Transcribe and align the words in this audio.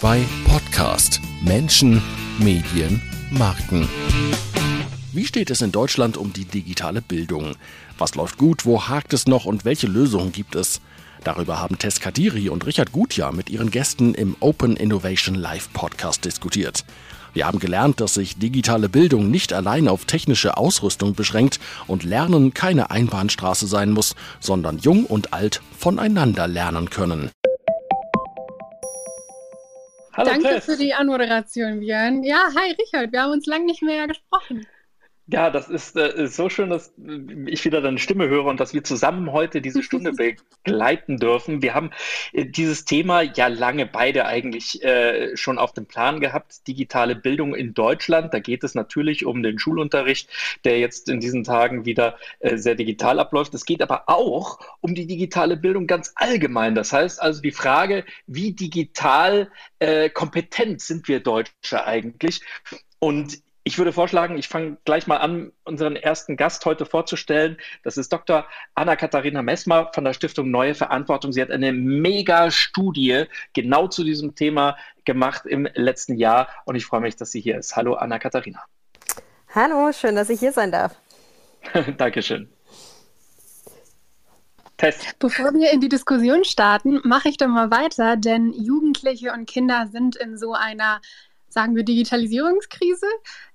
SWR2 0.00 0.24
Podcast 0.46 1.20
Menschen, 1.42 2.00
Medien, 2.38 3.02
Marken. 3.30 3.86
Wie 5.12 5.26
steht 5.26 5.50
es 5.50 5.60
in 5.60 5.72
Deutschland 5.72 6.16
um 6.16 6.32
die 6.32 6.46
digitale 6.46 7.02
Bildung? 7.02 7.54
Was 7.98 8.14
läuft 8.14 8.38
gut, 8.38 8.64
wo 8.64 8.88
hakt 8.88 9.12
es 9.12 9.26
noch 9.26 9.44
und 9.44 9.66
welche 9.66 9.86
Lösungen 9.88 10.32
gibt 10.32 10.54
es? 10.54 10.80
Darüber 11.22 11.60
haben 11.60 11.76
Tess 11.76 12.00
Kadiri 12.00 12.48
und 12.48 12.66
Richard 12.66 12.92
Gutjahr 12.92 13.32
mit 13.32 13.50
ihren 13.50 13.70
Gästen 13.70 14.14
im 14.14 14.36
Open 14.40 14.74
Innovation 14.76 15.34
Live 15.34 15.70
Podcast 15.74 16.24
diskutiert. 16.24 16.86
Wir 17.34 17.46
haben 17.46 17.58
gelernt, 17.58 18.00
dass 18.00 18.14
sich 18.14 18.38
digitale 18.38 18.88
Bildung 18.88 19.30
nicht 19.30 19.52
allein 19.52 19.86
auf 19.86 20.06
technische 20.06 20.56
Ausrüstung 20.56 21.14
beschränkt 21.14 21.60
und 21.86 22.04
Lernen 22.04 22.54
keine 22.54 22.90
Einbahnstraße 22.90 23.66
sein 23.66 23.90
muss, 23.90 24.16
sondern 24.40 24.78
jung 24.78 25.04
und 25.04 25.34
alt 25.34 25.60
voneinander 25.78 26.48
lernen 26.48 26.88
können. 26.88 27.30
Hallo, 30.20 30.32
Danke 30.32 30.48
Tess. 30.48 30.66
für 30.66 30.76
die 30.76 30.92
Anmoderation, 30.92 31.80
Björn. 31.80 32.22
Ja, 32.24 32.48
hi 32.54 32.72
Richard, 32.72 33.10
wir 33.10 33.22
haben 33.22 33.32
uns 33.32 33.46
lange 33.46 33.64
nicht 33.64 33.80
mehr 33.80 34.06
gesprochen. 34.06 34.66
Ja, 35.32 35.50
das 35.50 35.68
ist 35.68 35.96
äh, 35.96 36.26
so 36.26 36.48
schön, 36.48 36.70
dass 36.70 36.92
ich 37.46 37.64
wieder 37.64 37.80
deine 37.80 37.98
Stimme 37.98 38.28
höre 38.28 38.46
und 38.46 38.58
dass 38.58 38.74
wir 38.74 38.82
zusammen 38.82 39.30
heute 39.30 39.60
diese 39.60 39.82
Stunde 39.82 40.12
begleiten 40.64 41.18
dürfen. 41.18 41.62
Wir 41.62 41.74
haben 41.74 41.90
äh, 42.32 42.46
dieses 42.46 42.84
Thema 42.84 43.22
ja 43.22 43.46
lange 43.46 43.86
beide 43.86 44.24
eigentlich 44.26 44.82
äh, 44.82 45.36
schon 45.36 45.58
auf 45.58 45.72
dem 45.72 45.86
Plan 45.86 46.18
gehabt, 46.18 46.66
digitale 46.66 47.14
Bildung 47.14 47.54
in 47.54 47.74
Deutschland. 47.74 48.34
Da 48.34 48.40
geht 48.40 48.64
es 48.64 48.74
natürlich 48.74 49.24
um 49.24 49.42
den 49.44 49.58
Schulunterricht, 49.60 50.28
der 50.64 50.80
jetzt 50.80 51.08
in 51.08 51.20
diesen 51.20 51.44
Tagen 51.44 51.84
wieder 51.84 52.16
äh, 52.40 52.56
sehr 52.56 52.74
digital 52.74 53.20
abläuft. 53.20 53.54
Es 53.54 53.64
geht 53.64 53.82
aber 53.82 54.08
auch 54.08 54.58
um 54.80 54.96
die 54.96 55.06
digitale 55.06 55.56
Bildung 55.56 55.86
ganz 55.86 56.12
allgemein. 56.16 56.74
Das 56.74 56.92
heißt 56.92 57.22
also 57.22 57.40
die 57.40 57.52
Frage, 57.52 58.04
wie 58.26 58.52
digital 58.52 59.52
äh, 59.78 60.10
kompetent 60.10 60.80
sind 60.80 61.06
wir 61.06 61.20
Deutsche 61.20 61.84
eigentlich? 61.84 62.40
Und 62.98 63.38
ich 63.62 63.76
würde 63.76 63.92
vorschlagen, 63.92 64.38
ich 64.38 64.48
fange 64.48 64.78
gleich 64.84 65.06
mal 65.06 65.18
an, 65.18 65.52
unseren 65.64 65.96
ersten 65.96 66.36
Gast 66.36 66.64
heute 66.64 66.86
vorzustellen. 66.86 67.58
Das 67.82 67.98
ist 67.98 68.12
Dr. 68.12 68.46
Anna-Katharina 68.74 69.42
Messmer 69.42 69.90
von 69.94 70.04
der 70.04 70.14
Stiftung 70.14 70.50
Neue 70.50 70.74
Verantwortung. 70.74 71.32
Sie 71.32 71.42
hat 71.42 71.50
eine 71.50 71.72
Mega-Studie 71.72 73.24
genau 73.52 73.86
zu 73.88 74.02
diesem 74.02 74.34
Thema 74.34 74.76
gemacht 75.04 75.44
im 75.44 75.68
letzten 75.74 76.16
Jahr 76.16 76.48
und 76.64 76.74
ich 76.74 76.86
freue 76.86 77.00
mich, 77.00 77.16
dass 77.16 77.32
sie 77.32 77.40
hier 77.40 77.58
ist. 77.58 77.76
Hallo, 77.76 77.94
Anna-Katharina. 77.94 78.64
Hallo, 79.54 79.92
schön, 79.92 80.14
dass 80.14 80.30
ich 80.30 80.40
hier 80.40 80.52
sein 80.52 80.72
darf. 80.72 80.96
Dankeschön. 81.98 82.48
Test. 84.78 85.18
Bevor 85.18 85.52
wir 85.52 85.70
in 85.72 85.80
die 85.82 85.90
Diskussion 85.90 86.44
starten, 86.44 87.00
mache 87.04 87.28
ich 87.28 87.36
doch 87.36 87.48
mal 87.48 87.70
weiter, 87.70 88.16
denn 88.16 88.54
Jugendliche 88.54 89.32
und 89.32 89.44
Kinder 89.44 89.88
sind 89.92 90.16
in 90.16 90.38
so 90.38 90.54
einer 90.54 91.02
sagen 91.50 91.76
wir, 91.76 91.82
Digitalisierungskrise, 91.82 93.06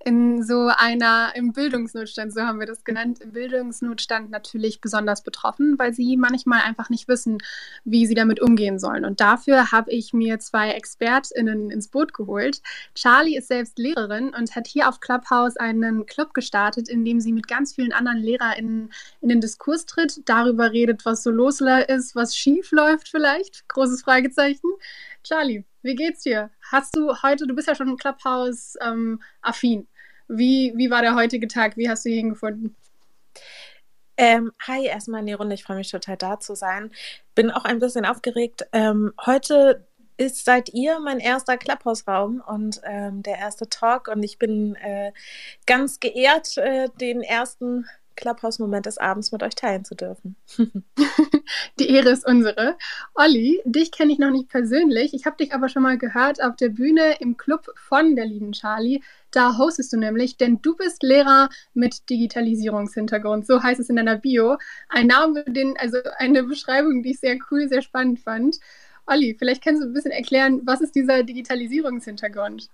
in 0.03 0.43
so 0.43 0.69
einer, 0.75 1.31
im 1.35 1.51
Bildungsnotstand, 1.51 2.31
so 2.33 2.41
haben 2.41 2.59
wir 2.59 2.67
das 2.67 2.83
genannt, 2.83 3.21
im 3.21 3.31
Bildungsnotstand 3.31 4.29
natürlich 4.29 4.81
besonders 4.81 5.23
betroffen, 5.23 5.79
weil 5.79 5.93
sie 5.93 6.15
manchmal 6.17 6.61
einfach 6.61 6.89
nicht 6.89 7.07
wissen, 7.07 7.39
wie 7.83 8.05
sie 8.05 8.13
damit 8.13 8.39
umgehen 8.39 8.77
sollen. 8.77 9.05
Und 9.05 9.19
dafür 9.19 9.71
habe 9.71 9.91
ich 9.91 10.13
mir 10.13 10.39
zwei 10.39 10.71
ExpertInnen 10.71 11.71
ins 11.71 11.87
Boot 11.87 12.13
geholt. 12.13 12.61
Charlie 12.93 13.37
ist 13.37 13.47
selbst 13.47 13.79
Lehrerin 13.79 14.33
und 14.35 14.55
hat 14.55 14.67
hier 14.67 14.87
auf 14.87 14.99
Clubhouse 14.99 15.57
einen 15.57 16.05
Club 16.05 16.33
gestartet, 16.33 16.87
in 16.87 17.03
dem 17.03 17.19
sie 17.19 17.31
mit 17.31 17.47
ganz 17.47 17.73
vielen 17.73 17.93
anderen 17.93 18.19
LehrerInnen 18.19 18.91
in 19.21 19.29
den 19.29 19.41
Diskurs 19.41 19.85
tritt, 19.85 20.21
darüber 20.25 20.71
redet, 20.71 21.05
was 21.05 21.23
so 21.23 21.31
los 21.31 21.55
ist, 21.87 22.15
was 22.15 22.35
schief 22.35 22.71
läuft 22.71 23.07
vielleicht, 23.09 23.67
großes 23.69 24.03
Fragezeichen. 24.03 24.69
Charlie, 25.23 25.63
wie 25.85 25.95
geht's 25.95 26.23
dir? 26.23 26.49
Hast 26.71 26.95
du 26.95 27.21
heute, 27.21 27.45
du 27.45 27.55
bist 27.55 27.67
ja 27.67 27.75
schon 27.75 27.95
Clubhouse-affin. 27.95 29.79
Ähm, 29.79 29.87
wie, 30.27 30.73
wie 30.75 30.89
war 30.89 31.03
der 31.03 31.13
heutige 31.13 31.47
Tag? 31.47 31.77
Wie 31.77 31.87
hast 31.87 32.05
du 32.05 32.09
ihn 32.09 32.29
gefunden? 32.29 32.75
Ähm, 34.17 34.51
hi, 34.65 34.87
erstmal 34.87 35.19
in 35.19 35.27
die 35.27 35.33
Runde. 35.33 35.53
Ich 35.53 35.63
freue 35.63 35.77
mich 35.77 35.91
total 35.91 36.17
da 36.17 36.39
zu 36.39 36.55
sein. 36.55 36.91
Bin 37.35 37.51
auch 37.51 37.65
ein 37.65 37.77
bisschen 37.77 38.05
aufgeregt. 38.05 38.65
Ähm, 38.71 39.13
heute 39.25 39.85
ist 40.17 40.43
seid 40.43 40.73
ihr 40.73 40.99
mein 40.99 41.19
erster 41.19 41.55
Clubhouse-Raum 41.55 42.41
und 42.47 42.81
ähm, 42.83 43.21
der 43.21 43.37
erste 43.37 43.69
Talk 43.69 44.07
und 44.07 44.23
ich 44.23 44.39
bin 44.39 44.75
äh, 44.75 45.11
ganz 45.67 45.99
geehrt, 45.99 46.57
äh, 46.57 46.89
den 46.99 47.21
ersten 47.21 47.85
Clubhouse-Moment 48.15 48.85
des 48.85 48.97
Abends 48.97 49.31
mit 49.31 49.43
euch 49.43 49.55
teilen 49.55 49.85
zu 49.85 49.95
dürfen. 49.95 50.35
Die 51.79 51.89
Ehre 51.89 52.09
ist 52.09 52.25
unsere. 52.25 52.77
Olli, 53.13 53.61
dich 53.65 53.91
kenne 53.91 54.13
ich 54.13 54.19
noch 54.19 54.31
nicht 54.31 54.49
persönlich. 54.49 55.13
Ich 55.13 55.25
habe 55.25 55.37
dich 55.37 55.53
aber 55.53 55.69
schon 55.69 55.83
mal 55.83 55.97
gehört 55.97 56.41
auf 56.41 56.55
der 56.55 56.69
Bühne 56.69 57.17
im 57.19 57.37
Club 57.37 57.67
von 57.75 58.15
der 58.15 58.25
lieben 58.25 58.51
Charlie. 58.53 59.01
Da 59.31 59.57
hostest 59.57 59.93
du 59.93 59.97
nämlich, 59.97 60.37
denn 60.37 60.61
du 60.61 60.75
bist 60.75 61.03
Lehrer 61.03 61.49
mit 61.73 62.09
Digitalisierungshintergrund. 62.09 63.45
So 63.45 63.61
heißt 63.61 63.79
es 63.79 63.89
in 63.89 63.97
deiner 63.97 64.17
Bio. 64.17 64.57
Ein 64.89 65.07
Name, 65.07 65.43
den, 65.45 65.75
also 65.77 65.97
eine 66.17 66.43
Beschreibung, 66.43 67.03
die 67.03 67.11
ich 67.11 67.19
sehr 67.19 67.37
cool, 67.51 67.67
sehr 67.67 67.81
spannend 67.81 68.19
fand. 68.19 68.59
Olli, 69.07 69.35
vielleicht 69.37 69.63
kannst 69.63 69.83
du 69.83 69.87
ein 69.87 69.93
bisschen 69.93 70.11
erklären, 70.11 70.61
was 70.65 70.81
ist 70.81 70.95
dieser 70.95 71.23
Digitalisierungshintergrund? 71.23 72.69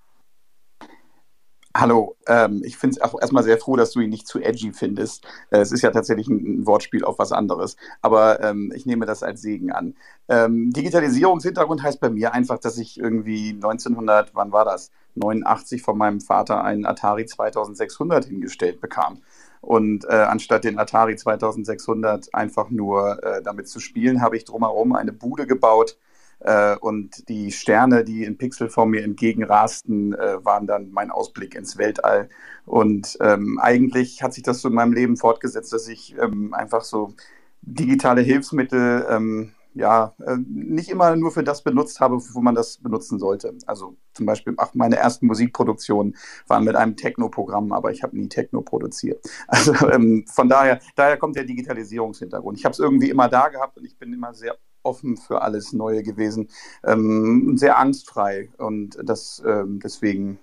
Hallo, 1.76 2.18
ähm, 2.28 2.62
ich 2.66 2.76
finde 2.76 2.98
es 2.98 3.02
auch 3.02 3.20
erstmal 3.22 3.44
sehr 3.44 3.58
froh, 3.58 3.78
dass 3.78 3.92
du 3.92 4.02
ihn 4.02 4.10
nicht 4.10 4.28
zu 4.28 4.42
edgy 4.42 4.74
findest. 4.74 5.26
Äh, 5.52 5.60
es 5.60 5.72
ist 5.72 5.82
ja 5.82 5.92
tatsächlich 5.92 6.28
ein, 6.28 6.60
ein, 6.60 6.68
Wortspiel 6.68 7.06
auf 7.06 7.18
was 7.18 7.32
anderes, 7.32 7.78
aber 8.02 8.42
ähm, 8.44 8.74
ich 8.76 8.86
nehme 8.86 9.06
das 9.06 9.24
als 9.24 9.42
Segen 9.42 9.72
an. 9.72 9.96
Ähm, 10.28 10.72
Digitalisierungshintergrund 10.72 11.82
heißt 11.82 12.02
bei 12.02 12.10
mir 12.10 12.34
einfach, 12.34 12.60
dass 12.60 12.78
ich 12.78 13.00
irgendwie 13.00 13.52
1900, 13.52 14.36
wann 14.36 14.52
war 14.52 14.66
das? 14.66 14.92
89 15.16 15.82
von 15.82 15.98
meinem 15.98 16.20
Vater 16.20 16.62
einen 16.64 16.86
Atari 16.86 17.26
2600 17.26 18.26
hingestellt 18.26 18.82
bekam. 18.82 19.22
Und 19.62 20.06
äh, 20.06 20.14
anstatt 20.14 20.66
den 20.66 20.78
Atari 20.78 21.16
2600 21.16 22.34
einfach 22.34 22.70
nur 22.70 23.24
äh, 23.24 23.42
damit 23.44 23.70
zu 23.70 23.80
spielen, 23.80 24.22
habe 24.22 24.36
ich 24.36 24.44
drumherum 24.44 24.94
eine 24.94 25.14
Bude 25.14 25.48
gebaut, 25.48 25.98
äh, 26.44 26.76
und 26.78 27.28
die 27.30 27.52
Sterne, 27.52 28.04
die 28.04 28.24
in 28.24 28.38
Pixelform 28.38 28.92
mir 28.92 29.04
entgegenrasten, 29.04 30.14
äh, 30.14 30.44
waren 30.44 30.68
dann 30.68 30.92
mein 30.92 31.12
Ausblick 31.12 31.56
ins 31.56 31.78
Weltall. 31.78 32.30
Und 32.66 33.18
ähm, 33.22 33.60
eigentlich 33.62 34.24
hat 34.24 34.34
sich 34.34 34.44
das 34.44 34.62
so 34.62 34.70
in 34.70 34.76
meinem 34.76 34.94
Leben 34.94 35.18
fortgesetzt, 35.18 35.74
dass 35.74 35.88
ich 35.88 36.16
ähm, 36.20 36.54
einfach 36.54 36.82
so 36.82 37.14
digitale 37.62 38.22
Hilfsmittel 38.22 39.06
ähm, 39.10 39.54
ja, 39.74 40.14
äh, 40.26 40.38
nicht 40.48 40.90
immer 40.90 41.16
nur 41.16 41.32
für 41.32 41.44
das 41.44 41.64
benutzt 41.64 42.00
habe, 42.02 42.18
wo 42.34 42.42
man 42.42 42.56
das 42.56 42.78
benutzen 42.78 43.20
sollte. 43.20 43.54
Also 43.66 43.96
zum 44.14 44.26
Beispiel, 44.26 44.54
ach, 44.58 44.74
meine 44.74 44.98
ersten 44.98 45.28
Musikproduktionen 45.28 46.18
waren 46.48 46.66
mit 46.66 46.76
einem 46.76 46.98
Techno-Programm, 46.98 47.72
aber 47.72 47.92
ich 47.92 48.04
habe 48.04 48.18
nie 48.18 48.28
Techno 48.28 48.62
produziert. 48.62 49.26
Also 49.48 49.74
ähm, 49.90 50.26
von 50.28 50.50
daher, 50.50 50.80
daher 50.96 51.18
kommt 51.18 51.36
der 51.36 51.44
Digitalisierungshintergrund. 51.44 52.58
Ich 52.58 52.66
habe 52.66 52.74
es 52.74 52.80
irgendwie 52.80 53.10
immer 53.10 53.30
da 53.30 53.50
gehabt 53.50 53.78
und 53.78 53.86
ich 53.86 53.98
bin 53.98 54.14
immer 54.14 54.34
sehr 54.34 54.58
offen 54.84 55.18
für 55.18 55.42
alles 55.42 55.74
Neue 55.74 56.04
gewesen, 56.04 56.50
ähm, 56.84 57.58
sehr 57.58 57.78
angstfrei 57.78 58.50
und 58.58 58.98
das 59.04 59.42
ähm, 59.46 59.80
deswegen 59.84 60.40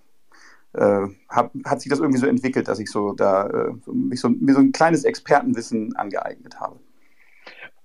äh, 0.75 1.07
hab, 1.29 1.53
hat 1.65 1.81
sich 1.81 1.91
das 1.91 2.01
irgendwie 2.01 2.21
so 2.21 2.27
entwickelt, 2.27 2.69
dass 2.69 2.79
ich 2.79 2.91
so 2.91 3.13
da 3.13 3.47
äh, 3.47 3.73
mich 3.93 4.21
so, 4.21 4.29
mir 4.29 4.55
so 4.55 4.61
ein 4.61 4.73
kleines 4.73 5.05
Expertenwissen 5.05 5.97
angeeignet 5.97 6.61
habe. 6.61 6.79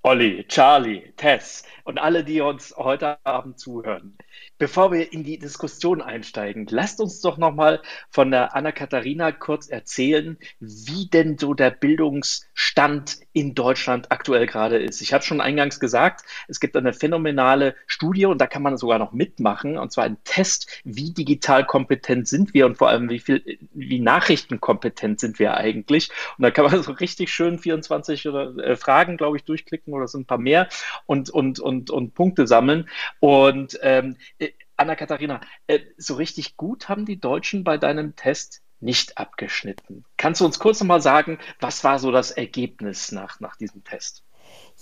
Olli, 0.06 0.46
Charlie, 0.50 1.14
Tess 1.16 1.64
und 1.86 1.98
alle, 1.98 2.26
die 2.26 2.42
uns 2.42 2.76
heute 2.76 3.26
Abend 3.26 3.58
zuhören. 3.58 4.18
Bevor 4.58 4.92
wir 4.92 5.14
in 5.14 5.24
die 5.24 5.40
Diskussion 5.40 6.02
einsteigen, 6.02 6.68
lasst 6.70 7.00
uns 7.00 7.22
doch 7.22 7.38
nochmal 7.38 7.82
von 8.10 8.30
der 8.30 8.54
Anna-Katharina 8.54 9.32
kurz 9.32 9.70
erzählen, 9.70 10.38
wie 10.60 11.08
denn 11.10 11.38
so 11.38 11.54
der 11.54 11.72
Bildungsstand 11.72 13.20
in 13.34 13.56
Deutschland 13.56 14.12
aktuell 14.12 14.46
gerade 14.46 14.78
ist. 14.78 15.02
Ich 15.02 15.14
habe 15.14 15.24
schon 15.24 15.42
eingangs 15.42 15.80
gesagt, 15.80 16.24
es 16.48 16.60
gibt 16.60 16.78
eine 16.78 16.94
phänomenale 16.94 17.76
Studie 17.88 18.26
und 18.28 18.40
da 18.40 18.48
kann 18.48 18.62
man 18.62 18.78
sogar 18.78 19.00
noch 19.00 19.12
mitmachen, 19.12 19.78
und 19.78 19.92
zwar 19.92 20.06
ein 20.06 20.18
Test, 20.24 20.82
wie 20.84 21.12
digital 21.12 21.66
kompetent 21.66 22.28
sind 22.28 22.54
wir 22.54 22.66
und 22.66 22.78
vor 22.78 22.90
allem 22.90 23.10
wie 23.10 23.20
viel, 23.20 23.60
wie 23.74 24.00
nachrichtenkompetent 24.00 25.20
sind 25.20 25.40
wir 25.40 25.56
eigentlich. 25.58 26.10
Und 26.38 26.44
da 26.44 26.52
kann 26.52 26.66
man 26.66 26.84
so 26.84 26.92
richtig 26.92 27.34
schön 27.34 27.60
24 27.60 28.28
oder, 28.28 28.56
äh, 28.58 28.76
Fragen, 28.76 29.18
glaube 29.18 29.38
ich, 29.38 29.44
durchklicken 29.44 29.94
oder 29.94 30.08
so 30.08 30.20
ein 30.20 30.26
paar 30.26 30.38
mehr 30.38 30.70
und, 31.06 31.30
und, 31.30 31.60
und, 31.60 31.90
und 31.90 32.14
Punkte 32.14 32.48
sammeln. 32.48 32.88
Und 33.20 33.80
ähm, 33.82 34.18
äh, 34.38 34.50
Anna-Katharina, 34.78 35.42
äh, 35.68 35.80
so 35.98 36.16
richtig 36.16 36.58
gut 36.58 36.90
haben 36.90 37.06
die 37.06 37.20
Deutschen 37.20 37.64
bei 37.64 37.78
deinem 37.78 38.16
Test 38.16 38.62
nicht 38.84 39.18
abgeschnitten. 39.18 40.06
Kannst 40.18 40.42
du 40.42 40.46
uns 40.46 40.60
kurz 40.60 40.80
nochmal 40.80 41.02
sagen, 41.02 41.40
was 41.60 41.84
war 41.84 42.00
so 42.00 42.12
das 42.12 42.32
Ergebnis 42.32 43.12
nach, 43.12 43.40
nach 43.40 43.56
diesem 43.56 43.84
Test? 43.84 44.24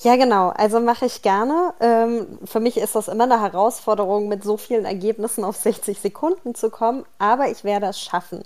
Ja, 0.04 0.16
genau. 0.16 0.50
Also 0.50 0.80
mache 0.80 1.06
ich 1.06 1.22
gerne. 1.22 1.74
Ähm, 1.80 2.40
für 2.46 2.60
mich 2.60 2.78
ist 2.78 2.96
das 2.96 3.08
immer 3.08 3.26
eine 3.26 3.42
Herausforderung, 3.42 4.28
mit 4.28 4.44
so 4.44 4.58
vielen 4.58 4.86
Ergebnissen 4.86 5.44
auf 5.44 5.56
60 5.58 6.00
Sekunden 6.00 6.56
zu 6.56 6.70
kommen, 6.70 7.06
aber 7.20 7.50
ich 7.50 7.64
werde 7.64 7.88
es 7.88 8.02
schaffen. 8.02 8.44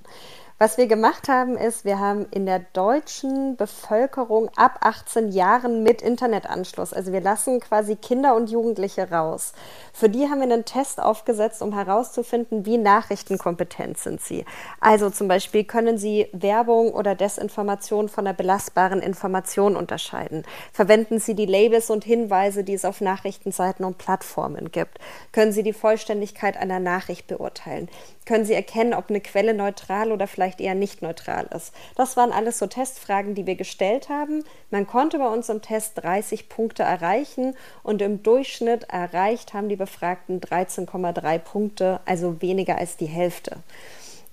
Was 0.58 0.78
wir 0.78 0.88
gemacht 0.88 1.28
haben, 1.28 1.58
ist, 1.58 1.84
wir 1.84 2.00
haben 2.00 2.28
in 2.32 2.46
der 2.46 2.60
deutschen 2.60 3.58
Bevölkerung 3.58 4.50
ab 4.56 4.78
18 4.80 5.34
Jahren 5.34 5.84
mit 5.84 6.02
Internetanschluss, 6.02 6.94
also 6.94 7.12
wir 7.12 7.20
lassen 7.20 7.60
quasi 7.60 7.98
Kinder 7.98 8.38
und 8.38 8.50
Jugendliche 8.50 9.12
raus. 9.12 9.52
Für 9.92 10.08
die 10.08 10.30
haben 10.30 10.38
wir 10.38 10.44
einen 10.44 10.64
Test 10.64 11.02
aufgesetzt, 11.02 11.62
um 11.62 11.74
herauszufinden, 11.74 12.66
wie 12.66 12.78
nachrichtenkompetent 12.78 13.98
sind 13.98 14.22
sie. 14.22 14.46
Also 14.80 15.10
zum 15.10 15.28
Beispiel 15.28 15.66
können 15.66 15.98
sie 15.98 16.30
Werbung 16.32 16.94
oder 16.94 17.16
Desinformation 17.16 18.08
von 18.08 18.26
einer 18.26 18.34
belastbaren 18.34 19.02
Information 19.02 19.76
unterscheiden. 19.76 20.44
Verwenden 20.72 21.20
sie 21.20 21.36
die 21.36 21.48
Labels 21.48 21.90
und 21.90 22.06
Hinweise, 22.06 22.64
die 22.64 22.76
es 22.76 22.86
auf 22.86 23.02
Nachrichtenseiten 23.02 23.84
und 23.84 23.98
Plattformen 23.98 24.72
gibt. 24.72 25.00
Können 25.34 25.52
sie 25.52 25.64
die 25.64 25.74
Vollständigkeit 25.74 26.56
einer 26.56 26.80
Nachricht 26.80 27.28
beurteilen 27.28 27.90
können 28.26 28.46
Sie 28.46 28.54
erkennen, 28.54 28.94
ob 28.94 29.10
eine 29.10 29.22
Quelle 29.22 29.54
neutral 29.54 30.12
oder 30.12 30.28
vielleicht 30.28 30.60
eher 30.60 30.76
nicht 30.76 31.02
neutral 31.02 31.48
ist. 31.56 31.74
Das 31.96 32.18
waren 32.18 32.32
alles 32.32 32.60
so 32.60 32.68
Testfragen, 32.68 33.36
die 33.36 33.46
wir 33.46 33.56
gestellt 33.56 34.10
haben. 34.10 34.44
Man 34.72 34.88
konnte 34.88 35.20
bei 35.20 35.28
uns 35.28 35.50
im 35.50 35.62
Test 35.62 36.04
30 36.04 36.50
Punkte 36.50 36.84
erreichen 36.84 37.56
und 37.84 38.02
im 38.02 38.24
Durchschnitt 38.24 38.86
erreicht 38.90 39.54
haben 39.54 39.70
die 39.70 39.76
Befragten 39.76 40.42
13,3 40.42 41.38
Punkte, 41.40 42.00
also 42.06 42.42
weniger 42.42 42.78
als 42.78 42.98
die 42.98 43.06
Hälfte. 43.06 43.58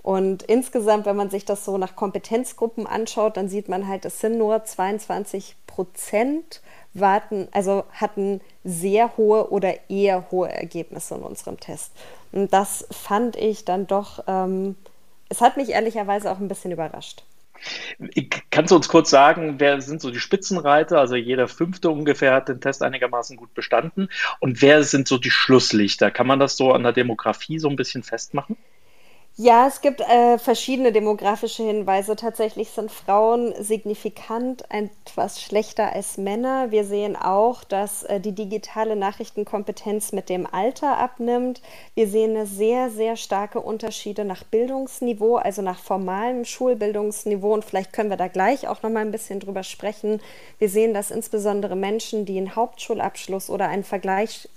Und 0.03 0.43
insgesamt, 0.43 1.05
wenn 1.05 1.15
man 1.15 1.29
sich 1.29 1.45
das 1.45 1.63
so 1.63 1.77
nach 1.77 1.95
Kompetenzgruppen 1.95 2.85
anschaut, 2.85 3.37
dann 3.37 3.47
sieht 3.47 3.69
man 3.69 3.87
halt, 3.87 4.03
es 4.03 4.19
sind 4.19 4.37
nur 4.37 4.63
22 4.63 5.55
Prozent 5.65 6.61
warten, 6.93 7.47
also 7.51 7.85
hatten 7.91 8.41
sehr 8.63 9.17
hohe 9.17 9.49
oder 9.51 9.89
eher 9.89 10.29
hohe 10.31 10.49
Ergebnisse 10.49 11.15
in 11.15 11.21
unserem 11.21 11.59
Test. 11.59 11.91
Und 12.31 12.53
das 12.53 12.87
fand 12.91 13.35
ich 13.35 13.65
dann 13.65 13.87
doch, 13.87 14.23
ähm, 14.27 14.75
es 15.29 15.41
hat 15.41 15.57
mich 15.57 15.69
ehrlicherweise 15.69 16.31
auch 16.31 16.39
ein 16.39 16.47
bisschen 16.47 16.71
überrascht. 16.71 17.23
Kannst 18.51 18.71
du 18.71 18.75
uns 18.75 18.89
kurz 18.89 19.09
sagen, 19.09 19.55
wer 19.59 19.81
sind 19.81 20.01
so 20.01 20.11
die 20.11 20.19
Spitzenreiter? 20.19 20.99
Also 20.99 21.15
jeder 21.15 21.47
fünfte 21.47 21.89
ungefähr 21.89 22.33
hat 22.33 22.49
den 22.49 22.59
Test 22.59 22.83
einigermaßen 22.83 23.37
gut 23.37 23.53
bestanden. 23.53 24.09
Und 24.39 24.61
wer 24.61 24.83
sind 24.83 25.07
so 25.07 25.17
die 25.17 25.31
Schlusslichter? 25.31 26.11
Kann 26.11 26.27
man 26.27 26.39
das 26.39 26.57
so 26.57 26.73
an 26.73 26.83
der 26.83 26.91
Demografie 26.91 27.59
so 27.59 27.69
ein 27.69 27.75
bisschen 27.75 28.03
festmachen? 28.03 28.57
Ja, 29.35 29.65
es 29.65 29.81
gibt 29.81 29.99
äh, 29.99 30.37
verschiedene 30.37 30.91
demografische 30.91 31.63
Hinweise. 31.63 32.15
Tatsächlich 32.15 32.69
sind 32.69 32.91
Frauen 32.91 33.51
signifikant 33.59 34.63
etwas 34.69 35.41
schlechter 35.41 35.91
als 35.91 36.17
Männer. 36.17 36.69
Wir 36.69 36.83
sehen 36.83 37.15
auch, 37.15 37.63
dass 37.63 38.03
äh, 38.03 38.19
die 38.19 38.33
digitale 38.33 38.95
Nachrichtenkompetenz 38.95 40.11
mit 40.11 40.29
dem 40.29 40.45
Alter 40.45 40.99
abnimmt. 40.99 41.63
Wir 41.95 42.07
sehen 42.07 42.35
eine 42.35 42.45
sehr, 42.45 42.91
sehr 42.91 43.15
starke 43.15 43.59
Unterschiede 43.59 44.23
nach 44.23 44.43
Bildungsniveau, 44.43 45.37
also 45.37 45.63
nach 45.63 45.79
formalem 45.79 46.45
Schulbildungsniveau. 46.45 47.55
Und 47.55 47.65
vielleicht 47.65 47.91
können 47.91 48.11
wir 48.11 48.17
da 48.17 48.27
gleich 48.27 48.67
auch 48.67 48.83
noch 48.83 48.91
mal 48.91 48.99
ein 48.99 49.11
bisschen 49.11 49.39
drüber 49.39 49.63
sprechen. 49.63 50.21
Wir 50.59 50.69
sehen, 50.69 50.93
dass 50.93 51.09
insbesondere 51.09 51.75
Menschen, 51.75 52.25
die 52.25 52.37
einen 52.37 52.55
Hauptschulabschluss 52.55 53.49
oder 53.49 53.67
einen 53.67 53.83
vergleichbaren 53.83 54.53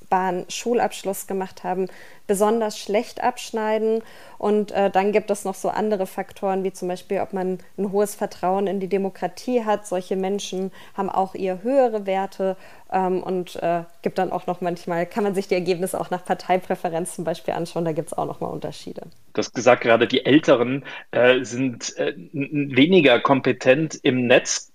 Schulabschluss 0.48 1.26
gemacht 1.26 1.64
haben, 1.64 1.88
besonders 2.26 2.78
schlecht 2.78 3.22
abschneiden. 3.22 4.02
Und 4.38 4.72
äh, 4.72 4.90
dann 4.90 5.12
gibt 5.12 5.30
es 5.30 5.44
noch 5.44 5.54
so 5.54 5.68
andere 5.68 6.06
Faktoren, 6.06 6.64
wie 6.64 6.72
zum 6.72 6.88
Beispiel, 6.88 7.20
ob 7.20 7.32
man 7.32 7.58
ein 7.78 7.92
hohes 7.92 8.14
Vertrauen 8.14 8.66
in 8.66 8.80
die 8.80 8.88
Demokratie 8.88 9.64
hat. 9.64 9.86
Solche 9.86 10.16
Menschen 10.16 10.72
haben 10.96 11.08
auch 11.08 11.34
eher 11.34 11.62
höhere 11.62 12.06
Werte 12.06 12.56
ähm, 12.92 13.22
und 13.22 13.56
äh, 13.56 13.82
gibt 14.02 14.18
dann 14.18 14.32
auch 14.32 14.46
noch 14.46 14.60
manchmal, 14.60 15.06
kann 15.06 15.24
man 15.24 15.34
sich 15.34 15.48
die 15.48 15.54
Ergebnisse 15.54 16.00
auch 16.00 16.10
nach 16.10 16.24
Parteipräferenz 16.24 17.14
zum 17.14 17.24
Beispiel 17.24 17.54
anschauen, 17.54 17.84
da 17.84 17.92
gibt 17.92 18.08
es 18.08 18.18
auch 18.18 18.26
noch 18.26 18.40
mal 18.40 18.48
Unterschiede. 18.48 19.02
Du 19.32 19.38
hast 19.38 19.54
gesagt, 19.54 19.82
gerade 19.82 20.06
die 20.06 20.24
Älteren 20.24 20.84
äh, 21.10 21.42
sind 21.44 21.96
äh, 21.98 22.14
weniger 22.32 23.20
kompetent 23.20 23.98
im 24.02 24.26
Netz 24.26 24.72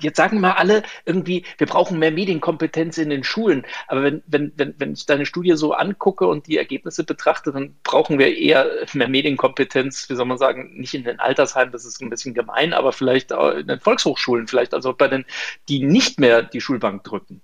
jetzt 0.00 0.16
sagen 0.16 0.40
mal 0.40 0.52
alle 0.52 0.82
irgendwie, 1.04 1.44
wir 1.58 1.66
brauchen 1.66 1.98
mehr 1.98 2.10
Medienkompetenz 2.10 2.98
in 2.98 3.10
den 3.10 3.24
Schulen. 3.24 3.66
Aber 3.88 4.02
wenn, 4.02 4.22
wenn, 4.26 4.52
wenn, 4.56 4.74
wenn 4.78 4.92
ich 4.92 5.06
deine 5.06 5.26
Studie 5.26 5.56
so 5.56 5.72
angucke 5.72 6.26
und 6.26 6.46
die 6.46 6.56
Ergebnisse 6.56 7.04
betrachte, 7.04 7.52
dann 7.52 7.74
brauchen 7.82 8.18
wir 8.18 8.36
eher 8.36 8.66
mehr 8.94 9.08
Medienkompetenz, 9.08 10.08
wie 10.08 10.14
soll 10.14 10.26
man 10.26 10.38
sagen, 10.38 10.78
nicht 10.78 10.94
in 10.94 11.04
den 11.04 11.20
Altersheimen, 11.20 11.72
das 11.72 11.84
ist 11.84 12.00
ein 12.00 12.10
bisschen 12.10 12.34
gemein, 12.34 12.72
aber 12.72 12.92
vielleicht 12.92 13.32
in 13.32 13.66
den 13.66 13.80
Volkshochschulen, 13.80 14.46
vielleicht 14.46 14.74
also 14.74 14.92
bei 14.92 15.08
den, 15.08 15.24
die 15.68 15.84
nicht 15.84 16.20
mehr 16.20 16.42
die 16.42 16.60
Schulbank 16.60 17.04
drücken. 17.04 17.42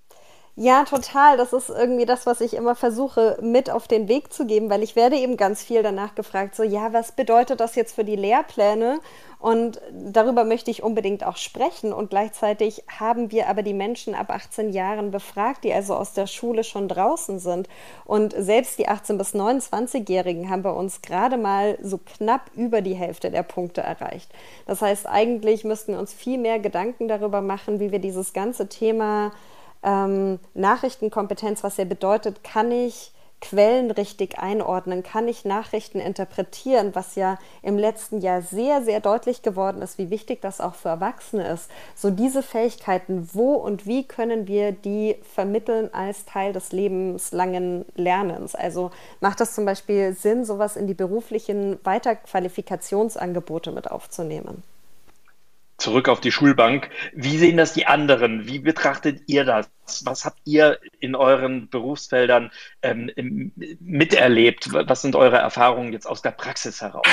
Ja, 0.58 0.84
total. 0.84 1.36
Das 1.36 1.52
ist 1.52 1.68
irgendwie 1.68 2.06
das, 2.06 2.24
was 2.24 2.40
ich 2.40 2.54
immer 2.54 2.74
versuche 2.74 3.36
mit 3.42 3.68
auf 3.68 3.86
den 3.88 4.08
Weg 4.08 4.32
zu 4.32 4.46
geben, 4.46 4.70
weil 4.70 4.82
ich 4.82 4.96
werde 4.96 5.16
eben 5.16 5.36
ganz 5.36 5.62
viel 5.62 5.82
danach 5.82 6.14
gefragt, 6.14 6.56
so, 6.56 6.62
ja, 6.62 6.94
was 6.94 7.12
bedeutet 7.12 7.60
das 7.60 7.74
jetzt 7.74 7.94
für 7.94 8.04
die 8.04 8.16
Lehrpläne? 8.16 9.00
Und 9.38 9.82
darüber 9.92 10.44
möchte 10.44 10.70
ich 10.70 10.82
unbedingt 10.82 11.24
auch 11.24 11.36
sprechen. 11.36 11.92
Und 11.92 12.08
gleichzeitig 12.08 12.84
haben 12.88 13.30
wir 13.32 13.50
aber 13.50 13.62
die 13.62 13.74
Menschen 13.74 14.14
ab 14.14 14.30
18 14.30 14.70
Jahren 14.70 15.10
befragt, 15.10 15.62
die 15.62 15.74
also 15.74 15.94
aus 15.94 16.14
der 16.14 16.26
Schule 16.26 16.64
schon 16.64 16.88
draußen 16.88 17.38
sind. 17.38 17.68
Und 18.06 18.34
selbst 18.34 18.78
die 18.78 18.88
18- 18.88 19.18
bis 19.18 19.34
29-Jährigen 19.34 20.48
haben 20.48 20.62
bei 20.62 20.70
uns 20.70 21.02
gerade 21.02 21.36
mal 21.36 21.76
so 21.82 21.98
knapp 21.98 22.50
über 22.54 22.80
die 22.80 22.94
Hälfte 22.94 23.30
der 23.30 23.42
Punkte 23.42 23.82
erreicht. 23.82 24.32
Das 24.64 24.80
heißt, 24.80 25.06
eigentlich 25.06 25.64
müssten 25.64 25.92
wir 25.92 25.98
uns 25.98 26.14
viel 26.14 26.38
mehr 26.38 26.58
Gedanken 26.60 27.08
darüber 27.08 27.42
machen, 27.42 27.78
wie 27.78 27.92
wir 27.92 27.98
dieses 27.98 28.32
ganze 28.32 28.70
Thema 28.70 29.32
ähm, 29.86 30.40
Nachrichtenkompetenz, 30.52 31.64
was 31.64 31.78
ja 31.78 31.84
bedeutet, 31.84 32.44
kann 32.44 32.70
ich 32.70 33.12
Quellen 33.40 33.90
richtig 33.90 34.38
einordnen, 34.38 35.02
kann 35.02 35.28
ich 35.28 35.44
Nachrichten 35.44 36.00
interpretieren, 36.00 36.94
was 36.94 37.16
ja 37.16 37.38
im 37.62 37.76
letzten 37.78 38.20
Jahr 38.20 38.40
sehr, 38.40 38.82
sehr 38.82 39.00
deutlich 39.00 39.42
geworden 39.42 39.82
ist, 39.82 39.98
wie 39.98 40.10
wichtig 40.10 40.40
das 40.40 40.60
auch 40.60 40.74
für 40.74 40.88
Erwachsene 40.88 41.46
ist. 41.46 41.70
So 41.94 42.10
diese 42.10 42.42
Fähigkeiten, 42.42 43.28
wo 43.34 43.52
und 43.52 43.86
wie 43.86 44.04
können 44.04 44.48
wir 44.48 44.72
die 44.72 45.16
vermitteln 45.34 45.92
als 45.92 46.24
Teil 46.24 46.54
des 46.54 46.72
lebenslangen 46.72 47.84
Lernens? 47.94 48.54
Also 48.54 48.90
macht 49.20 49.38
das 49.38 49.54
zum 49.54 49.66
Beispiel 49.66 50.14
Sinn, 50.14 50.44
sowas 50.44 50.74
in 50.74 50.86
die 50.86 50.94
beruflichen 50.94 51.78
Weiterqualifikationsangebote 51.84 53.70
mit 53.70 53.90
aufzunehmen? 53.90 54.62
Zurück 55.78 56.08
auf 56.08 56.20
die 56.20 56.32
Schulbank. 56.32 56.90
Wie 57.12 57.37
sehen 57.38 57.56
das 57.56 57.73
die 57.73 57.87
anderen? 57.87 58.46
Wie 58.46 58.58
betrachtet 58.58 59.23
ihr 59.26 59.44
das? 59.44 59.69
Was 60.05 60.25
habt 60.25 60.40
ihr 60.44 60.78
in 61.00 61.14
euren 61.14 61.69
Berufsfeldern 61.69 62.50
ähm, 62.82 63.52
miterlebt? 63.81 64.73
Was 64.73 65.02
sind 65.02 65.17
eure 65.17 65.37
Erfahrungen 65.37 65.93
jetzt 65.93 66.06
aus 66.06 66.23
der 66.23 66.32
Praxis 66.32 66.81
heraus? 66.81 67.06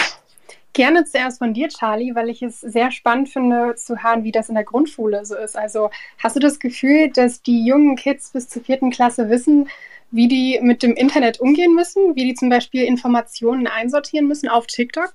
Gerne 0.73 1.05
zuerst 1.05 1.37
von 1.37 1.53
dir, 1.53 1.69
Charlie, 1.69 2.15
weil 2.15 2.29
ich 2.29 2.41
es 2.41 2.59
sehr 2.59 2.89
spannend 2.89 3.29
finde 3.29 3.75
zu 3.75 4.01
hören, 4.01 4.23
wie 4.23 4.31
das 4.31 4.49
in 4.49 4.55
der 4.55 4.63
Grundschule 4.63 5.23
so 5.23 5.35
ist. 5.35 5.55
Also 5.55 5.91
hast 6.17 6.35
du 6.35 6.39
das 6.39 6.59
Gefühl, 6.59 7.11
dass 7.11 7.43
die 7.43 7.63
jungen 7.63 7.95
Kids 7.95 8.31
bis 8.31 8.49
zur 8.49 8.63
vierten 8.63 8.89
Klasse 8.89 9.29
wissen, 9.29 9.69
wie 10.09 10.27
die 10.27 10.59
mit 10.63 10.81
dem 10.81 10.95
Internet 10.95 11.39
umgehen 11.39 11.75
müssen, 11.75 12.15
wie 12.15 12.23
die 12.23 12.33
zum 12.33 12.49
Beispiel 12.49 12.83
Informationen 12.83 13.67
einsortieren 13.67 14.27
müssen 14.27 14.49
auf 14.49 14.65
TikTok? 14.65 15.13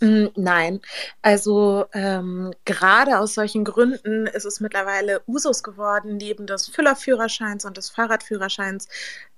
Mm, 0.00 0.26
nein, 0.36 0.80
also 1.22 1.86
ähm, 1.92 2.52
gerade 2.64 3.18
aus 3.18 3.34
solchen 3.34 3.64
Gründen 3.64 4.28
ist 4.28 4.44
es 4.44 4.60
mittlerweile 4.60 5.22
Usus 5.26 5.64
geworden, 5.64 6.16
neben 6.18 6.46
des 6.46 6.68
Füllerführerscheins 6.68 7.64
und 7.64 7.76
des 7.76 7.90
Fahrradführerscheins 7.90 8.88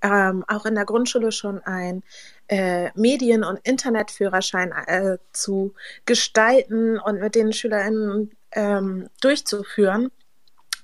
ähm, 0.02 0.44
auch 0.48 0.66
in 0.66 0.74
der 0.74 0.84
Grundschule 0.84 1.32
schon 1.32 1.60
ein 1.64 2.02
äh, 2.48 2.90
Medien- 2.94 3.44
und 3.44 3.58
Internetführerschein 3.62 4.72
äh, 4.72 5.16
zu 5.32 5.74
gestalten 6.04 6.98
und 6.98 7.20
mit 7.20 7.34
den 7.34 7.54
SchülerInnen 7.54 8.32
ähm, 8.52 9.08
durchzuführen. 9.22 10.10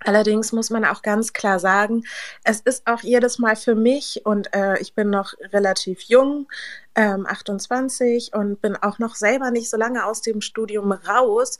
Allerdings 0.04 0.52
muss 0.52 0.70
man 0.70 0.84
auch 0.84 1.02
ganz 1.02 1.32
klar 1.32 1.58
sagen, 1.58 2.04
es 2.44 2.60
ist 2.60 2.86
auch 2.86 3.00
jedes 3.00 3.38
Mal 3.38 3.56
für 3.56 3.74
mich 3.74 4.22
und 4.24 4.54
äh, 4.54 4.78
ich 4.78 4.94
bin 4.94 5.10
noch 5.10 5.34
relativ 5.52 6.02
jung, 6.02 6.48
ähm, 6.94 7.26
28 7.26 8.34
und 8.34 8.60
bin 8.60 8.76
auch 8.76 8.98
noch 8.98 9.14
selber 9.14 9.50
nicht 9.50 9.70
so 9.70 9.76
lange 9.76 10.04
aus 10.04 10.22
dem 10.22 10.40
Studium 10.40 10.92
raus. 10.92 11.58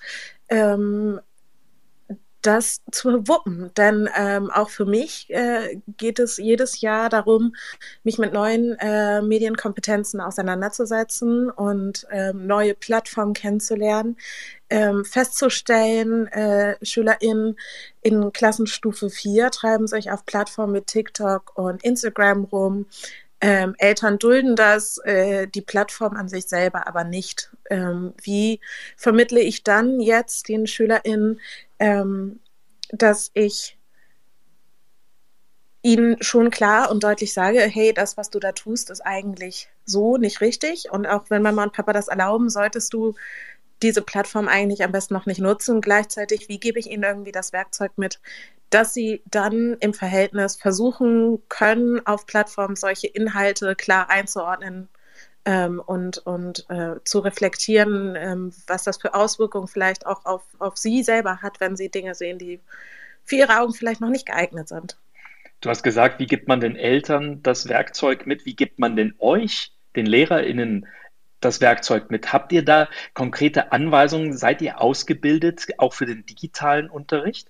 Ähm, 0.48 1.20
das 2.46 2.82
zu 2.90 3.26
wuppen. 3.28 3.70
Denn 3.76 4.08
ähm, 4.16 4.50
auch 4.50 4.70
für 4.70 4.84
mich 4.84 5.28
äh, 5.30 5.80
geht 5.96 6.18
es 6.18 6.36
jedes 6.36 6.80
Jahr 6.80 7.08
darum, 7.08 7.54
mich 8.04 8.18
mit 8.18 8.32
neuen 8.32 8.76
äh, 8.78 9.22
Medienkompetenzen 9.22 10.20
auseinanderzusetzen 10.20 11.50
und 11.50 12.06
ähm, 12.10 12.46
neue 12.46 12.74
Plattformen 12.74 13.34
kennenzulernen, 13.34 14.16
ähm, 14.70 15.04
festzustellen, 15.04 16.26
äh, 16.28 16.76
SchülerInnen 16.84 17.56
in 18.02 18.32
Klassenstufe 18.32 19.10
4 19.10 19.50
treiben 19.50 19.86
sich 19.86 20.10
auf 20.10 20.24
Plattformen 20.24 20.72
mit 20.72 20.86
TikTok 20.86 21.56
und 21.56 21.82
Instagram 21.84 22.44
rum. 22.44 22.86
Ähm, 23.42 23.74
Eltern 23.78 24.18
dulden 24.18 24.56
das, 24.56 24.98
äh, 25.04 25.46
die 25.46 25.60
Plattform 25.60 26.16
an 26.16 26.28
sich 26.28 26.46
selber 26.46 26.86
aber 26.86 27.04
nicht. 27.04 27.50
Ähm, 27.68 28.14
wie 28.22 28.60
vermittle 28.96 29.40
ich 29.40 29.62
dann 29.62 30.00
jetzt 30.00 30.48
den 30.48 30.66
SchülerInnen, 30.66 31.40
ähm, 31.78 32.40
dass 32.90 33.30
ich 33.34 33.78
ihnen 35.82 36.20
schon 36.20 36.50
klar 36.50 36.90
und 36.90 37.04
deutlich 37.04 37.32
sage, 37.32 37.60
hey, 37.60 37.92
das, 37.94 38.16
was 38.16 38.30
du 38.30 38.40
da 38.40 38.52
tust, 38.52 38.90
ist 38.90 39.02
eigentlich 39.02 39.68
so 39.84 40.16
nicht 40.16 40.40
richtig. 40.40 40.90
Und 40.90 41.06
auch 41.06 41.30
wenn 41.30 41.42
Mama 41.42 41.62
und 41.62 41.72
Papa 41.72 41.92
das 41.92 42.08
erlauben, 42.08 42.50
solltest 42.50 42.92
du 42.92 43.14
diese 43.82 44.02
Plattform 44.02 44.48
eigentlich 44.48 44.82
am 44.82 44.92
besten 44.92 45.14
noch 45.14 45.26
nicht 45.26 45.40
nutzen. 45.40 45.80
Gleichzeitig, 45.80 46.48
wie 46.48 46.58
gebe 46.58 46.80
ich 46.80 46.90
ihnen 46.90 47.04
irgendwie 47.04 47.32
das 47.32 47.52
Werkzeug 47.52 47.92
mit, 47.96 48.20
dass 48.70 48.94
sie 48.94 49.22
dann 49.26 49.76
im 49.78 49.94
Verhältnis 49.94 50.56
versuchen 50.56 51.40
können, 51.48 52.04
auf 52.04 52.26
Plattformen 52.26 52.74
solche 52.74 53.06
Inhalte 53.06 53.76
klar 53.76 54.10
einzuordnen 54.10 54.88
ähm, 55.46 55.80
und, 55.84 56.18
und 56.18 56.68
äh, 56.68 56.96
zu 57.04 57.20
reflektieren, 57.20 58.16
ähm, 58.16 58.52
was 58.66 58.82
das 58.82 58.98
für 58.98 59.14
Auswirkungen 59.14 59.68
vielleicht 59.68 60.04
auch 60.04 60.24
auf, 60.26 60.42
auf 60.58 60.76
sie 60.76 61.02
selber 61.02 61.40
hat, 61.40 61.60
wenn 61.60 61.76
sie 61.76 61.88
Dinge 61.88 62.14
sehen, 62.14 62.38
die 62.38 62.60
für 63.24 63.36
ihre 63.36 63.60
Augen 63.60 63.72
vielleicht 63.72 64.00
noch 64.00 64.10
nicht 64.10 64.26
geeignet 64.26 64.68
sind. 64.68 64.98
Du 65.60 65.70
hast 65.70 65.82
gesagt, 65.82 66.18
wie 66.18 66.26
gibt 66.26 66.48
man 66.48 66.60
den 66.60 66.76
Eltern 66.76 67.42
das 67.42 67.68
Werkzeug 67.68 68.26
mit? 68.26 68.44
Wie 68.44 68.56
gibt 68.56 68.78
man 68.78 68.96
denn 68.96 69.14
euch, 69.18 69.72
den 69.94 70.04
LehrerInnen, 70.04 70.86
das 71.40 71.60
Werkzeug 71.60 72.10
mit? 72.10 72.32
Habt 72.32 72.52
ihr 72.52 72.64
da 72.64 72.88
konkrete 73.14 73.72
Anweisungen? 73.72 74.36
Seid 74.36 74.60
ihr 74.62 74.80
ausgebildet, 74.80 75.66
auch 75.78 75.94
für 75.94 76.06
den 76.06 76.26
digitalen 76.26 76.90
Unterricht? 76.90 77.48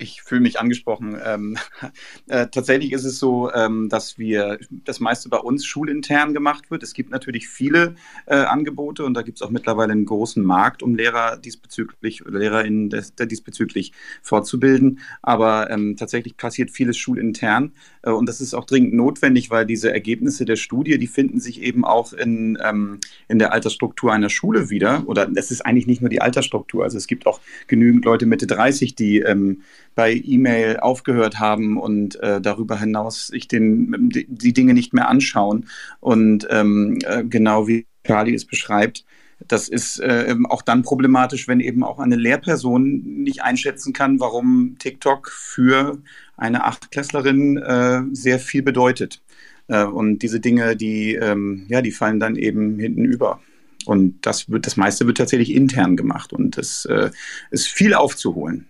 Ich 0.00 0.22
fühle 0.22 0.40
mich 0.40 0.58
angesprochen. 0.58 1.16
Ähm, 1.24 1.56
äh, 2.26 2.46
tatsächlich 2.48 2.92
ist 2.92 3.04
es 3.04 3.18
so, 3.18 3.52
ähm, 3.52 3.88
dass 3.88 4.18
wir 4.18 4.58
das 4.84 5.00
meiste 5.00 5.28
bei 5.28 5.38
uns 5.38 5.64
schulintern 5.64 6.34
gemacht 6.34 6.70
wird. 6.70 6.82
Es 6.82 6.94
gibt 6.94 7.10
natürlich 7.10 7.48
viele 7.48 7.94
äh, 8.26 8.36
Angebote 8.36 9.04
und 9.04 9.14
da 9.14 9.22
gibt 9.22 9.38
es 9.38 9.42
auch 9.42 9.50
mittlerweile 9.50 9.92
einen 9.92 10.06
großen 10.06 10.42
Markt, 10.42 10.82
um 10.82 10.94
Lehrer 10.94 11.36
diesbezüglich 11.36 12.24
oder 12.26 12.38
LehrerInnen 12.38 12.90
des, 12.90 13.14
diesbezüglich 13.14 13.92
fortzubilden. 14.22 15.00
Aber 15.22 15.70
ähm, 15.70 15.96
tatsächlich 15.96 16.36
passiert 16.36 16.70
vieles 16.70 16.96
schulintern 16.96 17.72
äh, 18.02 18.10
und 18.10 18.28
das 18.28 18.40
ist 18.40 18.54
auch 18.54 18.64
dringend 18.64 18.94
notwendig, 18.94 19.50
weil 19.50 19.66
diese 19.66 19.92
Ergebnisse 19.92 20.44
der 20.44 20.56
Studie, 20.56 20.98
die 20.98 21.06
finden 21.06 21.40
sich 21.40 21.62
eben 21.62 21.84
auch 21.84 22.12
in, 22.12 22.58
ähm, 22.62 23.00
in 23.28 23.38
der 23.38 23.52
Altersstruktur 23.52 24.12
einer 24.12 24.30
Schule 24.30 24.70
wieder. 24.70 25.04
Oder 25.06 25.30
es 25.34 25.50
ist 25.50 25.64
eigentlich 25.64 25.86
nicht 25.86 26.00
nur 26.00 26.10
die 26.10 26.20
Altersstruktur. 26.20 26.84
Also 26.84 26.96
es 26.96 27.06
gibt 27.06 27.26
auch 27.26 27.40
genügend 27.66 28.04
Leute 28.04 28.26
Mitte 28.26 28.46
30, 28.46 28.94
die 28.94 29.20
ähm, 29.20 29.62
bei 29.94 30.12
E-Mail 30.14 30.78
aufgehört 30.78 31.38
haben 31.38 31.76
und 31.76 32.20
äh, 32.22 32.40
darüber 32.40 32.78
hinaus 32.78 33.28
sich 33.28 33.48
den, 33.48 34.10
die, 34.10 34.52
Dinge 34.52 34.74
nicht 34.74 34.92
mehr 34.92 35.08
anschauen. 35.08 35.66
Und 36.00 36.46
ähm, 36.50 36.98
äh, 37.04 37.24
genau 37.24 37.66
wie 37.68 37.86
Charlie 38.04 38.34
es 38.34 38.44
beschreibt, 38.44 39.04
das 39.48 39.68
ist 39.68 39.98
äh, 40.00 40.34
auch 40.48 40.62
dann 40.62 40.82
problematisch, 40.82 41.48
wenn 41.48 41.60
eben 41.60 41.82
auch 41.82 41.98
eine 41.98 42.16
Lehrperson 42.16 43.22
nicht 43.22 43.42
einschätzen 43.42 43.92
kann, 43.92 44.20
warum 44.20 44.76
TikTok 44.78 45.30
für 45.30 45.98
eine 46.36 46.64
Achtklässlerin 46.64 47.56
äh, 47.56 48.02
sehr 48.12 48.38
viel 48.38 48.62
bedeutet. 48.62 49.22
Äh, 49.68 49.84
und 49.84 50.20
diese 50.20 50.40
Dinge, 50.40 50.76
die, 50.76 51.14
ähm, 51.14 51.66
ja, 51.68 51.80
die 51.80 51.92
fallen 51.92 52.20
dann 52.20 52.36
eben 52.36 52.78
hinten 52.78 53.04
über. 53.04 53.40
Und 53.86 54.26
das 54.26 54.50
wird, 54.50 54.66
das 54.66 54.76
meiste 54.76 55.06
wird 55.06 55.16
tatsächlich 55.16 55.54
intern 55.54 55.96
gemacht 55.96 56.32
und 56.32 56.58
es 56.58 56.84
äh, 56.84 57.10
ist 57.50 57.68
viel 57.68 57.94
aufzuholen. 57.94 58.66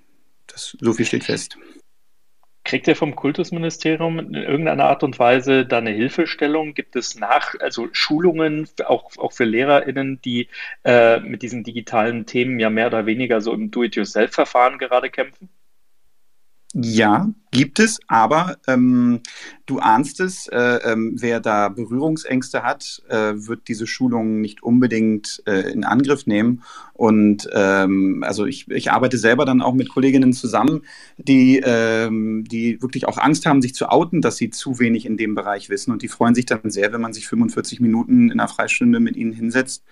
Das, 0.52 0.76
so 0.80 0.92
viel 0.92 1.06
steht 1.06 1.24
fest. 1.24 1.56
Kriegt 2.62 2.86
ihr 2.88 2.96
vom 2.96 3.16
Kultusministerium 3.16 4.18
in 4.18 4.34
irgendeiner 4.34 4.84
Art 4.84 5.02
und 5.02 5.18
Weise 5.18 5.64
da 5.64 5.78
eine 5.78 5.90
Hilfestellung? 5.90 6.74
Gibt 6.74 6.94
es 6.94 7.14
nach, 7.18 7.54
also 7.58 7.88
Schulungen 7.92 8.68
auch, 8.84 9.16
auch 9.16 9.32
für 9.32 9.44
LehrerInnen, 9.44 10.20
die 10.22 10.48
äh, 10.84 11.20
mit 11.20 11.42
diesen 11.42 11.64
digitalen 11.64 12.26
Themen 12.26 12.60
ja 12.60 12.68
mehr 12.68 12.88
oder 12.88 13.06
weniger 13.06 13.40
so 13.40 13.52
im 13.54 13.70
Do-it-yourself-Verfahren 13.70 14.78
gerade 14.78 15.08
kämpfen? 15.08 15.48
Ja, 16.74 17.28
gibt 17.50 17.80
es, 17.80 18.00
aber 18.06 18.58
ähm, 18.66 19.20
du 19.66 19.78
ahnst 19.78 20.20
es, 20.20 20.46
äh, 20.48 20.78
ähm, 20.84 21.14
wer 21.18 21.40
da 21.40 21.68
Berührungsängste 21.68 22.62
hat, 22.62 23.02
äh, 23.08 23.32
wird 23.34 23.68
diese 23.68 23.86
Schulungen 23.86 24.40
nicht 24.40 24.62
unbedingt 24.62 25.42
äh, 25.46 25.70
in 25.72 25.84
Angriff 25.84 26.26
nehmen. 26.26 26.62
Und 26.92 27.48
ähm, 27.52 28.22
also 28.26 28.44
ich, 28.44 28.68
ich 28.68 28.92
arbeite 28.92 29.16
selber 29.16 29.46
dann 29.46 29.62
auch 29.62 29.72
mit 29.72 29.88
Kolleginnen 29.88 30.32
zusammen, 30.32 30.82
die, 31.16 31.60
ähm, 31.64 32.44
die 32.44 32.82
wirklich 32.82 33.08
auch 33.08 33.16
Angst 33.16 33.46
haben, 33.46 33.62
sich 33.62 33.74
zu 33.74 33.88
outen, 33.88 34.20
dass 34.20 34.36
sie 34.36 34.50
zu 34.50 34.78
wenig 34.78 35.06
in 35.06 35.16
dem 35.16 35.34
Bereich 35.34 35.70
wissen. 35.70 35.92
Und 35.92 36.02
die 36.02 36.08
freuen 36.08 36.34
sich 36.34 36.46
dann 36.46 36.70
sehr, 36.70 36.92
wenn 36.92 37.00
man 37.00 37.14
sich 37.14 37.26
45 37.26 37.80
Minuten 37.80 38.30
in 38.30 38.38
einer 38.38 38.48
Freistunde 38.48 39.00
mit 39.00 39.16
ihnen 39.16 39.32
hinsetzt 39.32 39.82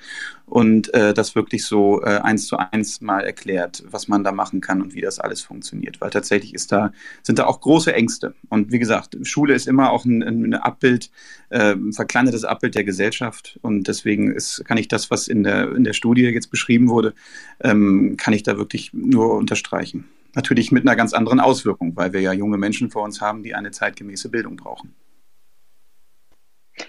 und 0.44 0.92
äh, 0.92 1.14
das 1.14 1.34
wirklich 1.34 1.64
so 1.64 2.02
äh, 2.02 2.18
eins 2.18 2.46
zu 2.46 2.58
eins 2.58 3.00
mal 3.00 3.20
erklärt, 3.20 3.84
was 3.90 4.08
man 4.08 4.22
da 4.22 4.32
machen 4.32 4.60
kann 4.60 4.82
und 4.82 4.94
wie 4.94 5.00
das 5.00 5.18
alles 5.18 5.40
funktioniert. 5.40 6.00
Weil 6.00 6.10
tatsächlich 6.10 6.54
ist 6.54 6.72
da, 6.72 6.92
sind 7.22 7.38
da 7.38 7.47
auch 7.48 7.60
große 7.60 7.92
Ängste. 7.92 8.34
Und 8.48 8.70
wie 8.72 8.78
gesagt, 8.78 9.16
Schule 9.22 9.54
ist 9.54 9.66
immer 9.66 9.90
auch 9.90 10.04
ein, 10.04 10.22
ein 10.22 10.54
Abbild, 10.54 11.10
äh, 11.50 11.72
ein 11.72 11.92
verkleinertes 11.92 12.44
Abbild 12.44 12.74
der 12.74 12.84
Gesellschaft. 12.84 13.58
Und 13.62 13.88
deswegen 13.88 14.30
ist, 14.30 14.64
kann 14.64 14.78
ich 14.78 14.88
das, 14.88 15.10
was 15.10 15.28
in 15.28 15.42
der, 15.42 15.74
in 15.74 15.84
der 15.84 15.92
Studie 15.92 16.22
jetzt 16.22 16.50
beschrieben 16.50 16.88
wurde, 16.88 17.14
ähm, 17.60 18.16
kann 18.16 18.34
ich 18.34 18.42
da 18.42 18.56
wirklich 18.56 18.92
nur 18.92 19.36
unterstreichen. 19.36 20.08
Natürlich 20.34 20.70
mit 20.70 20.86
einer 20.86 20.96
ganz 20.96 21.14
anderen 21.14 21.40
Auswirkung, 21.40 21.96
weil 21.96 22.12
wir 22.12 22.20
ja 22.20 22.32
junge 22.32 22.58
Menschen 22.58 22.90
vor 22.90 23.02
uns 23.02 23.20
haben, 23.20 23.42
die 23.42 23.54
eine 23.54 23.70
zeitgemäße 23.70 24.28
Bildung 24.28 24.56
brauchen. 24.56 24.94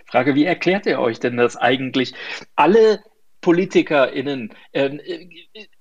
Frage, 0.06 0.36
wie 0.36 0.46
erklärt 0.46 0.86
ihr 0.86 1.00
euch 1.00 1.20
denn 1.20 1.38
das 1.38 1.56
eigentlich? 1.56 2.14
Alle 2.56 3.00
PolitikerInnen, 3.42 4.54
ähm, 4.74 5.00
äh, 5.00 5.28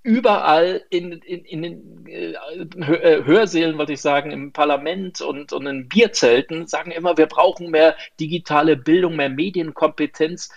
überall 0.02 0.84
in, 0.90 1.12
in, 1.12 1.44
in 1.44 1.62
den 1.62 2.06
äh, 2.06 2.32
äh, 2.32 3.24
Hörsälen, 3.24 3.78
wollte 3.78 3.94
ich 3.94 4.00
sagen, 4.00 4.30
im 4.30 4.52
Parlament 4.52 5.20
und, 5.20 5.52
und 5.52 5.66
in 5.66 5.88
Bierzelten, 5.88 6.66
sagen 6.66 6.90
immer, 6.90 7.16
wir 7.16 7.26
brauchen 7.26 7.70
mehr 7.70 7.96
digitale 8.20 8.76
Bildung, 8.76 9.16
mehr 9.16 9.28
Medienkompetenz. 9.28 10.50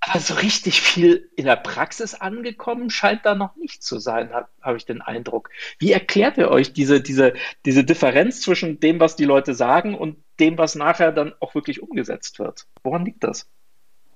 Aber 0.00 0.18
so 0.18 0.34
richtig 0.34 0.80
viel 0.80 1.30
in 1.36 1.44
der 1.44 1.54
Praxis 1.56 2.14
angekommen 2.14 2.90
scheint 2.90 3.24
da 3.24 3.36
noch 3.36 3.54
nicht 3.54 3.84
zu 3.84 4.00
sein, 4.00 4.32
habe 4.32 4.48
hab 4.60 4.74
ich 4.74 4.84
den 4.84 5.00
Eindruck. 5.00 5.50
Wie 5.78 5.92
erklärt 5.92 6.38
ihr 6.38 6.50
euch 6.50 6.72
diese, 6.72 7.00
diese, 7.00 7.34
diese 7.64 7.84
Differenz 7.84 8.40
zwischen 8.40 8.80
dem, 8.80 8.98
was 8.98 9.14
die 9.14 9.26
Leute 9.26 9.54
sagen 9.54 9.94
und 9.94 10.16
dem, 10.40 10.58
was 10.58 10.74
nachher 10.74 11.12
dann 11.12 11.34
auch 11.38 11.54
wirklich 11.54 11.82
umgesetzt 11.82 12.40
wird? 12.40 12.66
Woran 12.82 13.04
liegt 13.04 13.22
das? 13.22 13.48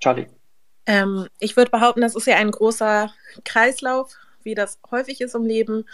Charlie. 0.00 0.26
Ähm, 0.86 1.28
ich 1.38 1.56
würde 1.56 1.70
behaupten, 1.70 2.00
das 2.00 2.14
ist 2.14 2.26
ja 2.26 2.36
ein 2.36 2.50
großer 2.50 3.12
Kreislauf, 3.44 4.14
wie 4.42 4.54
das 4.54 4.78
häufig 4.90 5.20
ist 5.20 5.34
im 5.34 5.44
Leben. 5.44 5.84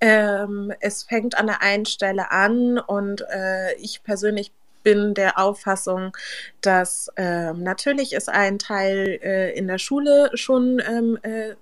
Ähm, 0.00 0.72
es 0.80 1.02
fängt 1.02 1.36
an 1.36 1.46
der 1.46 1.62
einen 1.62 1.86
Stelle 1.86 2.30
an 2.30 2.78
und 2.78 3.22
äh, 3.22 3.74
ich 3.76 4.02
persönlich 4.02 4.52
bin 4.84 5.14
der 5.14 5.38
Auffassung, 5.38 6.16
dass 6.60 7.10
ähm, 7.16 7.62
natürlich 7.62 8.12
ist 8.12 8.28
ein 8.28 8.58
Teil 8.58 9.18
äh, 9.22 9.56
in 9.56 9.66
der 9.66 9.78
Schule 9.78 10.30
schon, 10.34 10.80
ähm, 10.86 11.18
äh, 11.22 11.54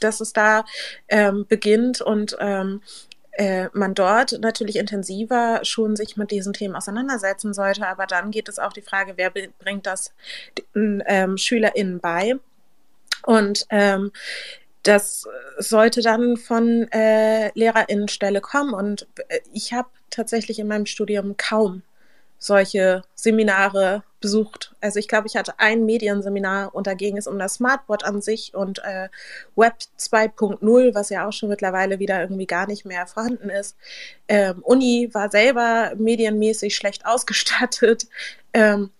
dass 0.00 0.20
es 0.20 0.32
da 0.32 0.64
ähm, 1.08 1.44
beginnt 1.46 2.00
und 2.00 2.36
ähm, 2.40 2.80
äh, 3.32 3.68
man 3.72 3.94
dort 3.94 4.38
natürlich 4.40 4.76
intensiver 4.76 5.60
schon 5.62 5.96
sich 5.96 6.16
mit 6.16 6.30
diesen 6.30 6.52
Themen 6.52 6.76
auseinandersetzen 6.76 7.54
sollte. 7.54 7.86
Aber 7.86 8.06
dann 8.06 8.30
geht 8.30 8.48
es 8.48 8.58
auch 8.58 8.72
die 8.72 8.82
Frage, 8.82 9.14
wer 9.16 9.30
bringt 9.30 9.86
das 9.86 10.12
den 10.74 11.02
ähm, 11.06 11.36
SchülerInnen 11.36 12.00
bei? 12.00 12.34
Und 13.24 13.66
ähm, 13.70 14.12
das 14.82 15.26
sollte 15.58 16.00
dann 16.00 16.36
von 16.36 16.90
äh, 16.90 17.50
LehrerInnenstelle 17.54 18.40
kommen. 18.40 18.74
Und 18.74 19.06
äh, 19.28 19.40
ich 19.52 19.72
habe 19.72 19.88
tatsächlich 20.10 20.58
in 20.58 20.68
meinem 20.68 20.86
Studium 20.86 21.36
kaum 21.36 21.82
solche 22.40 23.02
Seminare 23.14 24.02
besucht. 24.20 24.74
Also 24.80 24.98
ich 24.98 25.08
glaube, 25.08 25.28
ich 25.28 25.36
hatte 25.36 25.58
ein 25.58 25.84
Medienseminar 25.84 26.74
und 26.74 26.86
da 26.86 26.94
ging 26.94 27.16
es 27.16 27.26
um 27.26 27.38
das 27.38 27.54
Smartboard 27.54 28.04
an 28.04 28.22
sich 28.22 28.54
und 28.54 28.80
äh, 28.80 29.08
Web 29.56 29.74
2.0, 29.98 30.94
was 30.94 31.10
ja 31.10 31.28
auch 31.28 31.32
schon 31.32 31.50
mittlerweile 31.50 31.98
wieder 31.98 32.20
irgendwie 32.20 32.46
gar 32.46 32.66
nicht 32.66 32.84
mehr 32.84 33.06
vorhanden 33.06 33.50
ist. 33.50 33.76
Ähm, 34.26 34.62
Uni 34.62 35.10
war 35.12 35.30
selber 35.30 35.92
medienmäßig 35.96 36.74
schlecht 36.74 37.04
ausgestattet. 37.06 38.08
Ähm, 38.54 38.90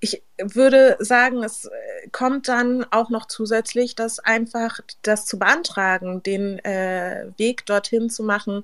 ich 0.00 0.22
würde 0.38 0.96
sagen, 1.00 1.42
es 1.42 1.66
äh, 1.66 2.08
kommt 2.12 2.48
dann 2.48 2.86
auch 2.90 3.08
noch 3.08 3.26
zusätzlich, 3.26 3.94
dass 3.94 4.18
einfach 4.18 4.80
das 5.02 5.26
zu 5.26 5.38
beantragen, 5.38 6.22
den 6.22 6.58
äh, 6.60 7.26
Weg 7.38 7.66
dorthin 7.66 8.10
zu 8.10 8.22
machen, 8.22 8.62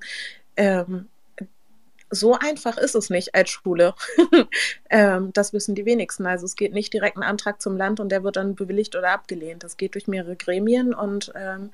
ähm, 0.55 1.07
so 2.09 2.33
einfach 2.33 2.77
ist 2.77 2.95
es 2.95 3.09
nicht 3.09 3.35
als 3.35 3.49
Schule. 3.49 3.93
ähm, 4.89 5.31
das 5.33 5.53
wissen 5.53 5.75
die 5.75 5.85
wenigsten. 5.85 6.25
Also 6.25 6.45
es 6.45 6.55
geht 6.55 6.73
nicht 6.73 6.93
direkt 6.93 7.17
ein 7.17 7.23
Antrag 7.23 7.61
zum 7.61 7.77
Land 7.77 7.99
und 7.99 8.09
der 8.09 8.23
wird 8.23 8.37
dann 8.37 8.55
bewilligt 8.55 8.95
oder 8.95 9.11
abgelehnt. 9.11 9.63
Das 9.63 9.77
geht 9.77 9.95
durch 9.95 10.07
mehrere 10.07 10.35
Gremien 10.35 10.93
und 10.93 11.31
ähm, 11.35 11.71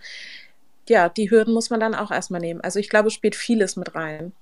ja, 0.90 1.10
die 1.10 1.30
Hürden 1.30 1.54
muss 1.54 1.70
man 1.70 1.80
dann 1.80 1.96
auch 1.96 2.12
erstmal 2.12 2.42
nehmen. 2.42 2.62
Also 2.62 2.80
ich 2.80 2.90
glaube, 2.90 3.08
es 3.08 3.14
spielt 3.14 3.36
vieles 3.36 3.76
mit 3.76 3.96
rein. 3.96 4.34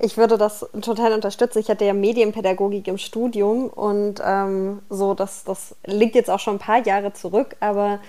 Ich 0.00 0.16
würde 0.16 0.36
das 0.36 0.66
total 0.80 1.12
unterstützen. 1.12 1.60
Ich 1.60 1.68
hatte 1.68 1.84
ja 1.84 1.94
Medienpädagogik 1.94 2.88
im 2.88 2.98
Studium 2.98 3.68
und 3.68 4.20
ähm, 4.24 4.80
so, 4.90 5.14
das, 5.14 5.44
das 5.44 5.76
liegt 5.84 6.16
jetzt 6.16 6.30
auch 6.30 6.40
schon 6.40 6.56
ein 6.56 6.60
paar 6.60 6.84
Jahre 6.84 7.12
zurück, 7.12 7.56
aber 7.60 8.00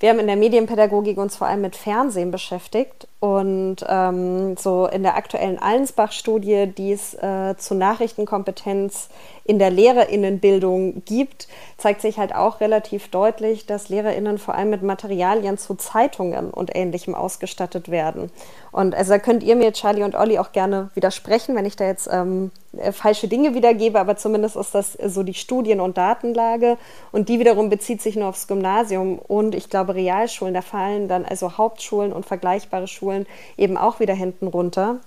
wir 0.00 0.10
haben 0.10 0.18
in 0.18 0.26
der 0.26 0.36
Medienpädagogik 0.36 1.18
uns 1.18 1.36
vor 1.36 1.46
allem 1.46 1.62
mit 1.62 1.76
Fernsehen 1.76 2.30
beschäftigt 2.30 3.06
Und 3.20 3.84
ähm, 3.86 4.56
so 4.56 4.86
in 4.86 5.02
der 5.02 5.14
aktuellen 5.14 5.58
Allensbach-Studie, 5.58 6.72
die 6.76 6.92
es 6.92 7.12
äh, 7.12 7.54
zur 7.58 7.76
Nachrichtenkompetenz 7.76 9.10
in 9.44 9.58
der 9.58 9.70
Lehrerinnenbildung 9.70 11.02
gibt, 11.04 11.46
zeigt 11.76 12.00
sich 12.00 12.18
halt 12.18 12.34
auch 12.34 12.60
relativ 12.60 13.08
deutlich, 13.08 13.66
dass 13.66 13.90
Lehrerinnen 13.90 14.38
vor 14.38 14.54
allem 14.54 14.70
mit 14.70 14.82
Materialien 14.82 15.58
zu 15.58 15.74
Zeitungen 15.74 16.50
und 16.50 16.74
Ähnlichem 16.74 17.14
ausgestattet 17.14 17.90
werden. 17.90 18.30
Und 18.72 18.94
also 18.94 19.12
da 19.12 19.18
könnt 19.18 19.42
ihr 19.42 19.56
mir, 19.56 19.72
Charlie 19.72 20.04
und 20.04 20.14
Olli, 20.14 20.38
auch 20.38 20.52
gerne 20.52 20.90
widersprechen, 20.94 21.56
wenn 21.56 21.66
ich 21.66 21.76
da 21.76 21.86
jetzt 21.86 22.08
ähm, 22.10 22.52
äh, 22.76 22.92
falsche 22.92 23.26
Dinge 23.26 23.54
wiedergebe, 23.54 23.98
aber 23.98 24.16
zumindest 24.16 24.54
ist 24.54 24.74
das 24.74 24.92
so 24.92 25.24
die 25.24 25.34
Studien- 25.34 25.80
und 25.80 25.98
Datenlage. 25.98 26.78
Und 27.10 27.28
die 27.28 27.40
wiederum 27.40 27.68
bezieht 27.68 28.00
sich 28.00 28.14
nur 28.14 28.28
aufs 28.28 28.46
Gymnasium 28.46 29.18
und 29.18 29.56
ich 29.56 29.68
glaube 29.68 29.96
Realschulen, 29.96 30.54
da 30.54 30.62
fallen 30.62 31.08
dann 31.08 31.24
also 31.24 31.58
Hauptschulen 31.58 32.12
und 32.12 32.24
vergleichbare 32.24 32.86
Schulen 32.86 33.09
eben 33.56 33.76
auch 33.76 34.00
wieder 34.00 34.14
hinten 34.14 34.46
runter. 34.46 35.00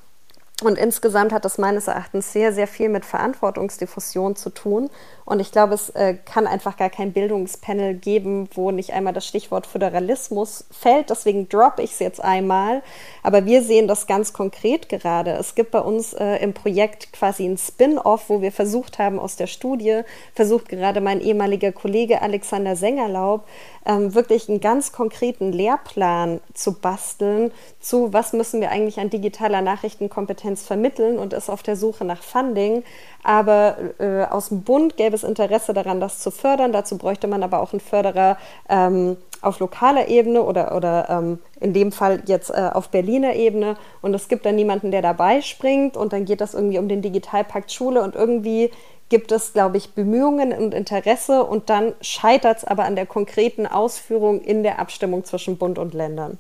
Und 0.63 0.77
insgesamt 0.77 1.33
hat 1.33 1.45
das 1.45 1.57
meines 1.57 1.87
Erachtens 1.87 2.31
sehr, 2.31 2.53
sehr 2.53 2.67
viel 2.67 2.89
mit 2.89 3.05
Verantwortungsdiffusion 3.05 4.35
zu 4.35 4.49
tun. 4.49 4.89
Und 5.25 5.39
ich 5.39 5.51
glaube, 5.51 5.73
es 5.73 5.89
äh, 5.91 6.15
kann 6.25 6.47
einfach 6.47 6.75
gar 6.75 6.89
kein 6.89 7.13
Bildungspanel 7.13 7.93
geben, 7.95 8.49
wo 8.53 8.71
nicht 8.71 8.91
einmal 8.93 9.13
das 9.13 9.25
Stichwort 9.25 9.67
Föderalismus 9.67 10.65
fällt. 10.71 11.09
Deswegen 11.09 11.47
droppe 11.47 11.81
ich 11.81 11.91
es 11.91 11.99
jetzt 11.99 12.21
einmal. 12.21 12.81
Aber 13.23 13.45
wir 13.45 13.61
sehen 13.61 13.87
das 13.87 14.05
ganz 14.05 14.33
konkret 14.33 14.89
gerade. 14.89 15.31
Es 15.31 15.55
gibt 15.55 15.71
bei 15.71 15.79
uns 15.79 16.13
äh, 16.13 16.37
im 16.37 16.53
Projekt 16.53 17.13
quasi 17.13 17.45
ein 17.45 17.57
Spin-off, 17.57 18.29
wo 18.29 18.41
wir 18.41 18.51
versucht 18.51 18.99
haben, 18.99 19.19
aus 19.19 19.35
der 19.35 19.47
Studie, 19.47 20.01
versucht 20.35 20.69
gerade 20.69 21.01
mein 21.01 21.21
ehemaliger 21.21 21.71
Kollege 21.71 22.21
Alexander 22.21 22.75
Sengerlaub, 22.75 23.45
ähm, 23.85 24.13
wirklich 24.13 24.49
einen 24.49 24.61
ganz 24.61 24.91
konkreten 24.91 25.51
Lehrplan 25.51 26.41
zu 26.53 26.73
basteln 26.73 27.51
zu, 27.79 28.13
was 28.13 28.33
müssen 28.33 28.61
wir 28.61 28.71
eigentlich 28.71 28.99
an 28.99 29.09
digitaler 29.09 29.61
Nachrichtenkompetenz 29.61 30.52
vermitteln 30.61 31.17
und 31.17 31.33
ist 31.33 31.49
auf 31.49 31.63
der 31.63 31.75
Suche 31.75 32.05
nach 32.05 32.21
Funding. 32.21 32.83
Aber 33.23 33.77
äh, 33.99 34.25
aus 34.25 34.49
dem 34.49 34.61
Bund 34.63 34.97
gäbe 34.97 35.15
es 35.15 35.23
Interesse 35.23 35.73
daran, 35.73 35.99
das 35.99 36.19
zu 36.19 36.29
fördern. 36.29 36.71
Dazu 36.73 36.97
bräuchte 36.97 37.27
man 37.27 37.41
aber 37.41 37.61
auch 37.61 37.73
einen 37.73 37.79
Förderer 37.79 38.37
ähm, 38.69 39.17
auf 39.41 39.59
lokaler 39.59 40.07
Ebene 40.07 40.43
oder, 40.43 40.75
oder 40.75 41.07
ähm, 41.09 41.39
in 41.59 41.73
dem 41.73 41.91
Fall 41.91 42.23
jetzt 42.25 42.49
äh, 42.49 42.69
auf 42.73 42.89
Berliner 42.89 43.35
Ebene. 43.35 43.77
Und 44.01 44.13
es 44.13 44.27
gibt 44.27 44.45
dann 44.45 44.55
niemanden, 44.55 44.91
der 44.91 45.01
dabei 45.01 45.41
springt. 45.41 45.97
Und 45.97 46.13
dann 46.13 46.25
geht 46.25 46.41
das 46.41 46.53
irgendwie 46.53 46.79
um 46.79 46.87
den 46.87 47.01
Digitalpakt 47.01 47.71
Schule. 47.71 48.01
Und 48.03 48.15
irgendwie 48.15 48.69
gibt 49.09 49.31
es, 49.31 49.53
glaube 49.53 49.77
ich, 49.77 49.93
Bemühungen 49.93 50.53
und 50.53 50.73
Interesse. 50.73 51.43
Und 51.43 51.69
dann 51.69 51.93
scheitert 52.01 52.57
es 52.57 52.65
aber 52.65 52.85
an 52.85 52.95
der 52.95 53.05
konkreten 53.05 53.67
Ausführung 53.67 54.41
in 54.41 54.63
der 54.63 54.79
Abstimmung 54.79 55.23
zwischen 55.23 55.57
Bund 55.57 55.79
und 55.79 55.93
Ländern. 55.93 56.37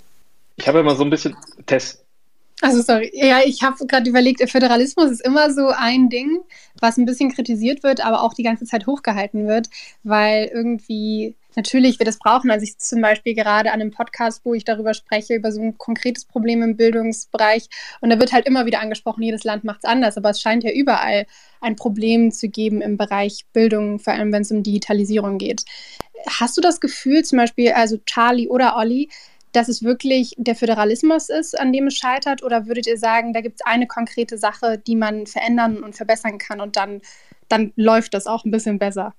Ich 0.55 0.67
habe 0.67 0.79
immer 0.79 0.95
so 0.95 1.03
ein 1.03 1.09
bisschen 1.09 1.35
Test 1.65 2.02
also 2.63 2.81
sorry, 2.81 3.11
ja, 3.13 3.41
ich 3.45 3.61
habe 3.61 3.85
gerade 3.85 4.09
überlegt, 4.09 4.49
Föderalismus 4.49 5.11
ist 5.11 5.25
immer 5.25 5.51
so 5.51 5.67
ein 5.67 6.09
Ding, 6.09 6.39
was 6.79 6.97
ein 6.97 7.05
bisschen 7.05 7.31
kritisiert 7.31 7.83
wird, 7.83 8.03
aber 8.03 8.23
auch 8.23 8.33
die 8.33 8.43
ganze 8.43 8.65
Zeit 8.65 8.87
hochgehalten 8.87 9.47
wird, 9.47 9.69
weil 10.03 10.45
irgendwie 10.45 11.35
natürlich 11.55 11.99
wir 11.99 12.05
das 12.05 12.19
brauchen. 12.19 12.51
Also 12.51 12.63
ich 12.63 12.77
zum 12.77 13.01
Beispiel 13.01 13.35
gerade 13.35 13.71
an 13.71 13.81
einem 13.81 13.91
Podcast, 13.91 14.41
wo 14.45 14.53
ich 14.53 14.63
darüber 14.63 14.93
spreche, 14.93 15.35
über 15.35 15.51
so 15.51 15.61
ein 15.61 15.77
konkretes 15.77 16.25
Problem 16.25 16.61
im 16.61 16.77
Bildungsbereich. 16.77 17.67
Und 17.99 18.09
da 18.09 18.19
wird 18.19 18.31
halt 18.31 18.45
immer 18.45 18.65
wieder 18.65 18.79
angesprochen, 18.79 19.23
jedes 19.23 19.43
Land 19.43 19.63
macht 19.63 19.79
es 19.83 19.89
anders, 19.89 20.17
aber 20.17 20.29
es 20.29 20.41
scheint 20.41 20.63
ja 20.63 20.71
überall 20.71 21.25
ein 21.61 21.75
Problem 21.75 22.31
zu 22.31 22.47
geben 22.47 22.81
im 22.81 22.97
Bereich 22.97 23.45
Bildung, 23.51 23.99
vor 23.99 24.13
allem 24.13 24.31
wenn 24.31 24.43
es 24.43 24.51
um 24.51 24.63
Digitalisierung 24.63 25.37
geht. 25.37 25.63
Hast 26.27 26.55
du 26.55 26.61
das 26.61 26.79
Gefühl, 26.79 27.23
zum 27.23 27.39
Beispiel, 27.39 27.73
also 27.73 27.97
Charlie 28.05 28.47
oder 28.47 28.77
Olli, 28.77 29.09
dass 29.53 29.69
es 29.69 29.83
wirklich 29.83 30.35
der 30.37 30.55
Föderalismus 30.55 31.29
ist, 31.29 31.57
an 31.57 31.71
dem 31.71 31.87
es 31.87 31.95
scheitert? 31.95 32.43
Oder 32.43 32.67
würdet 32.67 32.87
ihr 32.87 32.97
sagen, 32.97 33.33
da 33.33 33.41
gibt 33.41 33.61
es 33.61 33.65
eine 33.65 33.87
konkrete 33.87 34.37
Sache, 34.37 34.77
die 34.77 34.95
man 34.95 35.25
verändern 35.25 35.83
und 35.83 35.95
verbessern 35.95 36.37
kann 36.37 36.59
und 36.59 36.75
dann, 36.75 37.01
dann 37.49 37.71
läuft 37.75 38.13
das 38.13 38.27
auch 38.27 38.43
ein 38.45 38.51
bisschen 38.51 38.79
besser? 38.79 39.13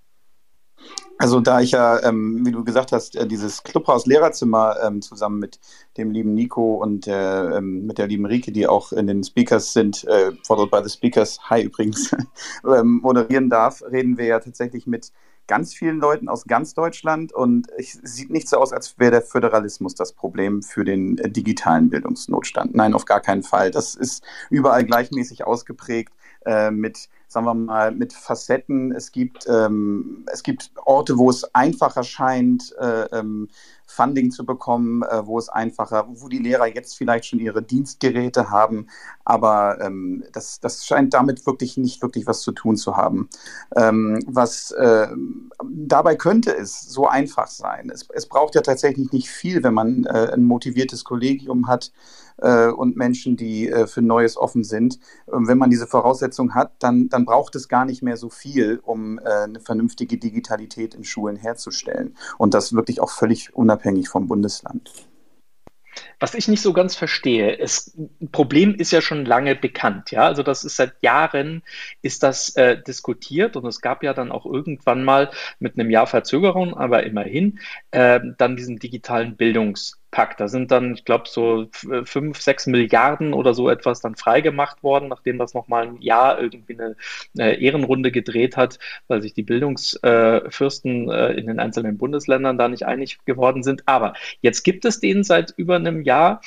Also 1.17 1.41
da 1.41 1.61
ich 1.61 1.71
ja, 1.71 2.03
ähm, 2.03 2.45
wie 2.45 2.51
du 2.51 2.65
gesagt 2.65 2.91
hast, 2.91 3.15
äh, 3.17 3.27
dieses 3.27 3.63
Clubhaus-Lehrerzimmer 3.63 4.77
ähm, 4.83 5.01
zusammen 5.01 5.39
mit 5.39 5.61
dem 5.97 6.11
lieben 6.11 6.35
Nico 6.35 6.75
und 6.75 7.07
äh, 7.07 7.57
ähm, 7.57 7.87
mit 7.87 7.99
der 7.99 8.09
lieben 8.09 8.27
Rike, 8.27 8.51
die 8.51 8.67
auch 8.67 8.93
in 8.93 9.07
den 9.07 9.23
Speakers 9.23 9.73
sind, 9.73 10.05
äh, 10.05 10.33
followed 10.45 10.71
by 10.71 10.81
the 10.83 10.91
Speakers, 10.91 11.39
hi 11.49 11.63
übrigens, 11.63 12.15
ähm, 12.65 13.01
moderieren 13.03 13.49
darf, 13.49 13.83
reden 13.83 14.19
wir 14.19 14.27
ja 14.27 14.41
tatsächlich 14.41 14.87
mit 14.87 15.13
ganz 15.47 15.75
vielen 15.75 15.99
Leuten 15.99 16.29
aus 16.29 16.45
ganz 16.45 16.75
Deutschland 16.75 17.33
und 17.33 17.69
es 17.77 17.93
sieht 18.03 18.31
nicht 18.31 18.49
so 18.49 18.59
aus, 18.59 18.73
als 18.73 18.99
wäre 18.99 19.13
der 19.13 19.23
Föderalismus 19.23 19.95
das 19.95 20.13
Problem 20.13 20.63
für 20.63 20.85
den 20.85 21.19
äh, 21.19 21.31
digitalen 21.31 21.91
Bildungsnotstand. 21.91 22.75
Nein, 22.75 22.95
auf 22.95 23.05
gar 23.05 23.21
keinen 23.21 23.43
Fall. 23.43 23.71
Das 23.71 23.95
ist 23.95 24.25
überall 24.51 24.85
gleichmäßig 24.85 25.47
ausgeprägt 25.47 26.13
äh, 26.47 26.71
mit 26.71 27.09
sagen 27.35 27.47
wir 27.47 27.55
mal, 27.55 27.93
mit 27.93 28.13
Facetten. 28.13 28.93
Es 28.93 29.13
gibt, 29.13 29.47
ähm, 29.49 30.25
es 30.33 30.43
gibt 30.43 30.71
Orte, 30.87 31.19
wo 31.19 31.29
es 31.29 31.45
einfacher 31.55 32.03
scheint, 32.03 32.75
äh, 32.79 33.05
ähm, 33.13 33.49
Funding 33.87 34.31
zu 34.31 34.47
bekommen, 34.47 35.03
äh, 35.03 35.27
wo 35.27 35.39
es 35.39 35.49
einfacher, 35.49 36.07
wo 36.09 36.29
die 36.29 36.39
Lehrer 36.39 36.67
jetzt 36.67 36.97
vielleicht 36.97 37.27
schon 37.27 37.39
ihre 37.39 37.63
Dienstgeräte 37.63 38.51
haben, 38.51 38.89
aber 39.25 39.79
ähm, 39.81 40.25
das, 40.33 40.61
das 40.61 40.87
scheint 40.87 41.13
damit 41.13 41.47
wirklich 41.47 41.77
nicht 41.77 42.03
wirklich 42.03 42.27
was 42.27 42.41
zu 42.41 42.53
tun 42.53 42.77
zu 42.77 42.97
haben. 42.97 43.29
Ähm, 43.77 44.21
was 44.27 44.71
äh, 44.73 45.09
dabei 45.63 46.17
könnte 46.17 46.57
es 46.57 46.81
so 46.81 47.07
einfach 47.07 47.49
sein. 47.49 47.91
Es, 47.93 48.09
es 48.13 48.27
braucht 48.27 48.55
ja 48.55 48.63
tatsächlich 48.63 49.13
nicht 49.13 49.29
viel, 49.29 49.63
wenn 49.63 49.75
man 49.75 50.05
äh, 50.05 50.31
ein 50.33 50.45
motiviertes 50.45 51.05
Kollegium 51.05 51.69
hat, 51.69 51.93
äh, 52.39 52.69
und 52.69 52.97
Menschen, 52.97 53.37
die 53.37 53.69
äh, 53.69 53.87
für 53.87 54.03
Neues 54.03 54.37
offen 54.37 54.65
sind. 54.65 54.99
Und 55.27 55.49
wenn 55.49 55.59
man 55.59 55.71
diese 55.71 55.87
Voraussetzung 55.87 56.55
hat, 56.55 56.73
dann, 56.79 57.09
dann 57.09 57.25
braucht 57.25 57.55
es 57.55 57.69
gar 57.69 57.85
nicht 57.85 58.03
mehr 58.03 58.17
so 58.17 58.31
viel, 58.31 58.81
um 58.83 59.19
äh, 59.19 59.23
eine 59.23 59.61
vernünftige 59.61 60.19
Digitalität 60.19 60.95
in 60.95 61.05
Schulen 61.05 61.37
herzustellen. 61.37 62.17
Und 62.39 62.55
das 62.55 62.75
wirklich 62.75 63.01
auch 63.01 63.11
völlig 63.11 63.55
unabhängig 63.55 64.09
vom 64.09 64.29
Bundesland. 64.29 64.91
Was 66.21 66.35
ich 66.35 66.49
nicht 66.49 66.63
so 66.63 66.73
ganz 66.73 66.97
verstehe, 66.97 67.57
das 67.57 67.97
Problem 68.33 68.75
ist 68.75 68.91
ja 68.93 69.01
schon 69.01 69.25
lange 69.25 69.55
bekannt, 69.55 70.11
ja. 70.11 70.27
Also 70.27 70.43
das 70.43 70.65
ist 70.65 70.77
seit 70.77 70.95
Jahren 71.03 71.63
ist 72.03 72.23
das 72.23 72.57
äh, 72.57 72.81
diskutiert 72.81 73.57
und 73.57 73.67
es 73.67 73.81
gab 73.81 74.03
ja 74.03 74.15
dann 74.15 74.33
auch 74.33 74.47
irgendwann 74.47 75.05
mal 75.05 75.31
mit 75.59 75.79
einem 75.79 75.91
Jahr 75.91 76.07
Verzögerung, 76.07 76.75
aber 76.75 77.05
immerhin 77.05 77.61
äh, 77.91 78.21
dann 78.39 78.57
diesen 78.57 78.79
digitalen 78.79 79.37
Bildungs 79.37 80.01
Pakt. 80.15 80.39
Da 80.39 80.47
sind 80.47 80.71
dann, 80.71 80.95
ich 80.95 81.05
glaube, 81.05 81.25
so 81.27 81.67
fünf, 81.73 82.41
sechs 82.41 82.69
Milliarden 82.69 83.35
oder 83.35 83.53
so 83.53 83.69
etwas 83.69 84.01
dann 84.01 84.15
freigemacht 84.15 84.85
worden, 84.85 85.09
nachdem 85.09 85.39
das 85.39 85.55
nochmal 85.55 85.89
ein 85.89 86.01
Jahr 86.01 86.41
irgendwie 86.41 86.75
eine, 86.75 86.97
eine, 87.37 87.55
Ehrenrunde 87.61 88.13
gedreht 88.13 88.57
hat, 88.57 88.79
weil 89.09 89.23
sich 89.23 89.35
die 89.35 89.43
Bildungsfürsten 89.43 91.11
äh, 91.11 91.33
in 91.33 91.49
den 91.49 91.59
einzelnen 91.59 91.99
Bundesländern 91.99 92.57
da 92.57 92.69
nicht 92.69 92.87
einig 92.87 93.19
geworden 93.25 93.65
sind. 93.65 93.83
Aber 93.87 94.15
jetzt 94.41 94.63
gibt 94.63 94.85
es 94.85 95.01
den 95.01 95.25
seit 95.25 95.53
über 95.57 95.75
einem 95.75 96.03
Jahr. 96.03 96.41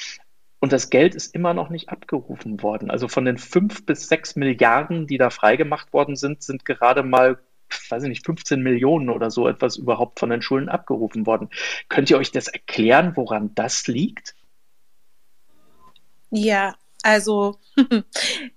Und 0.60 0.72
das 0.72 0.90
Geld 0.90 1.14
ist 1.14 1.36
immer 1.36 1.54
noch 1.54 1.70
nicht 1.70 1.90
abgerufen 1.90 2.64
worden. 2.64 2.90
Also 2.90 3.10
von 3.10 3.26
den 3.26 3.38
fünf 3.38 3.86
bis 3.86 4.08
sechs 4.08 4.38
Milliarden, 4.38 5.08
die 5.08 5.18
da 5.18 5.30
freigemacht 5.30 5.92
worden 5.92 6.16
sind, 6.16 6.42
sind 6.42 6.64
gerade 6.64 7.04
mal 7.04 7.38
weiß 7.90 8.04
ich 8.04 8.10
nicht, 8.10 8.26
15 8.26 8.62
Millionen 8.62 9.10
oder 9.10 9.32
so 9.32 9.48
etwas 9.48 9.78
überhaupt 9.78 10.20
von 10.20 10.30
den 10.30 10.42
Schulen 10.42 10.70
abgerufen 10.70 11.26
worden. 11.26 11.50
Könnt 11.90 12.10
ihr 12.10 12.18
euch 12.18 12.32
das 12.32 12.48
erklären, 12.48 13.14
woran 13.16 13.54
das 13.56 13.88
liegt? 13.88 14.36
Ja, 16.30 16.76
also 17.04 17.58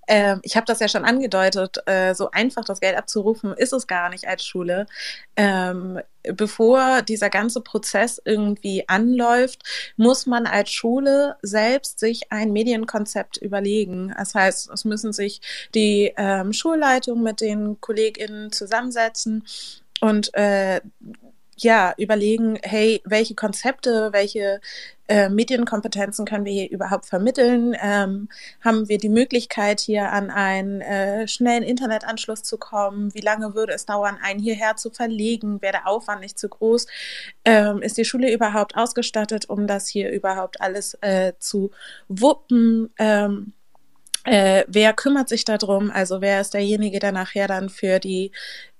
äh, 0.07 0.37
ich 0.41 0.55
habe 0.55 0.65
das 0.65 0.79
ja 0.79 0.87
schon 0.87 1.05
angedeutet, 1.05 1.77
äh, 1.85 2.13
so 2.13 2.31
einfach 2.31 2.65
das 2.65 2.79
Geld 2.79 2.97
abzurufen 2.97 3.53
ist 3.53 3.73
es 3.73 3.87
gar 3.87 4.09
nicht 4.09 4.27
als 4.27 4.45
Schule. 4.45 4.87
Ähm, 5.35 5.99
bevor 6.23 7.01
dieser 7.01 7.29
ganze 7.29 7.61
Prozess 7.61 8.21
irgendwie 8.23 8.87
anläuft, 8.87 9.63
muss 9.97 10.25
man 10.25 10.45
als 10.45 10.71
Schule 10.71 11.37
selbst 11.41 11.99
sich 11.99 12.31
ein 12.31 12.51
Medienkonzept 12.51 13.37
überlegen. 13.37 14.13
Das 14.17 14.35
heißt, 14.35 14.69
es 14.71 14.85
müssen 14.85 15.13
sich 15.13 15.41
die 15.73 16.13
ähm, 16.17 16.53
Schulleitungen 16.53 17.23
mit 17.23 17.41
den 17.41 17.79
KollegInnen 17.79 18.51
zusammensetzen 18.51 19.45
und 20.01 20.33
äh, 20.33 20.81
ja, 21.63 21.93
überlegen, 21.97 22.59
hey, 22.63 23.01
welche 23.05 23.35
Konzepte, 23.35 24.09
welche 24.11 24.61
äh, 25.07 25.29
Medienkompetenzen 25.29 26.25
können 26.25 26.45
wir 26.45 26.53
hier 26.53 26.69
überhaupt 26.69 27.05
vermitteln? 27.05 27.75
Ähm, 27.81 28.29
haben 28.61 28.87
wir 28.87 28.97
die 28.97 29.09
Möglichkeit, 29.09 29.79
hier 29.79 30.11
an 30.11 30.29
einen 30.29 30.81
äh, 30.81 31.27
schnellen 31.27 31.63
Internetanschluss 31.63 32.43
zu 32.43 32.57
kommen? 32.57 33.13
Wie 33.13 33.21
lange 33.21 33.53
würde 33.53 33.73
es 33.73 33.85
dauern, 33.85 34.17
einen 34.21 34.39
hierher 34.39 34.75
zu 34.77 34.89
verlegen? 34.89 35.61
Wäre 35.61 35.73
der 35.73 35.87
Aufwand 35.87 36.21
nicht 36.21 36.39
zu 36.39 36.49
groß? 36.49 36.87
Ähm, 37.45 37.81
ist 37.81 37.97
die 37.97 38.05
Schule 38.05 38.33
überhaupt 38.33 38.75
ausgestattet, 38.77 39.49
um 39.49 39.67
das 39.67 39.87
hier 39.87 40.11
überhaupt 40.11 40.61
alles 40.61 40.93
äh, 41.01 41.33
zu 41.39 41.71
wuppen? 42.07 42.93
Ähm, 42.97 43.53
äh, 44.25 44.63
wer 44.67 44.93
kümmert 44.93 45.29
sich 45.29 45.45
darum? 45.45 45.91
Also 45.91 46.21
wer 46.21 46.41
ist 46.41 46.53
derjenige, 46.53 46.99
der 46.99 47.11
nachher 47.11 47.47
dann 47.47 47.69
für 47.69 47.99
die 47.99 48.31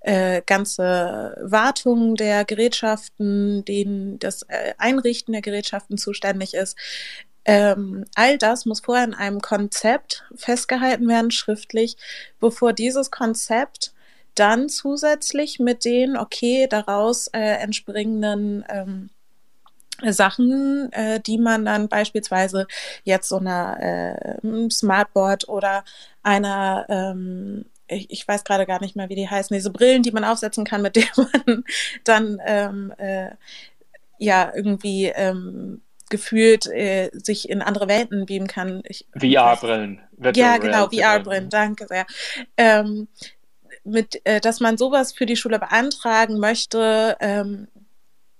äh, 0.02 0.42
ganze 0.46 1.38
Wartung 1.42 2.16
der 2.16 2.46
Gerätschaften, 2.46 3.66
den, 3.66 4.20
das 4.20 4.44
äh, 4.44 4.74
Einrichten 4.78 5.32
der 5.32 5.42
Gerätschaften 5.42 5.98
zuständig 5.98 6.54
ist? 6.54 6.78
Ähm, 7.44 8.06
all 8.16 8.38
das 8.38 8.66
muss 8.66 8.82
vorher 8.82 9.06
in 9.06 9.16
einem 9.16 9.42
Konzept 9.42 10.26
festgehalten 10.36 11.08
werden, 11.08 11.32
schriftlich, 11.32 11.98
bevor 12.40 12.74
dieses 12.74 13.10
Konzept 13.10 13.94
dann 14.36 14.70
zusätzlich 14.70 15.60
mit 15.60 15.84
den, 15.84 16.18
okay, 16.18 16.68
daraus 16.70 17.28
äh, 17.28 17.40
entspringenden 17.40 18.64
ähm, 18.70 19.10
Sachen, 20.08 20.92
äh, 20.92 21.20
die 21.20 21.38
man 21.38 21.66
dann 21.66 21.88
beispielsweise 21.90 22.68
jetzt 23.04 23.30
so 23.30 23.38
einer 23.38 23.80
äh, 23.80 24.70
Smartboard 24.70 25.50
oder 25.50 25.84
einer 26.24 26.86
ähm, 26.90 27.66
ich, 27.92 28.10
ich 28.10 28.28
weiß 28.28 28.44
gerade 28.44 28.66
gar 28.66 28.82
nicht 28.82 28.96
mehr, 28.96 29.10
wie 29.10 29.16
die 29.16 29.30
heißen, 29.30 29.54
diese 29.54 29.70
Brillen, 29.70 30.04
die 30.04 30.12
man 30.12 30.24
aufsetzen 30.24 30.66
kann, 30.66 30.82
mit 30.82 30.96
denen 30.96 31.10
man 31.16 31.64
dann 32.04 32.42
ähm, 32.46 32.94
äh, 32.98 33.32
ja 34.18 34.52
irgendwie 34.56 35.08
ähm, 35.08 35.82
gefühlt 36.10 36.68
äh, 36.68 37.10
sich 37.14 37.50
in 37.50 37.62
andere 37.62 37.88
Welten 37.88 38.26
beamen 38.26 38.48
kann. 38.48 38.84
VR-Brillen. 39.18 40.02
Ja, 40.36 40.58
genau, 40.58 40.90
VR-Brillen, 40.90 41.50
danke 41.50 41.88
sehr. 41.88 42.06
Ähm, 42.58 43.08
mit, 43.84 44.24
äh, 44.26 44.40
dass 44.40 44.60
man 44.60 44.78
sowas 44.78 45.14
für 45.14 45.26
die 45.26 45.36
Schule 45.36 45.58
beantragen 45.58 46.38
möchte, 46.38 47.18
ähm, 47.20 47.68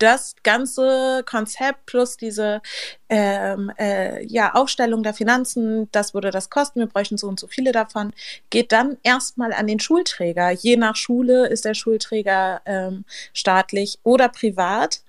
das 0.02 0.36
ganze 0.44 1.24
Konzept 1.26 1.86
plus 1.86 2.18
diese 2.18 2.62
ähm, 3.10 3.72
äh, 3.78 4.26
ja, 4.26 4.54
Aufstellung 4.54 5.04
der 5.04 5.14
Finanzen, 5.14 5.90
das 5.92 6.14
würde 6.14 6.32
das 6.32 6.50
kosten, 6.50 6.80
wir 6.80 6.88
bräuchten 6.88 7.18
so 7.18 7.28
und 7.28 7.40
so 7.40 7.48
viele 7.48 7.72
davon, 7.72 8.14
geht 8.50 8.72
dann 8.72 8.98
erstmal 9.04 9.54
an 9.54 9.68
den 9.68 9.80
Schulträger. 9.80 10.52
Je 10.52 10.78
nach 10.78 10.96
Schule 10.96 11.48
ist 11.48 11.66
der 11.66 11.74
Schulträger 11.74 12.62
ähm, 12.66 13.06
staatlich 13.34 14.00
oder 14.04 14.30
privat. 14.30 15.02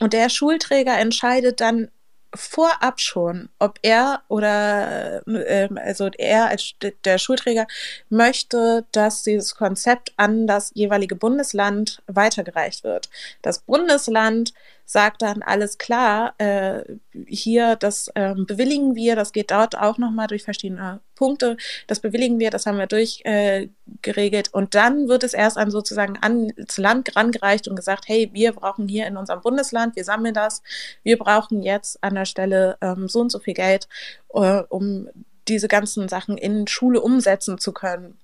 Und 0.00 0.12
der 0.12 0.28
Schulträger 0.28 0.98
entscheidet 0.98 1.60
dann 1.60 1.88
vorab 2.34 3.00
schon, 3.00 3.48
ob 3.58 3.78
er 3.82 4.22
oder 4.28 5.26
äh, 5.26 5.68
also 5.76 6.08
er 6.18 6.48
als 6.48 6.74
der 7.04 7.18
Schulträger 7.18 7.66
möchte, 8.08 8.84
dass 8.92 9.22
dieses 9.22 9.54
Konzept 9.54 10.12
an 10.16 10.46
das 10.46 10.70
jeweilige 10.74 11.16
Bundesland 11.16 12.02
weitergereicht 12.06 12.84
wird. 12.84 13.08
Das 13.42 13.60
Bundesland 13.60 14.52
sagt 14.84 15.22
dann 15.22 15.42
alles 15.42 15.78
klar, 15.78 16.34
äh, 16.38 16.82
hier, 17.26 17.76
das 17.76 18.10
ähm, 18.14 18.46
bewilligen 18.46 18.94
wir, 18.94 19.16
das 19.16 19.32
geht 19.32 19.50
dort 19.50 19.78
auch 19.78 19.98
nochmal 19.98 20.26
durch 20.26 20.44
verschiedene 20.44 21.00
Punkte, 21.14 21.56
das 21.86 22.00
bewilligen 22.00 22.38
wir, 22.38 22.50
das 22.50 22.66
haben 22.66 22.78
wir 22.78 22.86
durchgeregelt 22.86 24.48
äh, 24.48 24.50
und 24.52 24.74
dann 24.74 25.08
wird 25.08 25.24
es 25.24 25.34
erst 25.34 25.56
an 25.56 25.70
sozusagen 25.70 26.18
ans 26.20 26.76
Land 26.76 27.16
rangereicht 27.16 27.68
und 27.68 27.76
gesagt, 27.76 28.04
hey, 28.06 28.30
wir 28.32 28.52
brauchen 28.52 28.88
hier 28.88 29.06
in 29.06 29.16
unserem 29.16 29.40
Bundesland, 29.40 29.96
wir 29.96 30.04
sammeln 30.04 30.34
das, 30.34 30.62
wir 31.02 31.18
brauchen 31.18 31.62
jetzt 31.62 32.02
an 32.02 32.14
der 32.14 32.26
Stelle 32.26 32.76
ähm, 32.80 33.08
so 33.08 33.20
und 33.20 33.30
so 33.30 33.38
viel 33.38 33.54
Geld, 33.54 33.88
äh, 34.34 34.62
um 34.68 35.08
diese 35.48 35.68
ganzen 35.68 36.08
Sachen 36.08 36.38
in 36.38 36.66
Schule 36.66 37.00
umsetzen 37.00 37.58
zu 37.58 37.72
können 37.72 38.18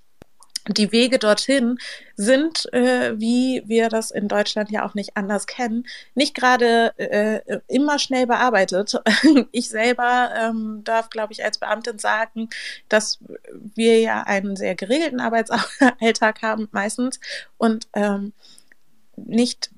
die 0.75 0.93
Wege 0.93 1.19
dorthin 1.19 1.79
sind, 2.17 2.73
äh, 2.73 3.19
wie 3.19 3.63
wir 3.67 3.89
das 3.89 4.11
in 4.11 4.29
Deutschland 4.29 4.71
ja 4.71 4.85
auch 4.87 4.95
nicht 4.95 5.17
anders 5.17 5.47
kennen, 5.47 5.87
nicht 6.15 6.35
gerade 6.35 6.93
äh, 6.99 7.61
immer 7.67 7.99
schnell 7.99 8.27
bearbeitet. 8.27 8.95
Ich 9.53 9.69
selber 9.69 10.31
ähm, 10.37 10.83
darf, 10.85 11.11
glaube 11.11 11.33
ich, 11.33 11.45
als 11.45 11.59
Beamtin 11.59 11.99
sagen, 11.99 12.49
dass 12.89 13.19
wir 13.75 14.01
ja 14.01 14.23
einen 14.23 14.57
sehr 14.57 14.75
geregelten 14.75 15.21
Arbeitsalltag 15.21 16.43
haben 16.43 16.69
meistens 16.73 17.21
und 17.59 17.89
ähm, 17.95 18.33
nicht 19.17 19.71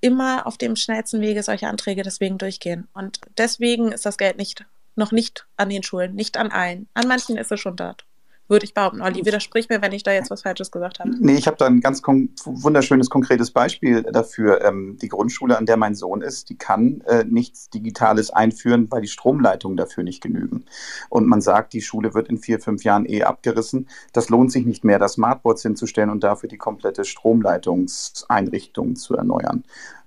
immer 0.00 0.46
auf 0.46 0.58
dem 0.58 0.76
schnellsten 0.76 1.20
Wege 1.20 1.42
solche 1.42 1.68
Anträge 1.68 2.02
deswegen 2.02 2.38
durchgehen. 2.38 2.88
Und 2.94 3.20
deswegen 3.38 3.92
ist 3.92 4.06
das 4.06 4.18
Geld 4.18 4.36
nicht 4.36 4.64
noch 4.96 5.12
nicht 5.12 5.46
an 5.56 5.70
den 5.70 5.82
Schulen, 5.82 6.14
nicht 6.14 6.36
an 6.36 6.50
allen. 6.50 6.88
An 6.94 7.08
manchen 7.08 7.36
ist 7.36 7.50
es 7.50 7.60
schon 7.60 7.76
dort 7.76 8.04
würde 8.48 8.64
ich 8.64 8.74
behaupten. 8.74 9.00
Olli, 9.00 9.24
widersprich 9.24 9.68
mir, 9.68 9.80
wenn 9.80 9.92
ich 9.92 10.02
da 10.02 10.12
jetzt 10.12 10.30
was 10.30 10.42
Falsches 10.42 10.70
gesagt 10.70 11.00
habe. 11.00 11.10
Nee, 11.18 11.34
ich 11.34 11.46
habe 11.46 11.56
da 11.56 11.66
ein 11.66 11.80
ganz 11.80 12.02
wunderschönes, 12.02 13.08
konkretes 13.10 13.50
Beispiel 13.50 14.02
dafür. 14.02 14.62
Ähm, 14.62 14.98
die 15.00 15.08
Grundschule, 15.08 15.56
an 15.56 15.66
der 15.66 15.76
mein 15.76 15.94
Sohn 15.94 16.20
ist, 16.20 16.50
die 16.50 16.56
kann 16.56 17.00
äh, 17.02 17.24
nichts 17.24 17.70
Digitales 17.70 18.30
einführen, 18.30 18.88
weil 18.90 19.02
die 19.02 19.08
Stromleitungen 19.08 19.76
dafür 19.76 20.04
nicht 20.04 20.22
genügen. 20.22 20.64
Und 21.08 21.26
man 21.26 21.40
sagt, 21.40 21.72
die 21.72 21.82
Schule 21.82 22.14
wird 22.14 22.28
in 22.28 22.38
vier, 22.38 22.60
fünf 22.60 22.84
Jahren 22.84 23.06
eh 23.06 23.22
abgerissen. 23.22 23.88
Das 24.12 24.28
lohnt 24.28 24.52
sich 24.52 24.66
nicht 24.66 24.84
mehr, 24.84 24.98
das 24.98 25.14
Smartboards 25.14 25.62
hinzustellen 25.62 26.10
und 26.10 26.22
dafür 26.22 26.48
die 26.48 26.58
komplette 26.58 27.04
Stromleitungseinrichtung 27.04 28.96
zu 28.96 29.14
erneuern. 29.14 29.64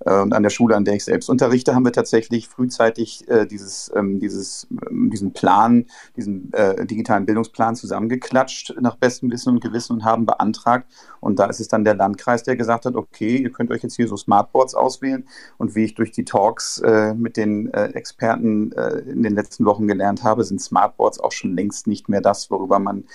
Äh, 0.08 0.22
und 0.22 0.34
an 0.34 0.44
der 0.44 0.50
Schule, 0.50 0.76
an 0.76 0.86
der 0.86 0.96
ich 0.96 1.04
selbst 1.04 1.30
unterrichte, 1.30 1.76
haben 1.76 1.86
wir 1.86 1.92
tatsächlich 1.92 2.48
frühzeitig 2.48 3.28
äh, 3.30 3.46
dieses, 3.46 3.92
ähm, 3.96 4.20
dieses, 4.20 4.68
ähm, 4.90 5.10
diesen 5.10 5.34
Plan, 5.34 5.86
diesen 6.16 6.52
äh, 6.54 6.86
digitalen 6.86 7.26
Bildungsplan 7.26 7.76
zusammengeklatscht 7.76 8.76
nach 8.80 8.96
bestem 8.96 9.32
Wissen 9.32 9.50
und 9.50 9.62
Gewissen 9.62 9.94
und 9.94 10.06
haben 10.06 10.26
beantragt. 10.26 10.92
Und 11.20 11.40
da 11.40 11.46
ist 11.46 11.60
es 11.60 11.68
dann 11.68 11.84
der 11.84 11.96
Landkreis, 11.96 12.44
der 12.44 12.56
gesagt 12.56 12.86
hat, 12.86 12.96
okay, 12.96 13.38
ihr 13.38 13.52
könnt 13.52 13.72
euch 13.72 13.84
jetzt 13.84 13.96
hier 13.96 14.08
so 14.08 14.16
Smartboards 14.18 14.76
auswählen. 14.76 15.26
Und 15.58 15.76
wie 15.76 15.84
ich 15.84 15.96
durch 15.96 16.12
die 16.12 16.26
Talks 16.26 16.80
äh, 16.80 17.14
mit 17.14 17.38
den 17.38 17.74
äh, 17.74 17.88
Experten 17.88 18.72
äh, 18.72 19.00
in 19.00 19.24
den 19.24 19.36
letzten 19.36 19.66
Wochen 19.66 19.88
gelernt 19.88 20.24
habe, 20.24 20.44
sind 20.44 20.62
Smartboards 20.62 21.20
auch 21.20 21.32
schon 21.32 21.56
längst 21.56 21.88
nicht 21.88 22.10
mehr 22.10 22.22
das, 22.22 22.50
worüber 22.50 22.80
man 22.80 23.06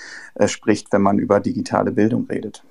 spricht, 0.46 0.92
wenn 0.92 1.02
man 1.02 1.18
über 1.18 1.40
digitale 1.40 1.92
Bildung 1.92 2.26
redet. 2.26 2.64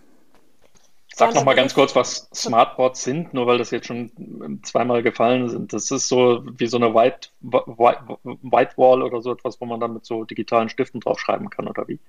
Sag 1.13 1.35
noch 1.35 1.43
mal 1.43 1.55
ganz 1.55 1.73
kurz, 1.73 1.95
was 1.95 2.29
Smartboards 2.33 3.03
sind, 3.03 3.33
nur 3.33 3.45
weil 3.45 3.57
das 3.57 3.71
jetzt 3.71 3.87
schon 3.87 4.61
zweimal 4.63 5.03
gefallen 5.03 5.49
sind. 5.49 5.73
Das 5.73 5.91
ist 5.91 6.07
so 6.07 6.43
wie 6.57 6.67
so 6.67 6.77
eine 6.77 6.93
White, 6.93 7.29
White, 7.41 8.19
Whitewall 8.23 9.03
oder 9.03 9.21
so 9.21 9.33
etwas, 9.33 9.59
wo 9.59 9.65
man 9.65 9.79
dann 9.79 9.93
mit 9.93 10.05
so 10.05 10.23
digitalen 10.23 10.69
Stiften 10.69 11.01
draufschreiben 11.01 11.49
kann, 11.49 11.67
oder 11.67 11.87
wie? 11.87 11.99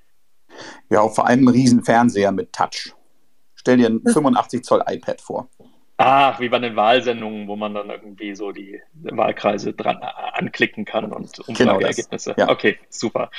Ja, 0.88 1.08
vor 1.08 1.26
allem 1.26 1.44
ein 1.44 1.48
riesen 1.48 1.82
Fernseher 1.82 2.32
mit 2.32 2.52
Touch. 2.52 2.94
Stell 3.54 3.76
dir 3.78 3.88
ein 3.88 4.02
85 4.04 4.64
Zoll 4.64 4.82
iPad 4.86 5.20
vor. 5.20 5.48
Ach, 5.96 6.40
wie 6.40 6.48
bei 6.48 6.58
den 6.58 6.74
Wahlsendungen, 6.74 7.46
wo 7.48 7.56
man 7.56 7.74
dann 7.74 7.90
irgendwie 7.90 8.34
so 8.34 8.50
die 8.50 8.80
Wahlkreise 8.94 9.72
dran 9.72 9.98
anklicken 9.98 10.84
kann 10.84 11.12
und 11.12 11.38
Umfrageergebnisse. 11.48 12.34
Genau 12.34 12.48
ja. 12.48 12.52
Okay, 12.52 12.78
super. 12.88 13.30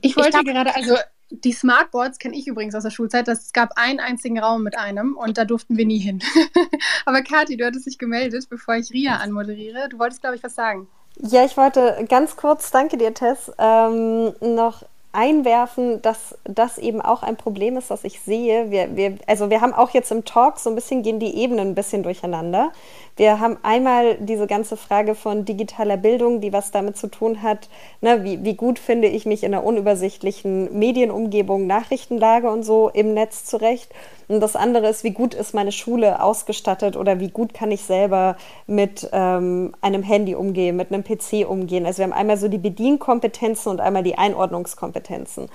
Ich 0.00 0.16
wollte 0.16 0.38
ich 0.38 0.44
gerade, 0.44 0.74
also 0.74 0.96
die 1.30 1.52
Smartboards 1.52 2.18
kenne 2.18 2.36
ich 2.36 2.46
übrigens 2.46 2.74
aus 2.74 2.82
der 2.82 2.90
Schulzeit. 2.90 3.28
Es 3.28 3.52
gab 3.52 3.72
einen 3.76 4.00
einzigen 4.00 4.38
Raum 4.38 4.62
mit 4.62 4.76
einem 4.76 5.16
und 5.16 5.38
da 5.38 5.44
durften 5.44 5.76
wir 5.76 5.86
nie 5.86 5.98
hin. 5.98 6.22
Aber 7.06 7.22
Kathi, 7.22 7.56
du 7.56 7.64
hattest 7.64 7.86
dich 7.86 7.98
gemeldet, 7.98 8.46
bevor 8.48 8.76
ich 8.76 8.92
Ria 8.92 9.16
anmoderiere. 9.16 9.88
Du 9.88 9.98
wolltest, 9.98 10.20
glaube 10.20 10.36
ich, 10.36 10.42
was 10.42 10.54
sagen. 10.54 10.86
Ja, 11.16 11.44
ich 11.44 11.56
wollte 11.56 12.04
ganz 12.08 12.36
kurz, 12.36 12.70
danke 12.70 12.96
dir, 12.96 13.14
Tess, 13.14 13.52
ähm, 13.58 14.32
noch 14.40 14.82
einwerfen, 15.12 16.02
dass 16.02 16.36
das 16.42 16.76
eben 16.76 17.00
auch 17.00 17.22
ein 17.22 17.36
Problem 17.36 17.76
ist, 17.76 17.90
das 17.90 18.02
ich 18.02 18.20
sehe. 18.20 18.70
Wir, 18.72 18.96
wir, 18.96 19.16
also 19.28 19.48
wir 19.48 19.60
haben 19.60 19.72
auch 19.72 19.90
jetzt 19.90 20.10
im 20.10 20.24
Talk 20.24 20.58
so 20.58 20.70
ein 20.70 20.74
bisschen 20.74 21.04
gehen 21.04 21.20
die 21.20 21.36
Ebenen 21.36 21.68
ein 21.68 21.74
bisschen 21.76 22.02
durcheinander. 22.02 22.72
Wir 23.16 23.38
haben 23.38 23.58
einmal 23.62 24.16
diese 24.18 24.48
ganze 24.48 24.76
Frage 24.76 25.14
von 25.14 25.44
digitaler 25.44 25.96
Bildung, 25.96 26.40
die 26.40 26.52
was 26.52 26.72
damit 26.72 26.96
zu 26.96 27.06
tun 27.06 27.42
hat, 27.42 27.68
ne, 28.00 28.24
wie, 28.24 28.42
wie 28.44 28.54
gut 28.54 28.80
finde 28.80 29.06
ich 29.06 29.24
mich 29.24 29.44
in 29.44 29.54
einer 29.54 29.64
unübersichtlichen 29.64 30.76
Medienumgebung, 30.76 31.68
Nachrichtenlage 31.68 32.50
und 32.50 32.64
so 32.64 32.88
im 32.88 33.14
Netz 33.14 33.44
zurecht. 33.44 33.92
Und 34.26 34.40
das 34.40 34.56
andere 34.56 34.88
ist, 34.88 35.04
wie 35.04 35.12
gut 35.12 35.32
ist 35.34 35.54
meine 35.54 35.70
Schule 35.70 36.20
ausgestattet 36.20 36.96
oder 36.96 37.20
wie 37.20 37.30
gut 37.30 37.54
kann 37.54 37.70
ich 37.70 37.82
selber 37.82 38.36
mit 38.66 39.08
ähm, 39.12 39.74
einem 39.80 40.02
Handy 40.02 40.34
umgehen, 40.34 40.76
mit 40.76 40.92
einem 40.92 41.04
PC 41.04 41.48
umgehen. 41.48 41.86
Also 41.86 41.98
wir 41.98 42.04
haben 42.06 42.12
einmal 42.12 42.36
so 42.36 42.48
die 42.48 42.58
Bedienkompetenzen 42.58 43.70
und 43.70 43.80
einmal 43.80 44.02
die 44.02 44.18
Einordnungskompetenzen. 44.18 45.48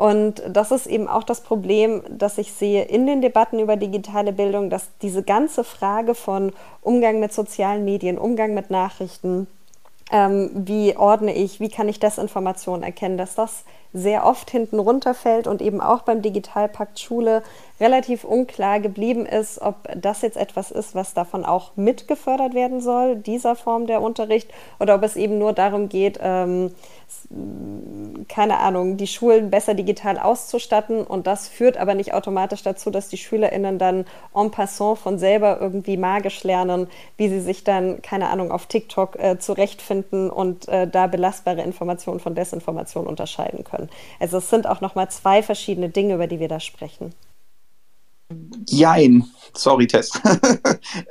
Und 0.00 0.42
das 0.48 0.70
ist 0.70 0.86
eben 0.86 1.08
auch 1.08 1.24
das 1.24 1.42
Problem, 1.42 2.02
das 2.08 2.38
ich 2.38 2.54
sehe 2.54 2.84
in 2.84 3.06
den 3.06 3.20
Debatten 3.20 3.58
über 3.58 3.76
digitale 3.76 4.32
Bildung, 4.32 4.70
dass 4.70 4.88
diese 5.02 5.22
ganze 5.22 5.62
Frage 5.62 6.14
von 6.14 6.54
Umgang 6.80 7.20
mit 7.20 7.34
sozialen 7.34 7.84
Medien, 7.84 8.16
Umgang 8.16 8.54
mit 8.54 8.70
Nachrichten, 8.70 9.46
ähm, 10.10 10.50
wie 10.54 10.96
ordne 10.96 11.34
ich, 11.34 11.60
wie 11.60 11.68
kann 11.68 11.86
ich 11.86 12.00
Desinformation 12.00 12.82
erkennen, 12.82 13.18
dass 13.18 13.34
das 13.34 13.64
sehr 13.92 14.24
oft 14.24 14.50
hinten 14.50 14.78
runterfällt 14.78 15.46
und 15.46 15.60
eben 15.60 15.80
auch 15.80 16.02
beim 16.02 16.22
Digitalpakt 16.22 16.98
Schule 16.98 17.42
relativ 17.80 18.24
unklar 18.24 18.80
geblieben 18.80 19.26
ist, 19.26 19.60
ob 19.60 19.88
das 19.96 20.22
jetzt 20.22 20.36
etwas 20.36 20.70
ist, 20.70 20.94
was 20.94 21.12
davon 21.12 21.44
auch 21.44 21.72
mitgefördert 21.76 22.54
werden 22.54 22.80
soll, 22.80 23.16
dieser 23.16 23.56
Form 23.56 23.86
der 23.86 24.00
Unterricht, 24.00 24.50
oder 24.78 24.94
ob 24.94 25.02
es 25.02 25.16
eben 25.16 25.38
nur 25.38 25.52
darum 25.52 25.88
geht, 25.88 26.18
ähm, 26.22 26.72
keine 28.28 28.58
Ahnung, 28.58 28.96
die 28.96 29.06
Schulen 29.06 29.50
besser 29.50 29.74
digital 29.74 30.18
auszustatten 30.18 31.04
und 31.04 31.26
das 31.26 31.48
führt 31.48 31.76
aber 31.76 31.94
nicht 31.94 32.14
automatisch 32.14 32.62
dazu, 32.62 32.90
dass 32.90 33.08
die 33.08 33.16
SchülerInnen 33.16 33.78
dann 33.78 34.04
en 34.34 34.50
passant 34.50 34.98
von 34.98 35.18
selber 35.18 35.60
irgendwie 35.60 35.96
magisch 35.96 36.42
lernen, 36.44 36.88
wie 37.16 37.28
sie 37.28 37.40
sich 37.40 37.64
dann, 37.64 38.02
keine 38.02 38.28
Ahnung, 38.28 38.50
auf 38.50 38.66
TikTok 38.66 39.16
äh, 39.18 39.38
zurechtfinden 39.38 40.30
und 40.30 40.68
äh, 40.68 40.88
da 40.88 41.06
belastbare 41.06 41.62
Informationen 41.62 42.20
von 42.20 42.34
Desinformation 42.34 43.06
unterscheiden 43.06 43.64
können. 43.64 43.88
Also 44.18 44.38
es 44.38 44.50
sind 44.50 44.66
auch 44.66 44.80
nochmal 44.80 45.10
zwei 45.10 45.42
verschiedene 45.42 45.88
Dinge, 45.88 46.14
über 46.14 46.26
die 46.26 46.40
wir 46.40 46.48
da 46.48 46.60
sprechen. 46.60 47.14
Jein, 48.68 49.24
sorry 49.54 49.86
Tess. 49.86 50.12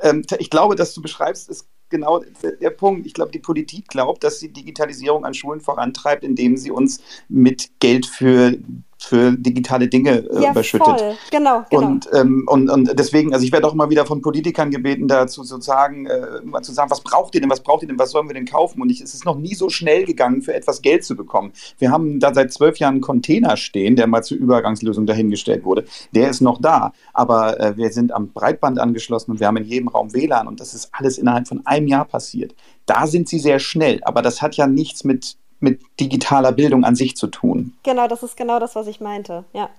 Ähm, 0.02 0.24
ich 0.38 0.50
glaube, 0.50 0.76
dass 0.76 0.94
du 0.94 1.02
beschreibst, 1.02 1.48
ist 1.48 1.66
genau 1.90 2.22
der 2.42 2.70
Punkt. 2.70 3.06
Ich 3.06 3.14
glaube, 3.14 3.32
die 3.32 3.38
Politik 3.38 3.88
glaubt, 3.88 4.24
dass 4.24 4.40
sie 4.40 4.52
Digitalisierung 4.52 5.24
an 5.24 5.34
Schulen 5.34 5.60
vorantreibt, 5.60 6.24
indem 6.24 6.56
sie 6.56 6.70
uns 6.70 7.00
mit 7.28 7.70
Geld 7.80 8.06
für 8.06 8.56
für 9.02 9.32
digitale 9.32 9.88
Dinge 9.88 10.18
äh, 10.28 10.42
ja, 10.42 10.50
überschüttet. 10.50 11.00
Voll. 11.00 11.16
Genau, 11.30 11.64
genau. 11.70 11.86
Und, 11.86 12.08
ähm, 12.12 12.44
und, 12.46 12.68
und 12.68 12.98
deswegen, 12.98 13.32
also 13.32 13.44
ich 13.44 13.50
werde 13.50 13.66
auch 13.66 13.72
immer 13.72 13.88
wieder 13.90 14.04
von 14.04 14.20
Politikern 14.20 14.70
gebeten, 14.70 15.08
dazu 15.08 15.42
sozusagen 15.42 16.06
äh, 16.06 16.40
mal 16.44 16.62
zu 16.62 16.72
sagen, 16.72 16.90
was 16.90 17.00
braucht 17.00 17.34
ihr 17.34 17.40
denn, 17.40 17.50
was 17.50 17.60
braucht 17.60 17.82
ihr 17.82 17.88
denn, 17.88 17.98
was 17.98 18.10
sollen 18.10 18.28
wir 18.28 18.34
denn 18.34 18.44
kaufen? 18.44 18.82
Und 18.82 18.90
ich, 18.90 19.00
es 19.00 19.14
ist 19.14 19.24
noch 19.24 19.36
nie 19.36 19.54
so 19.54 19.70
schnell 19.70 20.04
gegangen, 20.04 20.42
für 20.42 20.54
etwas 20.54 20.82
Geld 20.82 21.04
zu 21.04 21.16
bekommen. 21.16 21.52
Wir 21.78 21.90
haben 21.90 22.20
da 22.20 22.34
seit 22.34 22.52
zwölf 22.52 22.78
Jahren 22.78 22.94
einen 22.94 23.00
Container 23.00 23.56
stehen, 23.56 23.96
der 23.96 24.06
mal 24.06 24.22
zur 24.22 24.36
Übergangslösung 24.36 25.06
dahingestellt 25.06 25.64
wurde. 25.64 25.84
Der 26.14 26.28
ist 26.28 26.40
noch 26.40 26.60
da, 26.60 26.92
aber 27.14 27.58
äh, 27.58 27.76
wir 27.76 27.90
sind 27.90 28.12
am 28.12 28.28
Breitband 28.28 28.78
angeschlossen 28.78 29.32
und 29.32 29.40
wir 29.40 29.46
haben 29.46 29.56
in 29.56 29.64
jedem 29.64 29.88
Raum 29.88 30.12
WLAN 30.12 30.46
und 30.46 30.60
das 30.60 30.74
ist 30.74 30.90
alles 30.92 31.16
innerhalb 31.18 31.48
von 31.48 31.66
einem 31.66 31.86
Jahr 31.86 32.04
passiert. 32.04 32.54
Da 32.86 33.06
sind 33.06 33.28
sie 33.28 33.38
sehr 33.38 33.60
schnell, 33.60 34.00
aber 34.04 34.20
das 34.20 34.42
hat 34.42 34.56
ja 34.56 34.66
nichts 34.66 35.04
mit 35.04 35.36
mit 35.60 35.80
digitaler 36.00 36.52
Bildung 36.52 36.84
an 36.84 36.96
sich 36.96 37.16
zu 37.16 37.26
tun. 37.26 37.74
Genau, 37.82 38.08
das 38.08 38.22
ist 38.22 38.36
genau 38.36 38.58
das, 38.58 38.74
was 38.74 38.86
ich 38.86 39.00
meinte, 39.00 39.44
ja. 39.52 39.70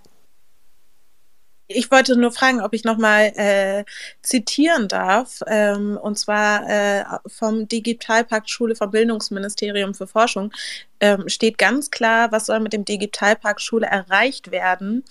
Ich 1.73 1.89
wollte 1.89 2.17
nur 2.17 2.31
fragen, 2.31 2.61
ob 2.61 2.73
ich 2.73 2.83
nochmal 2.83 3.31
äh, 3.35 3.85
zitieren 4.21 4.87
darf, 4.87 5.39
ähm, 5.47 5.97
und 6.01 6.19
zwar 6.19 6.69
äh, 6.69 7.03
vom 7.27 7.67
Digitalpakt 7.67 8.49
Schule 8.49 8.75
vom 8.75 8.91
Bildungsministerium 8.91 9.93
für 9.93 10.07
Forschung 10.07 10.51
ähm, 10.99 11.29
steht 11.29 11.57
ganz 11.57 11.89
klar, 11.89 12.31
was 12.31 12.47
soll 12.47 12.59
mit 12.59 12.73
dem 12.73 12.83
Digitalpakt 12.83 13.61
Schule 13.61 13.87
erreicht 13.87 14.51
werden. 14.51 15.03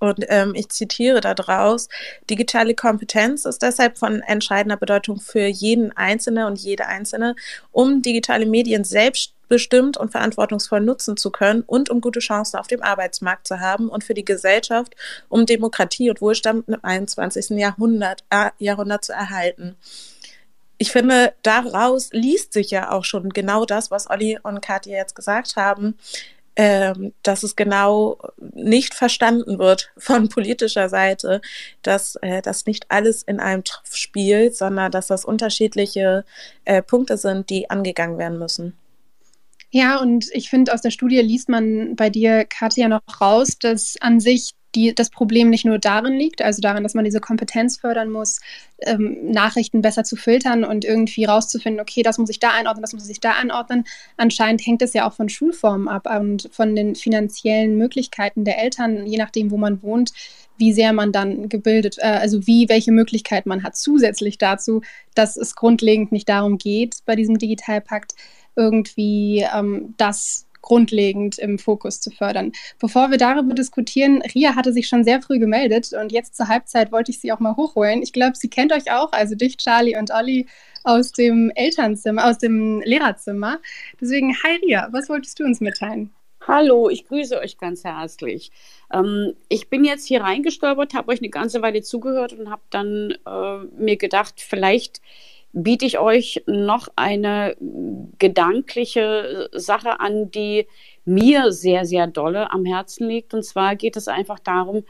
Und 0.00 0.24
ähm, 0.28 0.54
ich 0.54 0.68
zitiere 0.68 1.20
daraus, 1.20 1.88
digitale 2.30 2.74
Kompetenz 2.74 3.44
ist 3.44 3.62
deshalb 3.62 3.98
von 3.98 4.20
entscheidender 4.20 4.76
Bedeutung 4.76 5.20
für 5.20 5.46
jeden 5.46 5.96
Einzelne 5.96 6.46
und 6.46 6.58
jede 6.58 6.86
Einzelne, 6.86 7.34
um 7.72 8.00
digitale 8.00 8.46
Medien 8.46 8.84
selbst 8.84 9.34
bestimmt 9.48 9.96
und 9.96 10.10
verantwortungsvoll 10.10 10.80
nutzen 10.80 11.16
zu 11.16 11.30
können 11.30 11.62
und 11.62 11.90
um 11.90 12.00
gute 12.00 12.20
Chancen 12.20 12.58
auf 12.58 12.66
dem 12.66 12.82
Arbeitsmarkt 12.82 13.46
zu 13.46 13.60
haben 13.60 13.88
und 13.88 14.04
für 14.04 14.14
die 14.14 14.24
Gesellschaft, 14.24 14.94
um 15.28 15.46
Demokratie 15.46 16.10
und 16.10 16.20
Wohlstand 16.20 16.68
im 16.68 16.78
21. 16.82 17.50
Jahrhundert, 17.58 18.24
äh, 18.30 18.50
Jahrhundert 18.58 19.04
zu 19.04 19.12
erhalten. 19.12 19.76
Ich 20.78 20.92
finde, 20.92 21.34
daraus 21.42 22.10
liest 22.12 22.52
sich 22.52 22.70
ja 22.70 22.92
auch 22.92 23.04
schon 23.04 23.30
genau 23.30 23.64
das, 23.64 23.90
was 23.90 24.08
Olli 24.08 24.38
und 24.42 24.60
Katja 24.60 24.96
jetzt 24.96 25.16
gesagt 25.16 25.56
haben, 25.56 25.98
ähm, 26.60 27.12
dass 27.22 27.44
es 27.44 27.54
genau 27.54 28.18
nicht 28.52 28.92
verstanden 28.92 29.60
wird 29.60 29.92
von 29.96 30.28
politischer 30.28 30.88
Seite, 30.88 31.40
dass 31.82 32.16
äh, 32.16 32.42
das 32.42 32.66
nicht 32.66 32.86
alles 32.88 33.22
in 33.22 33.38
einem 33.38 33.62
Topf 33.62 33.94
spielt, 33.94 34.56
sondern 34.56 34.90
dass 34.90 35.06
das 35.06 35.24
unterschiedliche 35.24 36.24
äh, 36.64 36.82
Punkte 36.82 37.16
sind, 37.16 37.48
die 37.48 37.70
angegangen 37.70 38.18
werden 38.18 38.40
müssen. 38.40 38.76
Ja, 39.70 40.00
und 40.00 40.26
ich 40.32 40.48
finde, 40.48 40.72
aus 40.72 40.80
der 40.80 40.90
Studie 40.90 41.18
liest 41.20 41.48
man 41.48 41.94
bei 41.94 42.08
dir, 42.08 42.44
Katja, 42.46 42.88
noch 42.88 43.02
raus, 43.20 43.58
dass 43.58 43.96
an 44.00 44.18
sich 44.18 44.52
die, 44.74 44.94
das 44.94 45.10
Problem 45.10 45.50
nicht 45.50 45.64
nur 45.64 45.78
darin 45.78 46.14
liegt, 46.14 46.42
also 46.42 46.60
darin, 46.60 46.82
dass 46.82 46.94
man 46.94 47.04
diese 47.04 47.20
Kompetenz 47.20 47.78
fördern 47.78 48.10
muss, 48.10 48.40
ähm, 48.80 49.30
Nachrichten 49.30 49.82
besser 49.82 50.04
zu 50.04 50.16
filtern 50.16 50.64
und 50.64 50.84
irgendwie 50.84 51.24
rauszufinden, 51.24 51.80
okay, 51.80 52.02
das 52.02 52.18
muss 52.18 52.30
ich 52.30 52.38
da 52.38 52.50
einordnen, 52.50 52.82
das 52.82 52.92
muss 52.92 53.08
ich 53.08 53.20
da 53.20 53.32
einordnen. 53.32 53.84
Anscheinend 54.16 54.64
hängt 54.66 54.82
es 54.82 54.92
ja 54.92 55.08
auch 55.08 55.14
von 55.14 55.28
Schulformen 55.28 55.88
ab 55.88 56.08
und 56.20 56.48
von 56.52 56.76
den 56.76 56.94
finanziellen 56.94 57.76
Möglichkeiten 57.76 58.44
der 58.44 58.58
Eltern, 58.62 59.06
je 59.06 59.18
nachdem, 59.18 59.50
wo 59.50 59.56
man 59.56 59.82
wohnt, 59.82 60.12
wie 60.58 60.72
sehr 60.72 60.92
man 60.92 61.12
dann 61.12 61.48
gebildet, 61.48 61.96
äh, 61.98 62.06
also 62.06 62.46
wie, 62.46 62.68
welche 62.68 62.92
Möglichkeit 62.92 63.46
man 63.46 63.62
hat 63.62 63.76
zusätzlich 63.76 64.38
dazu, 64.38 64.82
dass 65.14 65.36
es 65.36 65.54
grundlegend 65.54 66.12
nicht 66.12 66.28
darum 66.28 66.58
geht, 66.58 66.98
bei 67.06 67.16
diesem 67.16 67.38
Digitalpakt 67.38 68.14
irgendwie 68.58 69.46
ähm, 69.54 69.94
das 69.96 70.48
grundlegend 70.60 71.38
im 71.38 71.58
Fokus 71.58 72.00
zu 72.00 72.10
fördern. 72.10 72.52
Bevor 72.80 73.10
wir 73.10 73.16
darüber 73.16 73.54
diskutieren, 73.54 74.20
Ria 74.34 74.56
hatte 74.56 74.72
sich 74.72 74.88
schon 74.88 75.04
sehr 75.04 75.22
früh 75.22 75.38
gemeldet 75.38 75.92
und 75.92 76.12
jetzt 76.12 76.36
zur 76.36 76.48
Halbzeit 76.48 76.92
wollte 76.92 77.12
ich 77.12 77.20
sie 77.20 77.32
auch 77.32 77.38
mal 77.38 77.56
hochholen. 77.56 78.02
Ich 78.02 78.12
glaube, 78.12 78.36
sie 78.36 78.48
kennt 78.48 78.72
euch 78.72 78.90
auch, 78.90 79.12
also 79.12 79.36
dich, 79.36 79.56
Charlie 79.56 79.96
und 79.96 80.10
Olli 80.10 80.46
aus 80.84 81.12
dem 81.12 81.50
Elternzimmer, 81.54 82.28
aus 82.28 82.38
dem 82.38 82.80
Lehrerzimmer. 82.80 83.60
Deswegen, 84.00 84.34
hi 84.42 84.56
Ria, 84.62 84.88
was 84.90 85.08
wolltest 85.08 85.38
du 85.38 85.44
uns 85.44 85.60
mitteilen? 85.60 86.10
Hallo, 86.46 86.88
ich 86.88 87.06
grüße 87.06 87.38
euch 87.38 87.58
ganz 87.58 87.84
herzlich. 87.84 88.50
Ähm, 88.92 89.34
ich 89.48 89.68
bin 89.68 89.84
jetzt 89.84 90.06
hier 90.06 90.22
reingestolpert, 90.22 90.94
habe 90.94 91.12
euch 91.12 91.20
eine 91.20 91.28
ganze 91.28 91.62
Weile 91.62 91.82
zugehört 91.82 92.32
und 92.32 92.50
habe 92.50 92.62
dann 92.70 93.14
äh, 93.26 93.58
mir 93.78 93.96
gedacht, 93.96 94.40
vielleicht 94.40 95.02
biete 95.52 95.86
ich 95.86 95.98
euch 95.98 96.42
noch 96.46 96.88
eine 96.96 97.56
gedankliche 98.18 99.48
Sache 99.52 100.00
an, 100.00 100.30
die 100.30 100.66
mir 101.04 101.52
sehr, 101.52 101.84
sehr 101.86 102.06
dolle 102.06 102.50
am 102.52 102.64
Herzen 102.64 103.08
liegt. 103.08 103.34
Und 103.34 103.44
zwar 103.44 103.76
geht 103.76 103.96
es 103.96 104.08
einfach 104.08 104.38
darum, 104.38 104.84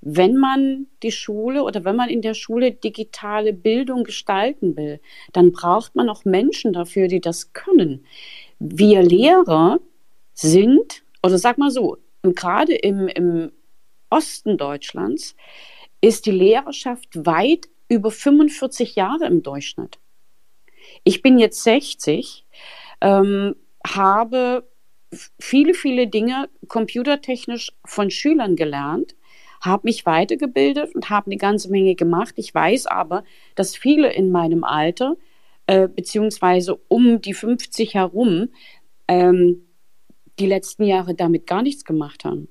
wenn 0.00 0.36
man 0.36 0.86
die 1.02 1.10
Schule 1.10 1.62
oder 1.62 1.84
wenn 1.84 1.96
man 1.96 2.08
in 2.08 2.22
der 2.22 2.34
Schule 2.34 2.72
digitale 2.72 3.52
Bildung 3.52 4.04
gestalten 4.04 4.76
will, 4.76 5.00
dann 5.32 5.52
braucht 5.52 5.96
man 5.96 6.08
auch 6.08 6.24
Menschen 6.24 6.72
dafür, 6.72 7.08
die 7.08 7.20
das 7.20 7.52
können. 7.52 8.04
Wir 8.60 9.02
Lehrer 9.02 9.80
sind, 10.34 11.02
oder 11.22 11.38
sag 11.38 11.58
mal 11.58 11.70
so, 11.70 11.96
gerade 12.22 12.74
im, 12.74 13.08
im 13.08 13.52
Osten 14.08 14.56
Deutschlands 14.56 15.34
ist 16.00 16.26
die 16.26 16.30
Lehrerschaft 16.30 17.08
weit 17.26 17.68
über 17.88 18.10
45 18.10 18.96
Jahre 18.96 19.26
im 19.26 19.42
Durchschnitt. 19.42 19.98
Ich 21.04 21.22
bin 21.22 21.38
jetzt 21.38 21.62
60, 21.62 22.44
ähm, 23.00 23.56
habe 23.86 24.68
viele, 25.38 25.74
viele 25.74 26.06
Dinge 26.06 26.48
computertechnisch 26.66 27.72
von 27.84 28.10
Schülern 28.10 28.56
gelernt, 28.56 29.14
habe 29.60 29.82
mich 29.84 30.06
weitergebildet 30.06 30.94
und 30.94 31.10
habe 31.10 31.26
eine 31.26 31.36
ganze 31.36 31.70
Menge 31.70 31.94
gemacht. 31.94 32.34
Ich 32.36 32.54
weiß 32.54 32.86
aber, 32.86 33.24
dass 33.54 33.76
viele 33.76 34.12
in 34.12 34.30
meinem 34.30 34.64
Alter, 34.64 35.16
äh, 35.66 35.88
beziehungsweise 35.88 36.78
um 36.88 37.20
die 37.20 37.34
50 37.34 37.94
herum, 37.94 38.50
ähm, 39.08 39.66
die 40.38 40.46
letzten 40.46 40.84
Jahre 40.84 41.14
damit 41.14 41.46
gar 41.46 41.62
nichts 41.62 41.84
gemacht 41.84 42.24
haben. 42.24 42.48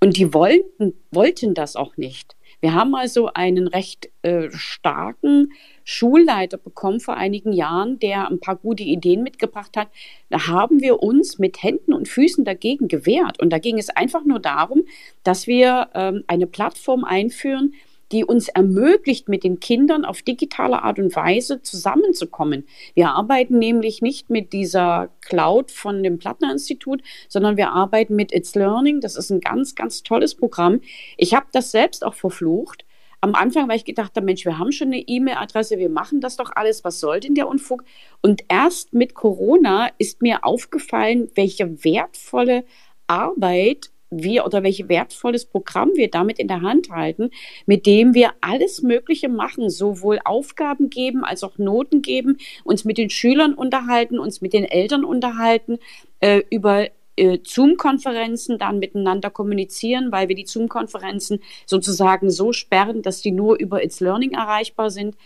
Und 0.00 0.16
die 0.16 0.34
wollten, 0.34 0.94
wollten 1.10 1.54
das 1.54 1.76
auch 1.76 1.96
nicht. 1.96 2.36
Wir 2.64 2.72
haben 2.72 2.94
also 2.94 3.28
einen 3.34 3.68
recht 3.68 4.08
äh, 4.22 4.48
starken 4.50 5.52
Schulleiter 5.84 6.56
bekommen 6.56 6.98
vor 6.98 7.14
einigen 7.14 7.52
Jahren, 7.52 7.98
der 7.98 8.30
ein 8.30 8.40
paar 8.40 8.56
gute 8.56 8.84
Ideen 8.84 9.22
mitgebracht 9.22 9.76
hat. 9.76 9.88
Da 10.30 10.46
haben 10.46 10.80
wir 10.80 11.02
uns 11.02 11.38
mit 11.38 11.62
Händen 11.62 11.92
und 11.92 12.08
Füßen 12.08 12.42
dagegen 12.42 12.88
gewehrt. 12.88 13.38
Und 13.38 13.50
da 13.50 13.58
ging 13.58 13.78
es 13.78 13.90
einfach 13.90 14.24
nur 14.24 14.40
darum, 14.40 14.84
dass 15.24 15.46
wir 15.46 15.90
ähm, 15.92 16.24
eine 16.26 16.46
Plattform 16.46 17.04
einführen, 17.04 17.74
die 18.14 18.24
uns 18.24 18.48
ermöglicht, 18.48 19.28
mit 19.28 19.42
den 19.42 19.58
Kindern 19.58 20.04
auf 20.04 20.22
digitale 20.22 20.82
Art 20.82 21.00
und 21.00 21.14
Weise 21.16 21.62
zusammenzukommen. 21.62 22.64
Wir 22.94 23.10
arbeiten 23.10 23.58
nämlich 23.58 24.02
nicht 24.02 24.30
mit 24.30 24.52
dieser 24.52 25.10
Cloud 25.20 25.72
von 25.72 26.02
dem 26.04 26.18
Plattner 26.18 26.52
Institut, 26.52 27.02
sondern 27.28 27.56
wir 27.56 27.72
arbeiten 27.72 28.14
mit 28.14 28.32
It's 28.32 28.54
Learning. 28.54 29.00
Das 29.00 29.16
ist 29.16 29.30
ein 29.30 29.40
ganz, 29.40 29.74
ganz 29.74 30.04
tolles 30.04 30.36
Programm. 30.36 30.80
Ich 31.16 31.34
habe 31.34 31.46
das 31.52 31.72
selbst 31.72 32.04
auch 32.04 32.14
verflucht. 32.14 32.84
Am 33.20 33.34
Anfang, 33.34 33.68
weil 33.68 33.78
ich 33.78 33.84
gedacht 33.84 34.12
habe, 34.14 34.26
Mensch, 34.26 34.44
wir 34.44 34.58
haben 34.58 34.70
schon 34.70 34.88
eine 34.88 35.00
E-Mail-Adresse, 35.00 35.78
wir 35.78 35.88
machen 35.88 36.20
das 36.20 36.36
doch 36.36 36.52
alles, 36.54 36.84
was 36.84 37.00
soll 37.00 37.18
denn 37.18 37.34
der 37.34 37.48
Unfug? 37.48 37.82
Und 38.22 38.44
erst 38.48 38.92
mit 38.92 39.14
Corona 39.14 39.88
ist 39.98 40.22
mir 40.22 40.44
aufgefallen, 40.44 41.30
welche 41.34 41.82
wertvolle 41.84 42.64
Arbeit 43.08 43.90
wir 44.22 44.44
oder 44.44 44.62
welches 44.62 44.88
wertvolles 44.88 45.46
Programm 45.46 45.90
wir 45.94 46.10
damit 46.10 46.38
in 46.38 46.48
der 46.48 46.62
Hand 46.62 46.90
halten, 46.90 47.30
mit 47.66 47.86
dem 47.86 48.14
wir 48.14 48.32
alles 48.40 48.82
Mögliche 48.82 49.28
machen, 49.28 49.70
sowohl 49.70 50.18
Aufgaben 50.24 50.90
geben 50.90 51.24
als 51.24 51.42
auch 51.42 51.58
Noten 51.58 52.02
geben, 52.02 52.38
uns 52.64 52.84
mit 52.84 52.98
den 52.98 53.10
Schülern 53.10 53.54
unterhalten, 53.54 54.18
uns 54.18 54.40
mit 54.40 54.52
den 54.52 54.64
Eltern 54.64 55.04
unterhalten, 55.04 55.78
äh, 56.20 56.42
über 56.50 56.88
äh, 57.16 57.38
Zoom-Konferenzen 57.44 58.58
dann 58.58 58.78
miteinander 58.78 59.30
kommunizieren, 59.30 60.10
weil 60.10 60.28
wir 60.28 60.36
die 60.36 60.46
Zoom-Konferenzen 60.46 61.40
sozusagen 61.66 62.30
so 62.30 62.52
sperren, 62.52 63.02
dass 63.02 63.20
die 63.20 63.30
nur 63.30 63.58
über 63.58 63.84
It's 63.84 64.00
Learning 64.00 64.32
erreichbar 64.32 64.90
sind. 64.90 65.16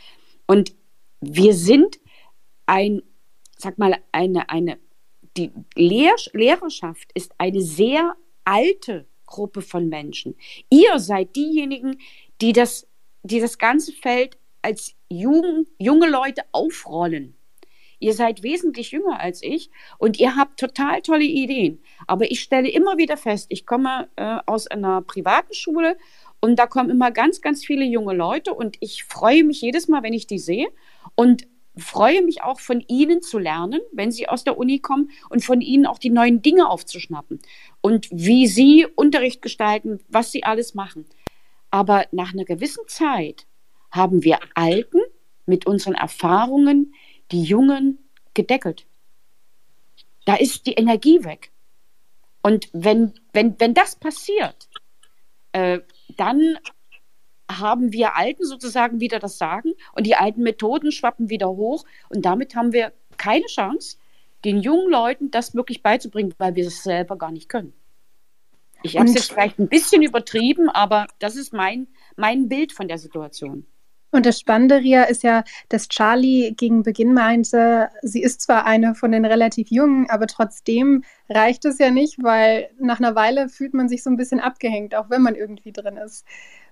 Und 0.47 0.75
wir 1.21 1.55
sind 1.55 1.99
ein, 2.67 3.03
sag 3.57 3.79
mal, 3.79 3.97
eine, 4.13 4.51
eine, 4.51 4.79
die 5.37 5.51
Lehr 5.75 6.15
Lehrerschaft 6.33 7.11
ist 7.15 7.33
eine 7.39 7.61
sehr 7.61 8.17
alte 8.49 9.07
Gruppe 9.27 9.61
von 9.61 9.89
Menschen. 9.89 10.35
Ihr 10.71 10.99
seid 10.99 11.37
diejenigen, 11.37 11.99
die 12.41 12.55
das, 12.55 12.89
die 13.23 13.41
das 13.41 13.59
ganze 13.59 13.93
Feld 13.93 14.39
als 14.63 14.95
jung, 15.11 15.67
junge 15.79 16.09
Leute 16.09 16.43
aufrollen. 16.53 17.37
Ihr 18.01 18.15
seid 18.15 18.43
wesentlich 18.43 18.93
jünger 18.93 19.21
als 19.21 19.43
ich 19.43 19.71
und 19.99 20.19
ihr 20.19 20.37
habt 20.37 20.59
total 20.59 21.03
tolle 21.03 21.25
Ideen. 21.25 21.83
Aber 22.07 22.31
ich 22.31 22.41
stelle 22.41 22.71
immer 22.71 22.97
wieder 22.97 23.17
fest, 23.17 23.47
ich 23.51 23.67
komme 23.67 24.09
äh, 24.17 24.39
aus 24.47 24.67
einer 24.69 25.03
privaten 25.03 25.53
Schule 25.53 25.99
und 26.41 26.59
da 26.59 26.67
kommen 26.67 26.91
immer 26.91 27.11
ganz, 27.11 27.41
ganz 27.41 27.67
viele 27.67 27.85
junge 27.85 28.15
Leute 28.15 28.55
und 28.55 28.77
ich 28.81 29.05
freue 29.05 29.45
mich 29.45 29.61
jedes 29.61 29.89
Mal, 29.89 30.03
wenn 30.05 30.13
ich 30.13 30.27
die 30.27 30.39
sehe. 30.39 30.69
Und 31.17 31.49
freue 31.79 32.23
mich 32.23 32.43
auch 32.43 32.61
von 32.61 32.85
Ihnen 32.89 33.23
zu 33.23 33.39
lernen, 33.39 33.81
wenn 33.93 34.11
Sie 34.11 34.29
aus 34.29 34.45
der 34.45 34.59
Uni 34.59 34.81
kommen 34.81 35.11
und 35.31 35.45
von 35.45 35.61
Ihnen 35.61 35.87
auch 35.87 35.99
die 35.99 36.11
neuen 36.11 36.43
Dinge 36.43 36.69
aufzuschnappen 36.69 37.41
und 37.89 38.07
wie 38.11 38.47
Sie 38.47 38.87
Unterricht 38.97 39.41
gestalten, 39.41 39.99
was 40.09 40.31
Sie 40.31 40.45
alles 40.45 40.75
machen. 40.75 41.07
Aber 41.71 42.05
nach 42.13 42.35
einer 42.35 42.45
gewissen 42.45 42.87
Zeit 42.87 43.47
haben 43.91 44.23
wir 44.25 44.41
Alten 44.55 45.01
mit 45.47 45.67
unseren 45.67 45.95
Erfahrungen 45.95 46.93
die 47.33 47.43
Jungen 47.43 47.99
gedeckelt. 48.35 48.85
Da 50.27 50.35
ist 50.35 50.67
die 50.67 50.75
Energie 50.75 51.25
weg. 51.25 51.51
Und 52.43 52.69
wenn, 52.75 53.15
wenn, 53.33 53.59
wenn 53.59 53.73
das 53.73 53.97
passiert, 53.97 54.69
äh, 55.53 55.81
dann 56.19 56.59
haben 57.51 57.91
wir 57.91 58.17
Alten 58.17 58.45
sozusagen 58.45 59.01
wieder 59.01 59.19
das 59.19 59.39
Sagen 59.39 59.73
und 59.95 60.07
die 60.07 60.15
alten 60.15 60.43
Methoden 60.43 60.93
schwappen 60.93 61.31
wieder 61.31 61.49
hoch 61.49 61.87
und 62.11 62.27
damit 62.27 62.55
haben 62.55 62.75
wir 62.75 62.93
keine 63.17 63.47
Chance, 63.47 63.97
den 64.45 64.61
jungen 64.61 64.91
Leuten 64.91 65.31
das 65.31 65.55
wirklich 65.55 65.83
beizubringen, 65.83 66.35
weil 66.37 66.55
wir 66.55 66.67
es 66.67 66.83
selber 66.83 67.17
gar 67.17 67.33
nicht 67.33 67.49
können. 67.49 67.73
Ich 68.83 68.97
habe 68.97 69.07
es 69.07 69.15
jetzt 69.15 69.33
vielleicht 69.33 69.59
ein 69.59 69.69
bisschen 69.69 70.03
übertrieben, 70.03 70.69
aber 70.69 71.07
das 71.19 71.37
ist 71.37 71.53
mein, 71.53 71.89
mein 72.17 72.49
Bild 72.49 72.73
von 72.73 72.89
der 72.89 72.99
Situation. 72.99 73.67
Und 74.11 74.25
das 74.25 74.41
Spannende, 74.41 74.77
Ria, 74.77 75.03
ist 75.05 75.23
ja, 75.23 75.45
dass 75.69 75.89
Charlie 75.89 76.55
gegen 76.57 76.83
Beginn 76.83 77.13
meinte, 77.13 77.91
sie 78.03 78.23
ist 78.23 78.41
zwar 78.41 78.65
eine 78.65 78.95
von 78.95 79.13
den 79.13 79.27
relativ 79.27 79.71
Jungen, 79.71 80.09
aber 80.09 80.27
trotzdem 80.27 81.05
reicht 81.29 81.67
es 81.67 81.79
ja 81.79 81.91
nicht, 81.91 82.23
weil 82.23 82.71
nach 82.81 83.01
einer 83.01 83.15
Weile 83.15 83.51
fühlt 83.51 83.75
man 83.75 83.89
sich 83.89 84.03
so 84.03 84.09
ein 84.09 84.17
bisschen 84.17 84.41
abgehängt, 84.41 84.95
auch 84.95 85.11
wenn 85.11 85.21
man 85.21 85.35
irgendwie 85.35 85.73
drin 85.73 85.99
ist. 85.99 86.25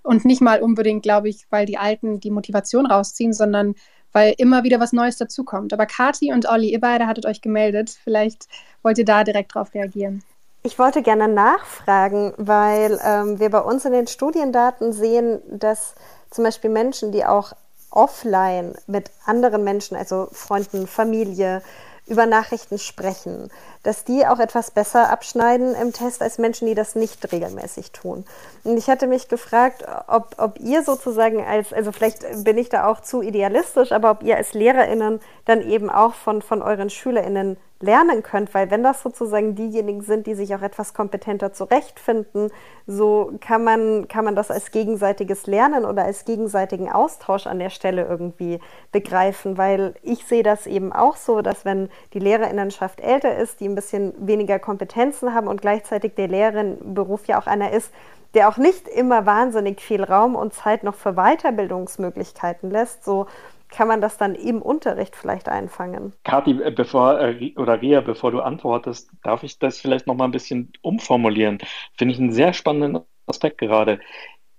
Und 0.02 0.24
nicht 0.24 0.40
mal 0.40 0.62
unbedingt, 0.62 1.02
glaube 1.02 1.28
ich, 1.28 1.46
weil 1.50 1.66
die 1.66 1.76
Alten 1.76 2.20
die 2.20 2.30
Motivation 2.30 2.86
rausziehen, 2.86 3.34
sondern 3.34 3.74
weil 4.12 4.34
immer 4.38 4.64
wieder 4.64 4.80
was 4.80 4.94
Neues 4.94 5.18
dazukommt. 5.18 5.74
Aber 5.74 5.84
Kati 5.84 6.32
und 6.32 6.48
Olli, 6.48 6.72
ihr 6.72 6.80
beide 6.80 7.06
hattet 7.06 7.26
euch 7.26 7.42
gemeldet. 7.42 7.98
Vielleicht 8.02 8.46
wollt 8.82 8.96
ihr 8.96 9.04
da 9.04 9.24
direkt 9.24 9.54
drauf 9.54 9.74
reagieren. 9.74 10.22
Ich 10.66 10.80
wollte 10.80 11.00
gerne 11.00 11.28
nachfragen, 11.28 12.34
weil 12.38 12.98
ähm, 13.04 13.38
wir 13.38 13.50
bei 13.50 13.60
uns 13.60 13.84
in 13.84 13.92
den 13.92 14.08
Studiendaten 14.08 14.92
sehen, 14.92 15.40
dass 15.46 15.94
zum 16.28 16.42
Beispiel 16.42 16.70
Menschen, 16.70 17.12
die 17.12 17.24
auch 17.24 17.52
offline 17.92 18.74
mit 18.88 19.12
anderen 19.26 19.62
Menschen, 19.62 19.96
also 19.96 20.26
Freunden, 20.32 20.88
Familie, 20.88 21.62
über 22.08 22.26
Nachrichten 22.26 22.78
sprechen, 22.78 23.48
dass 23.84 24.02
die 24.02 24.26
auch 24.26 24.40
etwas 24.40 24.72
besser 24.72 25.08
abschneiden 25.08 25.76
im 25.76 25.92
Test 25.92 26.20
als 26.20 26.38
Menschen, 26.38 26.66
die 26.66 26.74
das 26.74 26.96
nicht 26.96 27.30
regelmäßig 27.30 27.92
tun. 27.92 28.24
Und 28.64 28.76
ich 28.76 28.88
hatte 28.88 29.06
mich 29.06 29.28
gefragt, 29.28 29.84
ob, 30.08 30.34
ob 30.38 30.58
ihr 30.58 30.82
sozusagen 30.82 31.44
als, 31.44 31.72
also 31.72 31.92
vielleicht 31.92 32.42
bin 32.42 32.58
ich 32.58 32.70
da 32.70 32.88
auch 32.88 33.00
zu 33.00 33.22
idealistisch, 33.22 33.92
aber 33.92 34.10
ob 34.10 34.24
ihr 34.24 34.36
als 34.36 34.52
LehrerInnen 34.52 35.20
dann 35.44 35.62
eben 35.62 35.90
auch 35.90 36.14
von, 36.14 36.42
von 36.42 36.60
euren 36.60 36.90
SchülerInnen 36.90 37.56
lernen 37.80 38.22
könnt, 38.22 38.54
weil 38.54 38.70
wenn 38.70 38.82
das 38.82 39.02
sozusagen 39.02 39.54
diejenigen 39.54 40.00
sind, 40.00 40.26
die 40.26 40.34
sich 40.34 40.54
auch 40.54 40.62
etwas 40.62 40.94
kompetenter 40.94 41.52
zurechtfinden, 41.52 42.50
so 42.86 43.32
kann 43.40 43.64
man, 43.64 44.08
kann 44.08 44.24
man 44.24 44.34
das 44.34 44.50
als 44.50 44.70
gegenseitiges 44.70 45.46
Lernen 45.46 45.84
oder 45.84 46.04
als 46.04 46.24
gegenseitigen 46.24 46.90
Austausch 46.90 47.46
an 47.46 47.58
der 47.58 47.70
Stelle 47.70 48.06
irgendwie 48.06 48.60
begreifen, 48.92 49.58
weil 49.58 49.94
ich 50.02 50.24
sehe 50.24 50.42
das 50.42 50.66
eben 50.66 50.92
auch 50.92 51.16
so, 51.16 51.42
dass 51.42 51.64
wenn 51.64 51.90
die 52.14 52.18
Lehrerinnenschaft 52.18 53.00
älter 53.00 53.36
ist, 53.36 53.60
die 53.60 53.68
ein 53.68 53.74
bisschen 53.74 54.14
weniger 54.26 54.58
Kompetenzen 54.58 55.34
haben 55.34 55.48
und 55.48 55.60
gleichzeitig 55.60 56.14
der 56.14 56.28
Lehrerinnenberuf 56.28 57.26
ja 57.26 57.38
auch 57.38 57.46
einer 57.46 57.72
ist, 57.72 57.92
der 58.34 58.48
auch 58.48 58.56
nicht 58.56 58.88
immer 58.88 59.24
wahnsinnig 59.24 59.80
viel 59.80 60.04
Raum 60.04 60.34
und 60.34 60.52
Zeit 60.52 60.82
noch 60.82 60.94
für 60.94 61.14
Weiterbildungsmöglichkeiten 61.14 62.70
lässt, 62.70 63.04
so 63.04 63.26
kann 63.68 63.88
man 63.88 64.00
das 64.00 64.16
dann 64.16 64.34
im 64.34 64.62
Unterricht 64.62 65.16
vielleicht 65.16 65.48
einfangen? 65.48 66.12
Kathi, 66.24 66.60
äh, 66.62 66.70
bevor, 66.70 67.20
äh, 67.20 67.54
oder 67.56 67.80
Ria, 67.80 68.00
bevor 68.00 68.30
du 68.30 68.40
antwortest, 68.40 69.10
darf 69.22 69.42
ich 69.42 69.58
das 69.58 69.78
vielleicht 69.78 70.06
noch 70.06 70.14
mal 70.14 70.24
ein 70.24 70.32
bisschen 70.32 70.72
umformulieren? 70.82 71.58
Finde 71.96 72.14
ich 72.14 72.20
einen 72.20 72.32
sehr 72.32 72.52
spannenden 72.52 73.02
Aspekt 73.26 73.58
gerade. 73.58 74.00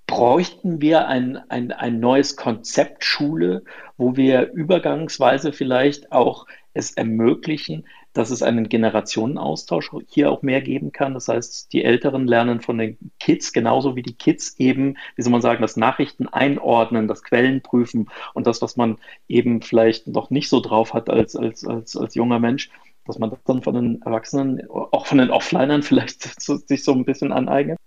Bräuchten 0.06 0.82
wir 0.82 1.08
ein, 1.08 1.38
ein, 1.50 1.72
ein 1.72 2.00
neues 2.00 2.38
Konzept 2.38 3.04
Schule, 3.04 3.63
wo 3.98 4.15
wir 4.15 4.52
übergangsweise 4.54 5.52
vielleicht 5.52 6.12
auch 6.12 6.46
es 6.74 6.91
ermöglichen, 6.91 7.86
dass 8.17 8.32
es 8.32 8.41
einen 8.41 8.67
Generationenaustausch 8.67 9.91
hier 10.08 10.32
auch 10.32 10.41
mehr 10.41 10.62
geben 10.62 10.91
kann. 10.91 11.13
Das 11.13 11.27
heißt, 11.27 11.71
die 11.71 11.84
Älteren 11.84 12.27
lernen 12.27 12.62
von 12.62 12.77
den 12.77 13.12
Kids, 13.19 13.53
genauso 13.53 13.95
wie 13.95 14.01
die 14.01 14.15
Kids 14.15 14.56
eben, 14.58 14.97
wie 15.15 15.21
soll 15.21 15.32
man 15.32 15.41
sagen, 15.41 15.62
das 15.62 15.77
Nachrichten 15.77 16.27
einordnen, 16.27 17.08
das 17.08 17.23
Quellen 17.23 17.62
prüfen 17.62 18.10
und 18.34 18.47
das, 18.47 18.62
was 18.62 18.75
man 18.75 18.97
eben 19.27 19.62
vielleicht 19.62 20.08
noch 20.08 20.30
nicht 20.30 20.49
so 20.49 20.60
drauf 20.60 20.93
hat 20.93 21.10
als, 21.10 21.36
als, 21.36 21.65
als, 21.65 21.95
als 21.95 22.15
junger 22.15 22.39
Mensch, 22.39 22.71
dass 23.06 23.19
man 23.19 23.30
das 23.30 23.43
dann 23.43 23.62
von 23.62 23.75
den 23.75 24.01
Erwachsenen, 24.01 24.67
auch 24.69 25.06
von 25.06 25.19
den 25.19 25.30
Offlinern 25.30 25.84
vielleicht 25.84 26.41
sich 26.41 26.84
so 26.84 26.93
ein 26.93 27.06
bisschen 27.06 27.32
aneignet. 27.32 27.77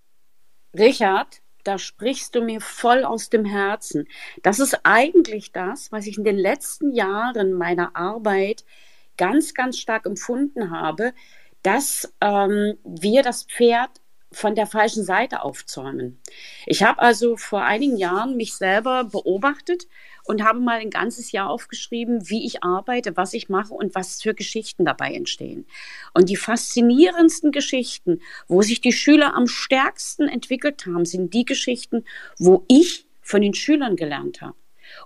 Richard, 0.79 1.41
da 1.65 1.79
sprichst 1.79 2.35
du 2.35 2.41
mir 2.41 2.61
voll 2.61 3.05
aus 3.05 3.31
dem 3.31 3.45
Herzen. 3.45 4.07
Das 4.43 4.61
ist 4.61 4.79
eigentlich 4.85 5.53
das, 5.53 5.91
was 5.91 6.07
ich 6.07 6.19
in 6.19 6.25
den 6.25 6.39
letzten 6.39 6.93
Jahren 6.93 7.53
meiner 7.53 7.97
Arbeit 7.97 8.65
ganz, 9.21 9.53
ganz 9.53 9.77
stark 9.77 10.07
empfunden 10.07 10.71
habe, 10.71 11.13
dass 11.63 12.11
ähm, 12.23 12.79
wir 12.85 13.23
das 13.23 13.45
Pferd 13.45 13.91
von 14.33 14.55
der 14.55 14.67
falschen 14.67 15.05
Seite 15.05 15.43
aufzäumen. 15.43 16.19
Ich 16.65 16.83
habe 16.83 17.01
also 17.01 17.37
vor 17.37 17.63
einigen 17.63 17.99
Jahren 17.99 18.37
mich 18.37 18.55
selber 18.55 19.05
beobachtet 19.05 19.89
und 20.25 20.43
habe 20.43 20.61
mal 20.61 20.79
ein 20.79 20.89
ganzes 20.89 21.33
Jahr 21.33 21.51
aufgeschrieben, 21.51 22.31
wie 22.31 22.47
ich 22.47 22.65
arbeite, 22.65 23.19
was 23.19 23.35
ich 23.35 23.51
mache 23.51 23.75
und 23.75 23.95
was 23.95 24.23
für 24.23 24.33
Geschichten 24.33 24.87
dabei 24.87 25.13
entstehen. 25.13 25.67
Und 26.15 26.31
die 26.31 26.37
faszinierendsten 26.37 27.53
Geschichten, 27.53 28.23
wo 28.49 28.63
sich 28.63 28.81
die 28.81 28.93
Schüler 28.93 29.35
am 29.35 29.49
stärksten 29.49 30.29
entwickelt 30.29 30.87
haben, 30.87 31.05
sind 31.05 31.35
die 31.35 31.45
Geschichten, 31.45 32.05
wo 32.39 32.65
ich 32.69 33.07
von 33.21 33.43
den 33.43 33.53
Schülern 33.53 33.97
gelernt 33.97 34.41
habe 34.41 34.55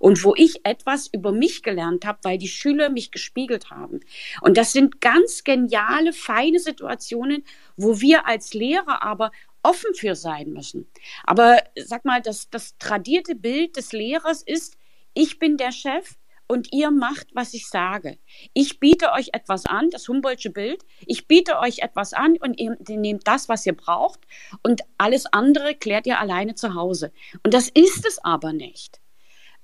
und 0.00 0.22
wo 0.24 0.34
ich 0.36 0.64
etwas 0.64 1.08
über 1.08 1.32
mich 1.32 1.62
gelernt 1.62 2.04
habe, 2.04 2.18
weil 2.22 2.38
die 2.38 2.48
Schüler 2.48 2.88
mich 2.88 3.10
gespiegelt 3.10 3.70
haben. 3.70 4.00
Und 4.40 4.56
das 4.56 4.72
sind 4.72 5.00
ganz 5.00 5.44
geniale, 5.44 6.12
feine 6.12 6.58
Situationen, 6.58 7.44
wo 7.76 8.00
wir 8.00 8.26
als 8.26 8.54
Lehrer 8.54 9.02
aber 9.02 9.30
offen 9.62 9.94
für 9.94 10.14
sein 10.14 10.50
müssen. 10.50 10.86
Aber 11.24 11.58
sag 11.76 12.04
mal, 12.04 12.20
das, 12.20 12.50
das 12.50 12.76
tradierte 12.78 13.34
Bild 13.34 13.76
des 13.76 13.92
Lehrers 13.92 14.42
ist, 14.42 14.76
ich 15.14 15.38
bin 15.38 15.56
der 15.56 15.72
Chef, 15.72 16.16
und 16.46 16.72
ihr 16.72 16.90
macht, 16.90 17.28
was 17.34 17.54
ich 17.54 17.68
sage. 17.68 18.18
Ich 18.52 18.80
biete 18.80 19.12
euch 19.12 19.30
etwas 19.32 19.66
an, 19.66 19.90
das 19.90 20.08
Humboldtsche 20.08 20.50
Bild. 20.50 20.84
Ich 21.06 21.26
biete 21.26 21.58
euch 21.58 21.78
etwas 21.78 22.12
an 22.12 22.36
und 22.36 22.60
ihr 22.60 22.76
nehmt 22.88 23.26
das, 23.26 23.48
was 23.48 23.64
ihr 23.66 23.76
braucht 23.76 24.20
und 24.62 24.82
alles 24.98 25.26
andere 25.26 25.74
klärt 25.74 26.06
ihr 26.06 26.20
alleine 26.20 26.54
zu 26.54 26.74
Hause. 26.74 27.12
Und 27.42 27.54
das 27.54 27.68
ist 27.68 28.06
es 28.06 28.22
aber 28.22 28.52
nicht. 28.52 29.00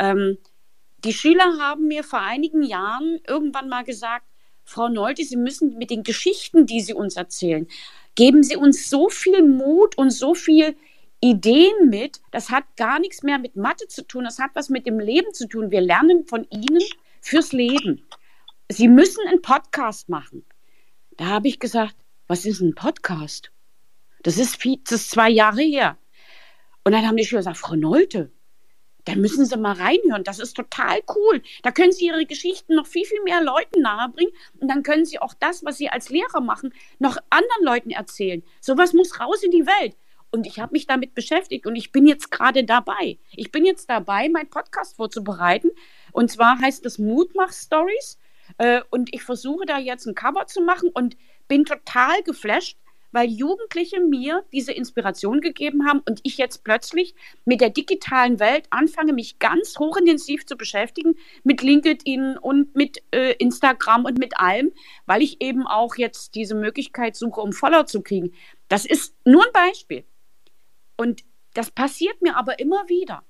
Ähm, 0.01 0.39
die 1.05 1.13
Schüler 1.13 1.59
haben 1.59 1.87
mir 1.87 2.03
vor 2.03 2.21
einigen 2.21 2.63
Jahren 2.63 3.21
irgendwann 3.29 3.69
mal 3.69 3.85
gesagt, 3.85 4.27
Frau 4.65 4.89
Nolte, 4.89 5.25
Sie 5.25 5.37
müssen 5.37 5.79
mit 5.79 5.91
den 5.91 6.03
Geschichten, 6.03 6.67
die 6.67 6.81
Sie 6.81 6.95
uns 6.95 7.17
erzählen, 7.17 7.69
geben 8.15 8.43
Sie 8.43 8.57
uns 8.57 8.91
so 8.91 9.09
viel 9.09 9.47
Mut 9.47 9.97
und 9.99 10.11
so 10.11 10.35
viel 10.35 10.77
Ideen 11.21 11.89
mit. 11.89 12.21
Das 12.31 12.51
hat 12.51 12.65
gar 12.77 12.99
nichts 12.99 13.23
mehr 13.23 13.39
mit 13.39 13.57
Mathe 13.57 13.89
zu 13.89 14.07
tun, 14.07 14.25
das 14.25 14.39
hat 14.39 14.51
was 14.55 14.69
mit 14.69 14.87
dem 14.87 14.99
Leben 14.99 15.33
zu 15.35 15.47
tun. 15.47 15.71
Wir 15.71 15.81
lernen 15.81 16.27
von 16.27 16.47
Ihnen 16.51 16.83
fürs 17.21 17.53
Leben. 17.53 18.07
Sie 18.69 18.89
müssen 18.89 19.27
einen 19.27 19.43
Podcast 19.43 20.09
machen. 20.09 20.45
Da 21.17 21.27
habe 21.27 21.49
ich 21.49 21.59
gesagt, 21.59 21.97
was 22.27 22.47
ist 22.47 22.61
ein 22.61 22.75
Podcast? 22.75 23.51
Das 24.23 24.39
ist, 24.39 24.57
viel, 24.57 24.79
das 24.85 25.01
ist 25.01 25.11
zwei 25.11 25.29
Jahre 25.29 25.63
her. 25.63 25.99
Und 26.85 26.93
dann 26.93 27.07
haben 27.07 27.17
die 27.17 27.25
Schüler 27.25 27.41
gesagt, 27.41 27.59
Frau 27.59 27.75
Nolte, 27.75 28.31
da 29.05 29.15
müssen 29.15 29.45
Sie 29.45 29.57
mal 29.57 29.75
reinhören. 29.75 30.25
Das 30.25 30.39
ist 30.39 30.55
total 30.55 31.01
cool. 31.15 31.43
Da 31.63 31.71
können 31.71 31.93
Sie 31.93 32.07
Ihre 32.07 32.27
Geschichten 32.27 32.75
noch 32.75 32.87
viel, 32.87 33.05
viel 33.05 33.23
mehr 33.23 33.43
Leuten 33.43 33.83
nahebringen. 33.83 34.33
Und 34.59 34.69
dann 34.69 34.83
können 34.83 35.05
Sie 35.05 35.19
auch 35.19 35.35
das, 35.35 35.65
was 35.65 35.79
Sie 35.79 35.89
als 35.89 36.11
Lehrer 36.11 36.41
machen, 36.41 36.73
noch 36.99 37.17
anderen 37.31 37.65
Leuten 37.65 37.91
erzählen. 37.91 38.43
Sowas 38.61 38.93
muss 38.93 39.21
raus 39.21 39.43
in 39.43 39.51
die 39.51 39.67
Welt. 39.67 39.97
Und 40.33 40.47
ich 40.47 40.61
habe 40.61 40.73
mich 40.73 40.87
damit 40.87 41.15
beschäftigt 41.15 41.67
und 41.67 41.75
ich 41.75 41.91
bin 41.91 42.07
jetzt 42.07 42.31
gerade 42.31 42.63
dabei. 42.63 43.19
Ich 43.33 43.51
bin 43.51 43.65
jetzt 43.65 43.91
dabei, 43.91 44.29
meinen 44.29 44.49
Podcast 44.49 44.97
vorzubereiten. 44.97 45.71
Und 46.13 46.31
zwar 46.31 46.61
heißt 46.61 46.87
es 46.87 46.99
Mutmach 46.99 47.53
Stories. 47.53 48.19
Äh, 48.59 48.83
und 48.91 49.13
ich 49.13 49.23
versuche 49.23 49.67
da 49.67 49.79
jetzt 49.79 50.07
ein 50.07 50.15
Cover 50.15 50.47
zu 50.47 50.61
machen 50.61 50.91
und 50.93 51.17
bin 51.49 51.65
total 51.65 52.23
geflasht, 52.23 52.79
weil 53.13 53.29
Jugendliche 53.29 54.01
mir 54.01 54.45
diese 54.53 54.73
Inspiration 54.73 55.41
gegeben 55.41 55.87
haben 55.87 56.01
und 56.09 56.21
ich 56.23 56.39
jetzt 56.39 56.65
plötzlich 56.65 57.15
mit 57.45 57.61
der 57.61 57.71
digitalen 57.71 58.41
Welt 58.41 58.67
anfange, 58.71 59.13
mich 59.13 59.39
ganz 59.39 59.79
hochintensiv 59.79 60.47
zu 60.47 60.57
beschäftigen 60.57 61.17
mit 61.43 61.63
LinkedIn 61.63 62.39
und 62.39 62.75
mit 62.75 63.03
äh, 63.13 63.33
Instagram 63.35 64.05
und 64.05 64.19
mit 64.19 64.39
allem, 64.39 64.73
weil 65.07 65.23
ich 65.23 65.41
eben 65.41 65.67
auch 65.67 65.97
jetzt 65.97 66.35
diese 66.35 66.55
Möglichkeit 66.55 67.17
suche, 67.17 67.41
um 67.41 67.53
Follower 67.53 67.87
zu 67.87 68.03
kriegen. 68.03 68.33
Das 68.69 68.85
ist 68.85 69.15
nur 69.25 69.45
ein 69.45 69.53
Beispiel. 69.53 70.05
Und 70.97 71.25
das 71.55 71.71
passiert 71.71 72.23
mir 72.23 72.37
aber 72.37 72.59
immer 72.59 72.89
wieder. 72.89 73.25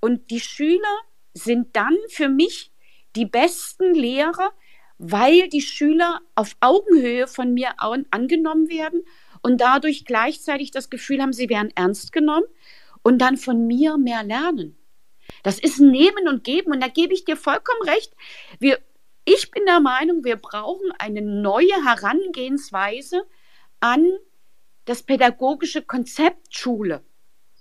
Und 0.00 0.30
die 0.30 0.40
Schüler 0.40 0.96
sind 1.34 1.76
dann 1.76 1.96
für 2.08 2.28
mich 2.28 2.72
die 3.16 3.26
besten 3.26 3.94
Lehrer, 3.94 4.52
weil 4.98 5.48
die 5.48 5.60
Schüler 5.60 6.20
auf 6.34 6.56
Augenhöhe 6.60 7.26
von 7.26 7.52
mir 7.52 7.80
an, 7.80 8.06
angenommen 8.10 8.68
werden 8.68 9.04
und 9.46 9.60
dadurch 9.60 10.04
gleichzeitig 10.04 10.72
das 10.72 10.90
Gefühl 10.90 11.22
haben, 11.22 11.32
sie 11.32 11.48
werden 11.48 11.70
ernst 11.76 12.10
genommen 12.10 12.46
und 13.04 13.18
dann 13.20 13.36
von 13.36 13.64
mir 13.68 13.96
mehr 13.96 14.24
lernen. 14.24 14.76
Das 15.44 15.60
ist 15.60 15.78
Nehmen 15.78 16.26
und 16.26 16.42
Geben 16.42 16.72
und 16.72 16.82
da 16.82 16.88
gebe 16.88 17.14
ich 17.14 17.24
dir 17.24 17.36
vollkommen 17.36 17.88
recht. 17.88 18.12
Wir, 18.58 18.80
ich 19.24 19.52
bin 19.52 19.64
der 19.64 19.78
Meinung, 19.78 20.24
wir 20.24 20.34
brauchen 20.34 20.90
eine 20.98 21.22
neue 21.22 21.84
Herangehensweise 21.84 23.22
an 23.78 24.04
das 24.84 25.04
pädagogische 25.04 25.82
Konzept 25.82 26.52
Schule 26.52 27.04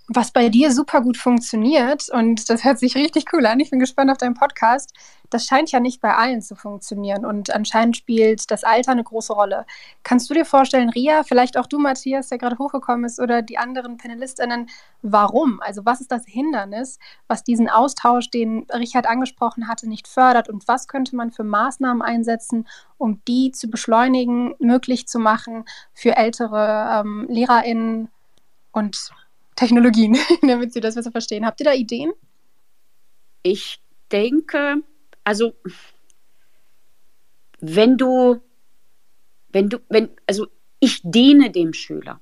was 0.07 0.31
bei 0.31 0.49
dir 0.49 0.71
super 0.71 1.01
gut 1.01 1.17
funktioniert 1.17 2.09
und 2.09 2.49
das 2.49 2.63
hört 2.63 2.79
sich 2.79 2.95
richtig 2.95 3.25
cool 3.33 3.45
an. 3.45 3.59
Ich 3.59 3.71
bin 3.71 3.79
gespannt 3.79 4.11
auf 4.11 4.17
deinen 4.17 4.35
Podcast. 4.35 4.93
Das 5.29 5.45
scheint 5.45 5.71
ja 5.71 5.79
nicht 5.79 6.01
bei 6.01 6.13
allen 6.13 6.41
zu 6.41 6.55
funktionieren 6.55 7.25
und 7.25 7.53
anscheinend 7.53 7.97
spielt 7.97 8.49
das 8.51 8.63
Alter 8.63 8.91
eine 8.91 9.03
große 9.03 9.33
Rolle. 9.33 9.65
Kannst 10.03 10.29
du 10.29 10.33
dir 10.33 10.45
vorstellen, 10.45 10.89
Ria, 10.89 11.23
vielleicht 11.23 11.57
auch 11.57 11.67
du, 11.67 11.79
Matthias, 11.79 12.29
der 12.29 12.37
gerade 12.37 12.57
hochgekommen 12.57 13.05
ist, 13.05 13.19
oder 13.19 13.41
die 13.41 13.57
anderen 13.57 13.97
Panelistinnen, 13.97 14.69
warum? 15.01 15.59
Also 15.61 15.85
was 15.85 16.01
ist 16.01 16.11
das 16.11 16.25
Hindernis, 16.25 16.99
was 17.27 17.43
diesen 17.43 17.69
Austausch, 17.69 18.29
den 18.29 18.65
Richard 18.73 19.07
angesprochen 19.07 19.67
hatte, 19.67 19.87
nicht 19.87 20.07
fördert 20.07 20.49
und 20.49 20.67
was 20.67 20.87
könnte 20.87 21.15
man 21.15 21.31
für 21.31 21.43
Maßnahmen 21.43 22.01
einsetzen, 22.01 22.67
um 22.97 23.21
die 23.27 23.51
zu 23.51 23.69
beschleunigen, 23.69 24.55
möglich 24.59 25.07
zu 25.07 25.19
machen 25.19 25.65
für 25.93 26.15
ältere 26.15 27.01
ähm, 27.01 27.25
LehrerInnen 27.29 28.09
und 28.71 29.11
Technologien, 29.55 30.17
damit 30.41 30.73
Sie 30.73 30.81
das 30.81 30.95
besser 30.95 31.11
verstehen. 31.11 31.45
Habt 31.45 31.59
ihr 31.61 31.65
da 31.65 31.73
Ideen? 31.73 32.11
Ich 33.41 33.79
denke, 34.11 34.83
also 35.25 35.55
wenn 37.59 37.97
du, 37.97 38.41
wenn 39.49 39.69
du, 39.69 39.79
wenn, 39.89 40.09
also 40.27 40.47
ich 40.79 41.01
diene 41.03 41.51
dem 41.51 41.73
Schüler. 41.73 42.21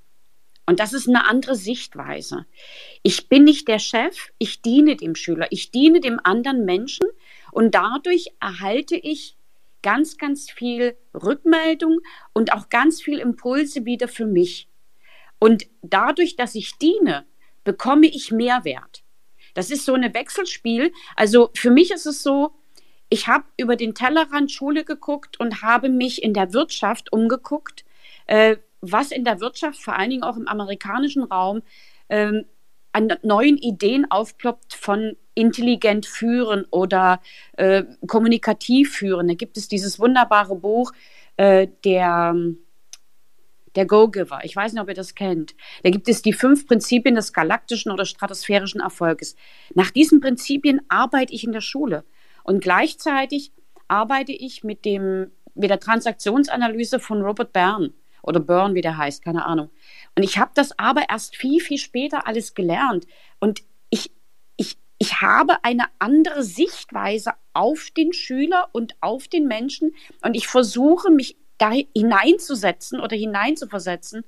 Und 0.66 0.80
das 0.80 0.94
ist 0.94 1.10
eine 1.10 1.28
andere 1.28 1.56
Sichtweise. 1.56 2.46
Ich 3.04 3.28
bin 3.28 3.44
nicht 3.44 3.68
der 3.68 3.80
Chef, 3.80 4.32
ich 4.38 4.62
diene 4.62 4.96
dem 4.96 5.16
Schüler, 5.16 5.48
ich 5.52 5.72
diene 5.72 6.00
dem 6.00 6.20
anderen 6.24 6.64
Menschen 6.64 7.06
und 7.52 7.76
dadurch 7.76 8.28
erhalte 8.40 8.96
ich 8.96 9.36
ganz, 9.82 10.18
ganz 10.18 10.50
viel 10.50 10.96
Rückmeldung 11.14 12.00
und 12.32 12.54
auch 12.54 12.70
ganz 12.70 13.02
viel 13.02 13.20
Impulse 13.20 13.86
wieder 13.86 14.08
für 14.08 14.26
mich. 14.26 14.70
Und 15.40 15.66
dadurch, 15.82 16.38
dass 16.38 16.56
ich 16.56 16.78
diene, 16.78 17.26
bekomme 17.66 18.08
ich 18.08 18.32
Mehrwert. 18.32 19.04
Das 19.54 19.70
ist 19.70 19.84
so 19.84 19.94
ein 19.94 20.14
Wechselspiel. 20.14 20.94
Also 21.18 21.52
für 21.54 21.70
mich 21.70 21.92
ist 21.92 22.06
es 22.06 22.24
so, 22.24 22.56
ich 23.14 23.28
habe 23.28 23.44
über 23.58 23.76
den 23.76 23.94
Tellerrand 23.94 24.52
Schule 24.52 24.84
geguckt 24.84 25.40
und 25.40 25.62
habe 25.62 25.90
mich 25.90 26.24
in 26.24 26.34
der 26.34 26.52
Wirtschaft 26.52 27.14
umgeguckt, 27.14 27.86
äh, 28.26 28.58
was 28.82 29.12
in 29.12 29.24
der 29.24 29.40
Wirtschaft, 29.40 29.80
vor 29.80 29.96
allen 29.96 30.10
Dingen 30.10 30.24
auch 30.24 30.36
im 30.36 30.48
amerikanischen 30.48 31.22
Raum, 31.22 31.62
ähm, 32.10 32.46
an 32.92 33.14
neuen 33.22 33.58
Ideen 33.58 34.10
aufploppt 34.10 34.74
von 34.74 35.16
intelligent 35.36 36.08
führen 36.08 36.66
oder 36.72 37.22
äh, 37.56 37.84
kommunikativ 38.08 38.96
führen. 38.96 39.28
Da 39.28 39.36
gibt 39.36 39.58
es 39.58 39.68
dieses 39.68 40.00
wunderbare 40.00 40.56
Buch, 40.56 40.92
äh, 41.38 41.68
der 41.86 42.34
der 43.76 43.86
Go-Giver. 43.86 44.40
Ich 44.44 44.56
weiß 44.56 44.74
nicht, 44.74 44.82
ob 44.82 44.88
ihr 44.88 44.94
das 44.96 45.16
kennt. 45.16 45.56
Da 45.84 45.90
gibt 45.90 46.08
es 46.08 46.22
die 46.22 46.34
fünf 46.34 46.68
Prinzipien 46.68 47.16
des 47.16 47.34
galaktischen 47.34 47.92
oder 47.92 48.06
stratosphärischen 48.06 48.82
Erfolges. 48.82 49.36
Nach 49.74 49.90
diesen 49.90 50.20
Prinzipien 50.20 50.82
arbeite 50.90 51.34
ich 51.34 51.44
in 51.44 51.54
der 51.54 51.62
Schule 51.62 52.06
und 52.44 52.62
gleichzeitig 52.62 53.52
arbeite 53.88 54.32
ich 54.32 54.64
mit 54.64 54.86
dem 54.86 55.32
mit 55.56 55.70
der 55.70 55.80
Transaktionsanalyse 55.80 57.00
von 57.00 57.22
Robert 57.22 57.54
Byrne 57.54 57.94
oder 58.24 58.40
Byrne, 58.40 58.74
wie 58.74 58.82
der 58.82 58.98
heißt, 58.98 59.24
keine 59.24 59.46
Ahnung. 59.46 59.70
Und 60.18 60.24
ich 60.24 60.40
habe 60.40 60.52
das 60.56 60.78
aber 60.80 61.10
erst 61.10 61.36
viel 61.36 61.60
viel 61.60 61.78
später 61.78 62.28
alles 62.28 62.54
gelernt. 62.54 63.06
Und 63.40 63.62
ich 63.90 64.12
ich 64.58 64.78
ich 64.98 65.22
habe 65.22 65.64
eine 65.64 65.86
andere 66.00 66.44
Sichtweise 66.44 67.34
auf 67.54 67.90
den 67.96 68.14
Schüler 68.14 68.70
und 68.72 68.96
auf 69.02 69.28
den 69.28 69.48
Menschen. 69.48 69.94
Und 70.24 70.36
ich 70.36 70.48
versuche 70.48 71.12
mich 71.12 71.38
da 71.58 71.72
hineinzusetzen 71.72 73.00
oder 73.00 73.16
hineinzuversetzen 73.16 74.24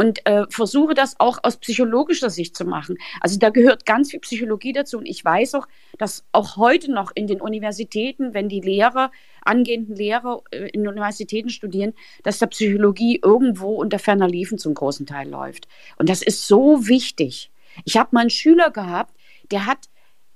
und 0.00 0.24
äh, 0.24 0.46
versuche 0.48 0.94
das 0.94 1.20
auch 1.20 1.40
aus 1.42 1.58
psychologischer 1.58 2.30
Sicht 2.30 2.56
zu 2.56 2.64
machen. 2.64 2.96
Also 3.20 3.38
da 3.38 3.50
gehört 3.50 3.84
ganz 3.84 4.10
viel 4.10 4.20
Psychologie 4.20 4.72
dazu 4.72 4.96
und 4.96 5.04
ich 5.04 5.22
weiß 5.22 5.56
auch, 5.56 5.68
dass 5.98 6.24
auch 6.32 6.56
heute 6.56 6.90
noch 6.90 7.12
in 7.14 7.26
den 7.26 7.42
Universitäten, 7.42 8.32
wenn 8.32 8.48
die 8.48 8.62
Lehrer, 8.62 9.12
angehenden 9.42 9.94
Lehrer 9.94 10.40
äh, 10.52 10.70
in 10.70 10.88
Universitäten 10.88 11.50
studieren, 11.50 11.92
dass 12.22 12.38
da 12.38 12.46
Psychologie 12.46 13.20
irgendwo 13.22 13.74
unter 13.74 13.98
ferner 13.98 14.26
Liefen 14.26 14.56
zum 14.56 14.72
großen 14.72 15.04
Teil 15.04 15.28
läuft. 15.28 15.68
Und 15.98 16.08
das 16.08 16.22
ist 16.22 16.48
so 16.48 16.88
wichtig. 16.88 17.50
Ich 17.84 17.98
habe 17.98 18.08
mal 18.12 18.20
einen 18.20 18.30
Schüler 18.30 18.70
gehabt, 18.70 19.14
der 19.50 19.66
hat 19.66 19.90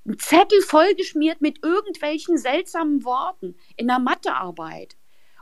einen 0.05 0.19
Zettel 0.19 0.61
vollgeschmiert 0.61 1.41
mit 1.41 1.65
irgendwelchen 1.65 2.37
seltsamen 2.37 3.03
Worten 3.03 3.55
in 3.79 3.87
der 3.87 3.99
Mathearbeit. 3.99 4.95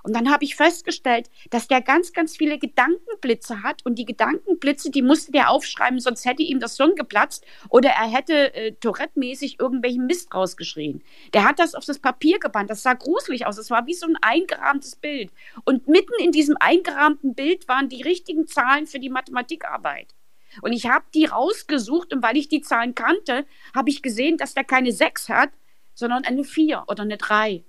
Und 0.02 0.14
dann 0.14 0.30
habe 0.30 0.44
ich 0.44 0.56
festgestellt, 0.56 1.30
dass 1.50 1.68
der 1.68 1.80
ganz, 1.80 2.12
ganz 2.12 2.36
viele 2.36 2.58
Gedankenblitze 2.58 3.62
hat 3.62 3.84
und 3.84 3.96
die 3.98 4.04
Gedankenblitze, 4.04 4.90
die 4.90 5.02
musste 5.02 5.32
der 5.32 5.50
aufschreiben, 5.50 6.00
sonst 6.00 6.24
hätte 6.24 6.42
ihm 6.42 6.60
das 6.60 6.76
Hirn 6.76 6.94
geplatzt 6.94 7.44
oder 7.68 7.90
er 7.90 8.10
hätte 8.10 8.54
äh, 8.54 8.72
Tourette-mäßig 8.72 9.60
irgendwelchen 9.60 10.06
Mist 10.06 10.34
rausgeschrien. 10.34 11.02
Der 11.34 11.44
hat 11.44 11.58
das 11.58 11.74
auf 11.74 11.84
das 11.84 11.98
Papier 11.98 12.38
gebannt. 12.38 12.70
Das 12.70 12.82
sah 12.82 12.94
gruselig 12.94 13.46
aus. 13.46 13.56
Das 13.56 13.70
war 13.70 13.86
wie 13.86 13.94
so 13.94 14.06
ein 14.06 14.16
eingerahmtes 14.20 14.96
Bild. 14.96 15.30
Und 15.64 15.88
mitten 15.88 16.14
in 16.18 16.32
diesem 16.32 16.56
eingerahmten 16.58 17.34
Bild 17.34 17.68
waren 17.68 17.88
die 17.88 18.02
richtigen 18.02 18.46
Zahlen 18.46 18.86
für 18.86 18.98
die 18.98 19.10
Mathematikarbeit. 19.10 20.14
Und 20.60 20.72
ich 20.72 20.86
habe 20.86 21.04
die 21.14 21.24
rausgesucht 21.24 22.12
und 22.12 22.22
weil 22.22 22.36
ich 22.36 22.48
die 22.48 22.60
Zahlen 22.60 22.94
kannte, 22.94 23.46
habe 23.74 23.88
ich 23.88 24.02
gesehen, 24.02 24.36
dass 24.36 24.54
der 24.54 24.64
keine 24.64 24.92
6 24.92 25.30
hat, 25.30 25.50
sondern 25.94 26.24
eine 26.24 26.44
4 26.44 26.84
oder 26.88 27.02
eine 27.02 27.16
3. 27.16 27.64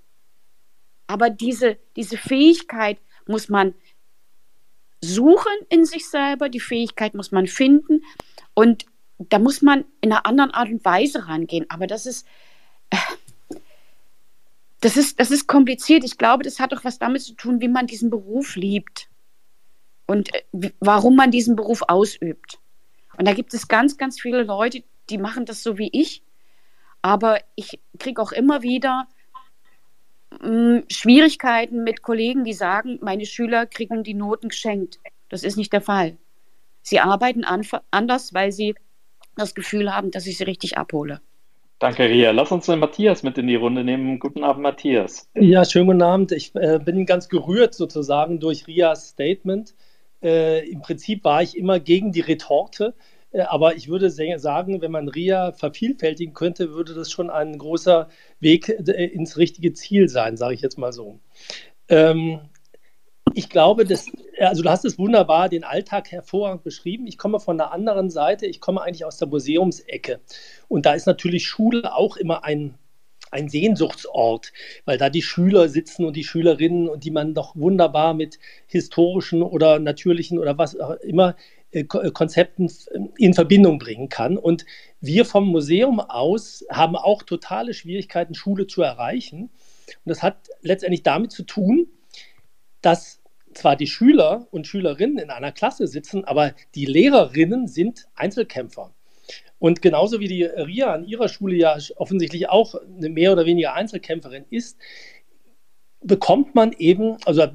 Aber 1.06 1.30
diese, 1.30 1.78
diese 1.96 2.16
Fähigkeit 2.16 2.98
muss 3.26 3.48
man 3.48 3.74
suchen 5.00 5.52
in 5.68 5.84
sich 5.84 6.08
selber, 6.08 6.48
die 6.48 6.60
Fähigkeit 6.60 7.14
muss 7.14 7.30
man 7.30 7.46
finden 7.46 8.02
und 8.54 8.86
da 9.18 9.38
muss 9.38 9.62
man 9.62 9.84
in 10.00 10.12
einer 10.12 10.26
anderen 10.26 10.50
Art 10.50 10.68
und 10.68 10.84
Weise 10.84 11.28
rangehen. 11.28 11.66
Aber 11.68 11.86
das 11.86 12.06
ist, 12.06 12.26
äh, 12.90 12.96
das 14.80 14.96
ist, 14.96 15.20
das 15.20 15.30
ist 15.30 15.46
kompliziert. 15.46 16.04
Ich 16.04 16.18
glaube, 16.18 16.42
das 16.42 16.58
hat 16.58 16.74
auch 16.74 16.84
was 16.84 16.98
damit 16.98 17.22
zu 17.22 17.34
tun, 17.34 17.60
wie 17.60 17.68
man 17.68 17.86
diesen 17.86 18.10
Beruf 18.10 18.56
liebt 18.56 19.08
und 20.06 20.34
äh, 20.34 20.72
warum 20.80 21.16
man 21.16 21.30
diesen 21.30 21.56
Beruf 21.56 21.82
ausübt. 21.86 22.58
Und 23.16 23.28
da 23.28 23.34
gibt 23.34 23.54
es 23.54 23.68
ganz, 23.68 23.96
ganz 23.96 24.20
viele 24.20 24.42
Leute, 24.42 24.82
die 25.10 25.18
machen 25.18 25.46
das 25.46 25.62
so 25.62 25.78
wie 25.78 25.90
ich. 25.92 26.22
Aber 27.02 27.40
ich 27.54 27.80
kriege 27.98 28.20
auch 28.20 28.32
immer 28.32 28.62
wieder 28.62 29.06
Schwierigkeiten 30.90 31.84
mit 31.84 32.02
Kollegen, 32.02 32.44
die 32.44 32.52
sagen, 32.52 32.98
meine 33.02 33.26
Schüler 33.26 33.66
kriegen 33.66 34.02
die 34.02 34.14
Noten 34.14 34.48
geschenkt. 34.48 35.00
Das 35.28 35.42
ist 35.42 35.56
nicht 35.56 35.72
der 35.72 35.80
Fall. 35.80 36.16
Sie 36.82 37.00
arbeiten 37.00 37.44
anders, 37.44 38.34
weil 38.34 38.52
sie 38.52 38.74
das 39.36 39.54
Gefühl 39.54 39.94
haben, 39.94 40.10
dass 40.10 40.26
ich 40.26 40.36
sie 40.36 40.44
richtig 40.44 40.76
abhole. 40.76 41.20
Danke, 41.78 42.04
Ria. 42.04 42.30
Lass 42.30 42.52
uns 42.52 42.66
den 42.66 42.78
Matthias 42.78 43.22
mit 43.22 43.36
in 43.36 43.46
die 43.46 43.56
Runde 43.56 43.84
nehmen. 43.84 44.18
Guten 44.18 44.44
Abend, 44.44 44.62
Matthias. 44.62 45.28
Ja, 45.34 45.64
schönen 45.64 45.86
guten 45.86 46.02
Abend. 46.02 46.32
Ich 46.32 46.54
äh, 46.54 46.78
bin 46.78 47.04
ganz 47.04 47.28
gerührt 47.28 47.74
sozusagen 47.74 48.38
durch 48.38 48.66
Rias 48.66 49.08
Statement. 49.08 49.74
Äh, 50.22 50.68
Im 50.70 50.82
Prinzip 50.82 51.24
war 51.24 51.42
ich 51.42 51.56
immer 51.56 51.80
gegen 51.80 52.12
die 52.12 52.20
Retorte. 52.20 52.94
Äh, 53.34 53.42
aber 53.42 53.76
ich 53.76 53.88
würde 53.88 54.10
sagen, 54.10 54.80
wenn 54.80 54.92
man 54.92 55.08
RIA 55.08 55.52
vervielfältigen 55.52 56.32
könnte, 56.32 56.72
würde 56.72 56.94
das 56.94 57.10
schon 57.10 57.28
ein 57.28 57.58
großer 57.58 58.08
Weg 58.40 58.68
äh, 58.68 59.04
ins 59.06 59.36
richtige 59.36 59.74
Ziel 59.74 60.08
sein, 60.08 60.36
sage 60.36 60.54
ich 60.54 60.62
jetzt 60.62 60.78
mal 60.78 60.92
so. 60.92 61.18
Ähm, 61.88 62.40
ich 63.34 63.48
glaube, 63.48 63.84
dass, 63.84 64.06
also 64.38 64.62
du 64.62 64.70
hast 64.70 64.84
es 64.84 64.98
wunderbar 64.98 65.48
den 65.48 65.64
Alltag 65.64 66.12
hervorragend 66.12 66.62
beschrieben. 66.62 67.06
Ich 67.06 67.18
komme 67.18 67.40
von 67.40 67.58
der 67.58 67.72
anderen 67.72 68.08
Seite, 68.08 68.46
ich 68.46 68.60
komme 68.60 68.82
eigentlich 68.82 69.04
aus 69.04 69.18
der 69.18 69.28
Museumsecke. 69.28 70.20
Und 70.68 70.86
da 70.86 70.94
ist 70.94 71.06
natürlich 71.06 71.46
Schule 71.46 71.96
auch 71.96 72.16
immer 72.16 72.44
ein, 72.44 72.74
ein 73.32 73.48
Sehnsuchtsort, 73.48 74.52
weil 74.84 74.98
da 74.98 75.10
die 75.10 75.22
Schüler 75.22 75.68
sitzen 75.68 76.04
und 76.04 76.14
die 76.14 76.22
Schülerinnen 76.22 76.88
und 76.88 77.02
die 77.02 77.10
man 77.10 77.34
doch 77.34 77.56
wunderbar 77.56 78.14
mit 78.14 78.38
historischen 78.68 79.42
oder 79.42 79.80
natürlichen 79.80 80.38
oder 80.38 80.56
was 80.56 80.78
auch 80.78 80.94
immer 81.00 81.30
äh, 81.30 81.32
äh, 81.32 81.63
Konzepten 81.82 82.70
in 83.16 83.34
Verbindung 83.34 83.78
bringen 83.78 84.08
kann. 84.08 84.36
Und 84.36 84.64
wir 85.00 85.24
vom 85.24 85.46
Museum 85.46 86.00
aus 86.00 86.64
haben 86.70 86.96
auch 86.96 87.22
totale 87.22 87.74
Schwierigkeiten, 87.74 88.34
Schule 88.34 88.66
zu 88.66 88.82
erreichen. 88.82 89.42
Und 89.42 89.50
das 90.04 90.22
hat 90.22 90.48
letztendlich 90.62 91.02
damit 91.02 91.32
zu 91.32 91.42
tun, 91.42 91.88
dass 92.80 93.20
zwar 93.54 93.76
die 93.76 93.86
Schüler 93.86 94.46
und 94.50 94.66
Schülerinnen 94.66 95.18
in 95.18 95.30
einer 95.30 95.52
Klasse 95.52 95.86
sitzen, 95.86 96.24
aber 96.24 96.54
die 96.74 96.86
Lehrerinnen 96.86 97.66
sind 97.68 98.06
Einzelkämpfer. 98.14 98.92
Und 99.58 99.80
genauso 99.80 100.20
wie 100.20 100.28
die 100.28 100.44
Ria 100.44 100.92
an 100.92 101.06
ihrer 101.06 101.28
Schule 101.28 101.56
ja 101.56 101.78
offensichtlich 101.96 102.48
auch 102.48 102.74
eine 102.74 103.08
mehr 103.08 103.32
oder 103.32 103.46
weniger 103.46 103.74
Einzelkämpferin 103.74 104.44
ist, 104.50 104.78
bekommt 106.02 106.54
man 106.54 106.72
eben, 106.72 107.16
also 107.24 107.46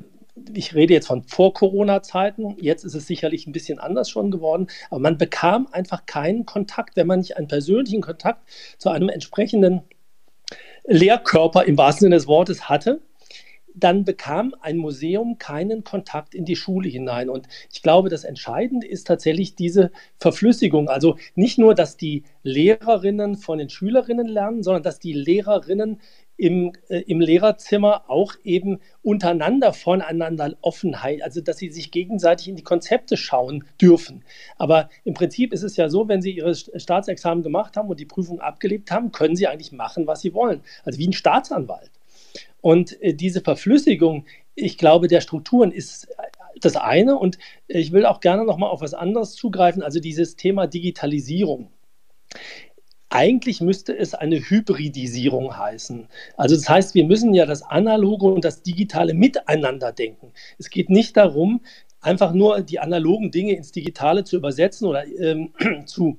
ich 0.54 0.76
rede 0.76 0.94
jetzt 0.94 1.08
von 1.08 1.24
Vor-Corona-Zeiten, 1.24 2.58
jetzt 2.60 2.84
ist 2.84 2.96
es 2.96 3.08
sicherlich 3.08 3.48
ein 3.48 3.52
bisschen 3.52 3.80
anders 3.80 4.10
schon 4.10 4.32
geworden, 4.32 4.68
aber 4.90 5.00
man 5.00 5.18
bekam 5.18 5.68
einfach 5.72 6.06
keinen 6.06 6.46
Kontakt, 6.46 6.96
wenn 6.96 7.08
man 7.08 7.20
nicht 7.20 7.38
einen 7.38 7.48
persönlichen 7.48 8.02
Kontakt 8.02 8.50
zu 8.78 8.90
einem 8.90 9.10
entsprechenden 9.10 9.82
Lehrkörper 10.86 11.66
im 11.66 11.78
wahrsten 11.78 12.06
Sinne 12.06 12.16
des 12.16 12.28
Wortes 12.28 12.68
hatte, 12.68 13.02
dann 13.76 14.04
bekam 14.04 14.56
ein 14.62 14.78
Museum 14.78 15.38
keinen 15.38 15.84
Kontakt 15.84 16.36
in 16.36 16.46
die 16.46 16.56
Schule 16.56 16.90
hinein. 16.90 17.30
Und 17.30 17.48
ich 17.72 17.82
glaube, 17.82 18.10
das 18.10 18.24
Entscheidende 18.24 18.88
ist 18.88 19.08
tatsächlich 19.08 19.56
diese 19.56 19.92
Verflüssigung. 20.18 20.90
Also 20.90 21.18
nicht 21.36 21.58
nur, 21.58 21.76
dass 21.76 21.98
die 21.98 22.24
Lehrerinnen 22.44 23.36
von 23.36 23.58
den 23.60 23.70
Schülerinnen 23.70 24.28
lernen, 24.28 24.64
sondern 24.64 24.84
dass 24.84 25.00
die 25.00 25.14
Lehrerinnen 25.14 26.02
im, 26.40 26.72
äh, 26.88 27.02
im 27.02 27.20
Lehrerzimmer 27.20 28.10
auch 28.10 28.34
eben 28.46 28.80
untereinander 29.02 29.74
voneinander 29.74 30.56
Offenheit, 30.62 31.22
also 31.22 31.42
dass 31.42 31.58
sie 31.58 31.70
sich 31.70 31.92
gegenseitig 31.92 32.48
in 32.48 32.56
die 32.56 32.64
Konzepte 32.64 33.18
schauen 33.18 33.66
dürfen. 33.82 34.24
Aber 34.58 34.90
im 35.04 35.14
Prinzip 35.14 35.52
ist 35.52 35.64
es 35.64 35.76
ja 35.76 35.90
so, 35.90 36.08
wenn 36.08 36.22
sie 36.22 36.32
ihre 36.32 36.56
Staatsexamen 36.56 37.44
gemacht 37.44 37.76
haben 37.76 37.90
und 37.90 38.00
die 38.00 38.06
Prüfung 38.06 38.40
abgelegt 38.40 38.90
haben, 38.90 39.12
können 39.12 39.36
sie 39.36 39.48
eigentlich 39.48 39.74
machen, 39.74 40.08
was 40.08 40.22
sie 40.22 40.34
wollen. 40.34 40.62
Also 40.86 40.98
wie 40.98 41.10
ein 41.10 41.14
Staatsanwalt. 41.14 41.92
Und 42.62 43.02
äh, 43.02 43.14
diese 43.14 43.42
Verflüssigung, 43.42 44.26
ich 44.56 44.78
glaube, 44.78 45.08
der 45.10 45.22
Strukturen 45.22 45.74
ist 45.74 46.08
das 46.62 46.78
eine. 46.78 47.18
Und 47.18 47.38
ich 47.68 47.92
will 47.92 48.06
auch 48.06 48.22
gerne 48.22 48.46
nochmal 48.46 48.70
auf 48.70 48.80
was 48.80 48.94
anderes 48.94 49.34
zugreifen, 49.34 49.84
also 49.84 50.00
dieses 50.00 50.38
Thema 50.38 50.68
Digitalisierung. 50.68 51.70
Eigentlich 53.10 53.60
müsste 53.60 53.98
es 53.98 54.14
eine 54.14 54.38
Hybridisierung 54.38 55.58
heißen. 55.58 56.08
Also 56.38 56.56
das 56.56 56.70
heißt, 56.70 56.94
wir 56.94 57.06
müssen 57.06 57.34
ja 57.34 57.46
das 57.46 57.64
Analoge 57.64 58.28
und 58.28 58.46
das 58.46 58.62
Digitale 58.62 59.16
miteinander 59.16 59.92
denken. 59.92 60.32
Es 60.60 60.70
geht 60.70 60.90
nicht 60.92 61.18
darum, 61.18 61.62
einfach 62.02 62.34
nur 62.34 62.62
die 62.62 62.80
analogen 62.80 63.32
Dinge 63.32 63.54
ins 63.54 63.72
Digitale 63.72 64.24
zu 64.24 64.38
übersetzen 64.38 64.88
oder 64.88 65.06
ähm, 65.08 65.54
zu 65.86 66.18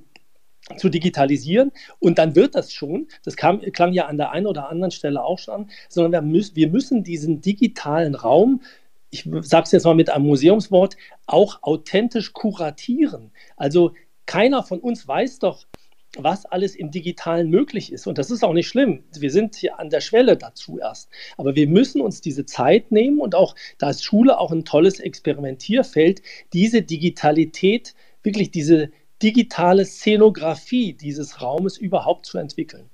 zu 0.77 0.89
digitalisieren 0.89 1.71
und 1.99 2.17
dann 2.17 2.35
wird 2.35 2.55
das 2.55 2.71
schon, 2.71 3.07
das 3.25 3.35
kam, 3.35 3.59
klang 3.59 3.93
ja 3.93 4.05
an 4.05 4.17
der 4.17 4.31
einen 4.31 4.45
oder 4.45 4.69
anderen 4.69 4.91
Stelle 4.91 5.23
auch 5.23 5.39
schon, 5.39 5.69
sondern 5.89 6.11
wir 6.11 6.31
müssen, 6.31 6.55
wir 6.55 6.69
müssen 6.69 7.03
diesen 7.03 7.41
digitalen 7.41 8.15
Raum, 8.15 8.61
ich 9.09 9.27
sage 9.41 9.63
es 9.63 9.71
jetzt 9.71 9.85
mal 9.85 9.95
mit 9.95 10.09
einem 10.09 10.27
Museumswort, 10.27 10.95
auch 11.25 11.63
authentisch 11.63 12.31
kuratieren. 12.31 13.31
Also 13.57 13.93
keiner 14.25 14.63
von 14.63 14.79
uns 14.79 15.05
weiß 15.05 15.39
doch, 15.39 15.65
was 16.17 16.45
alles 16.45 16.75
im 16.75 16.91
Digitalen 16.91 17.49
möglich 17.49 17.91
ist. 17.91 18.07
Und 18.07 18.17
das 18.17 18.31
ist 18.31 18.43
auch 18.43 18.53
nicht 18.53 18.67
schlimm. 18.67 19.03
Wir 19.17 19.31
sind 19.31 19.55
hier 19.55 19.79
an 19.79 19.89
der 19.89 20.01
Schwelle 20.01 20.37
dazu 20.37 20.79
erst. 20.79 21.09
Aber 21.37 21.55
wir 21.55 21.67
müssen 21.67 22.01
uns 22.01 22.21
diese 22.21 22.45
Zeit 22.45 22.91
nehmen 22.91 23.19
und 23.19 23.35
auch, 23.35 23.55
da 23.77 23.89
ist 23.89 24.03
Schule 24.03 24.37
auch 24.37 24.51
ein 24.51 24.65
tolles 24.65 24.99
Experimentierfeld, 24.99 26.21
diese 26.53 26.81
Digitalität, 26.81 27.95
wirklich 28.23 28.51
diese 28.51 28.91
digitale 29.21 29.85
Szenografie 29.85 30.93
dieses 30.93 31.41
Raumes 31.41 31.77
überhaupt 31.77 32.25
zu 32.25 32.37
entwickeln. 32.37 32.89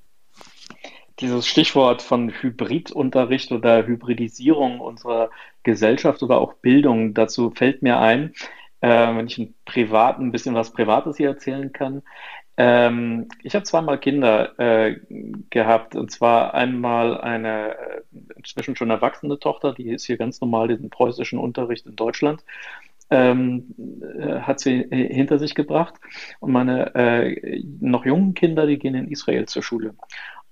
Dieses 1.19 1.47
Stichwort 1.47 2.03
von 2.03 2.29
Hybridunterricht 2.29 3.51
oder 3.51 3.87
Hybridisierung 3.87 4.79
unserer 4.79 5.31
Gesellschaft 5.63 6.21
oder 6.21 6.39
auch 6.39 6.53
Bildung, 6.53 7.15
dazu 7.15 7.49
fällt 7.49 7.81
mir 7.81 7.97
ein, 7.99 8.33
äh, 8.81 9.15
wenn 9.15 9.25
ich 9.25 9.39
ein, 9.39 9.55
privat, 9.65 10.19
ein 10.19 10.31
bisschen 10.31 10.53
was 10.53 10.71
Privates 10.71 11.17
hier 11.17 11.29
erzählen 11.29 11.71
kann. 11.73 12.03
Ähm, 12.57 13.27
ich 13.43 13.53
habe 13.53 13.63
zweimal 13.63 13.99
Kinder 13.99 14.57
äh, 14.59 14.99
gehabt, 15.49 15.95
und 15.95 16.11
zwar 16.11 16.53
einmal 16.53 17.21
eine 17.21 17.77
äh, 17.77 18.01
inzwischen 18.35 18.75
schon 18.75 18.89
erwachsene 18.89 19.39
Tochter, 19.39 19.73
die 19.73 19.89
ist 19.89 20.05
hier 20.05 20.17
ganz 20.17 20.41
normal 20.41 20.67
den 20.67 20.89
preußischen 20.89 21.37
Unterricht 21.37 21.85
in 21.85 21.95
Deutschland 21.95 22.43
ähm, 23.09 23.75
äh, 24.19 24.41
hat 24.41 24.59
sie 24.59 24.85
hinter 24.89 25.39
sich 25.39 25.55
gebracht. 25.55 25.95
Und 26.39 26.51
meine 26.51 26.95
äh, 26.95 27.63
noch 27.79 28.05
jungen 28.05 28.33
Kinder, 28.33 28.67
die 28.67 28.79
gehen 28.79 28.95
in 28.95 29.07
Israel 29.07 29.45
zur 29.45 29.63
Schule. 29.63 29.95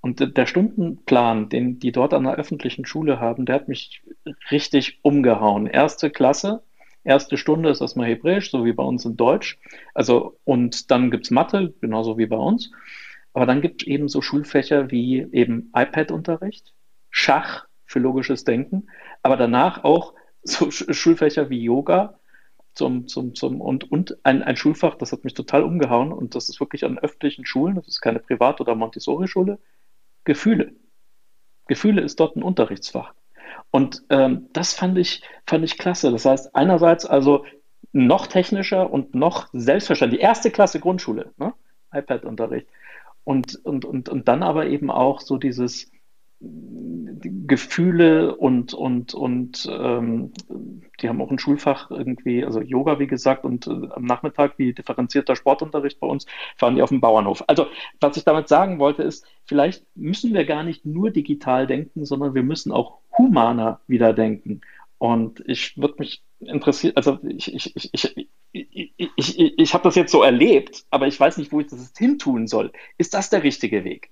Und 0.02 0.38
der 0.38 0.46
Stundenplan, 0.46 1.50
den 1.50 1.80
die 1.80 1.92
dort 1.92 2.14
an 2.14 2.26
der 2.26 2.36
öffentlichen 2.36 2.86
Schule 2.86 3.20
haben, 3.20 3.46
der 3.46 3.56
hat 3.56 3.68
mich 3.68 4.04
richtig 4.52 5.00
umgehauen. 5.02 5.66
Erste 5.66 6.12
Klasse, 6.12 6.62
erste 7.06 7.38
Stunde 7.38 7.70
ist 7.70 7.82
erstmal 7.82 8.08
Hebräisch, 8.08 8.52
so 8.52 8.66
wie 8.66 8.74
bei 8.74 8.84
uns 8.84 9.06
in 9.06 9.16
Deutsch. 9.16 9.60
Also, 9.94 10.38
und 10.44 10.92
dann 10.92 11.12
gibt 11.12 11.26
es 11.26 11.32
Mathe, 11.32 11.74
genauso 11.82 12.18
wie 12.18 12.26
bei 12.26 12.38
uns. 12.38 12.72
Aber 13.34 13.46
dann 13.46 13.62
gibt 13.62 13.84
es 13.84 13.88
eben 13.88 14.08
so 14.08 14.22
Schulfächer 14.22 14.92
wie 14.92 15.28
eben 15.32 15.72
iPad-Unterricht, 15.76 16.74
Schach 17.10 17.68
für 17.86 18.00
logisches 18.00 18.44
Denken, 18.44 18.90
aber 19.24 19.38
danach 19.38 19.84
auch 19.84 20.14
so 20.44 20.72
Schulfächer 20.72 21.50
wie 21.50 21.62
Yoga, 21.62 22.20
zum, 22.74 23.08
zum, 23.08 23.36
zum, 23.36 23.62
und, 23.62 23.90
und 23.90 24.18
ein, 24.24 24.44
ein 24.44 24.58
Schulfach, 24.58 24.96
das 24.96 25.12
hat 25.12 25.24
mich 25.24 25.34
total 25.34 25.64
umgehauen 25.64 26.12
und 26.12 26.36
das 26.36 26.50
ist 26.50 26.60
wirklich 26.60 26.84
an 26.84 27.00
öffentlichen 27.00 27.46
Schulen, 27.46 27.76
das 27.76 27.88
ist 27.88 28.02
keine 28.02 28.20
Privat- 28.20 28.60
oder 28.60 28.76
Montessori-Schule, 28.76 29.60
Gefühle. 30.26 30.74
Gefühle 31.68 32.02
ist 32.02 32.20
dort 32.20 32.36
ein 32.36 32.44
Unterrichtsfach. 32.44 33.14
Und 33.76 34.04
ähm, 34.10 34.48
das 34.54 34.74
fand 34.74 34.98
ich, 34.98 35.22
fand 35.46 35.66
ich 35.66 35.78
klasse. 35.78 36.10
Das 36.10 36.24
heißt, 36.24 36.56
einerseits 36.56 37.06
also 37.06 37.44
noch 37.92 38.28
technischer 38.28 38.90
und 38.90 39.16
noch 39.16 39.50
selbstverständlich. 39.52 40.22
Die 40.22 40.26
erste 40.26 40.50
Klasse 40.50 40.80
Grundschule, 40.80 41.34
ne? 41.36 41.54
iPad-Unterricht. 41.92 42.68
Und, 43.26 43.60
und, 43.66 43.84
und, 43.84 44.08
und 44.08 44.30
dann 44.30 44.44
aber 44.44 44.68
eben 44.68 44.90
auch 44.90 45.20
so 45.20 45.36
dieses, 45.38 45.92
Gefühle 47.48 48.36
und, 48.36 48.74
und, 48.74 49.14
und 49.14 49.68
ähm, 49.72 50.34
die 51.00 51.10
haben 51.10 51.22
auch 51.22 51.32
ein 51.32 51.40
Schulfach 51.40 51.90
irgendwie, 51.90 52.44
also 52.44 52.62
Yoga, 52.62 53.00
wie 53.00 53.08
gesagt, 53.08 53.46
und 53.46 53.68
äh, 53.68 53.88
am 53.92 54.04
Nachmittag 54.04 54.58
wie 54.58 54.74
differenzierter 54.74 55.36
Sportunterricht 55.36 56.00
bei 56.00 56.08
uns, 56.08 56.26
fahren 56.58 56.76
die 56.76 56.82
auf 56.82 56.90
dem 56.90 57.02
Bauernhof. 57.02 57.44
Also, 57.48 57.68
was 58.00 58.18
ich 58.18 58.26
damit 58.26 58.48
sagen 58.48 58.80
wollte, 58.80 59.04
ist, 59.04 59.26
vielleicht 59.46 59.86
müssen 59.96 60.34
wir 60.34 60.46
gar 60.46 60.64
nicht 60.64 60.86
nur 60.86 61.10
digital 61.10 61.68
denken, 61.68 62.06
sondern 62.06 62.36
wir 62.36 62.44
müssen 62.44 62.72
auch 62.72 63.00
humaner 63.18 63.82
wieder 63.88 64.14
denken. 64.14 64.62
Und 64.98 65.44
ich 65.48 65.78
würde 65.78 65.96
mich 66.00 66.24
interessieren, 66.40 66.96
also 66.96 67.20
ich, 67.24 67.54
ich, 67.54 67.76
ich, 67.76 67.90
ich, 67.94 68.16
ich, 68.52 68.94
ich, 69.18 69.60
ich 69.60 69.74
habe 69.74 69.84
das 69.84 69.96
jetzt 69.96 70.12
so 70.12 70.24
erlebt, 70.24 70.86
aber 70.90 71.08
ich 71.08 71.20
weiß 71.20 71.38
nicht, 71.38 71.52
wo 71.52 71.60
ich 71.60 71.68
das 71.68 71.92
hin 71.98 72.18
tun 72.18 72.48
soll. 72.48 72.72
Ist 72.98 73.14
das 73.14 73.30
der 73.30 73.44
richtige 73.44 73.84
Weg? 73.84 74.12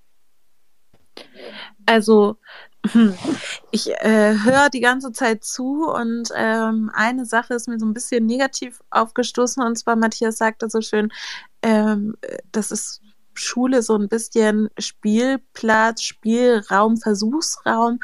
Also 1.85 2.37
hm, 2.87 3.13
ich 3.71 3.91
äh, 3.91 4.35
höre 4.43 4.69
die 4.69 4.81
ganze 4.81 5.11
Zeit 5.11 5.43
zu 5.43 5.85
und 5.87 6.29
ähm, 6.35 6.91
eine 6.93 7.25
Sache 7.25 7.53
ist 7.53 7.67
mir 7.67 7.79
so 7.79 7.85
ein 7.85 7.93
bisschen 7.93 8.25
negativ 8.25 8.81
aufgestoßen 8.89 9.63
und 9.63 9.77
zwar 9.77 9.95
Matthias 9.95 10.37
sagte 10.37 10.69
so 10.69 10.81
schön, 10.81 11.11
ähm, 11.61 12.15
das 12.51 12.71
ist 12.71 13.01
Schule 13.33 13.81
so 13.81 13.97
ein 13.97 14.09
bisschen 14.09 14.69
Spielplatz, 14.77 16.03
Spielraum, 16.03 16.97
Versuchsraum 16.97 17.99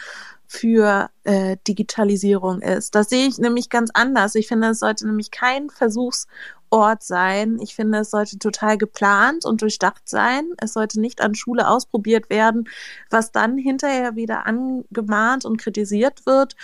für 0.51 1.09
äh, 1.25 1.57
Digitalisierung 1.67 2.61
ist. 2.61 2.95
Das 2.95 3.09
sehe 3.09 3.27
ich 3.27 3.37
nämlich 3.37 3.69
ganz 3.69 3.91
anders. 3.93 4.33
Ich 4.33 4.47
finde, 4.47 4.69
es 4.69 4.79
sollte 4.79 5.05
nämlich 5.05 5.29
kein 5.29 5.69
Versuchs- 5.69 6.25
Ort 6.71 7.03
sein. 7.03 7.57
Ich 7.61 7.75
finde, 7.75 7.99
es 7.99 8.11
sollte 8.11 8.37
total 8.37 8.77
geplant 8.77 9.45
und 9.45 9.61
durchdacht 9.61 10.07
sein. 10.07 10.53
Es 10.57 10.73
sollte 10.73 10.99
nicht 11.01 11.21
an 11.21 11.33
Schule 11.33 11.67
ausprobiert 11.67 12.29
werden, 12.29 12.69
was 13.09 13.31
dann 13.31 13.57
hinterher 13.57 14.15
wieder 14.15 14.45
angemahnt 14.45 15.45
und 15.45 15.57
kritisiert 15.57 16.25
wird, 16.27 16.55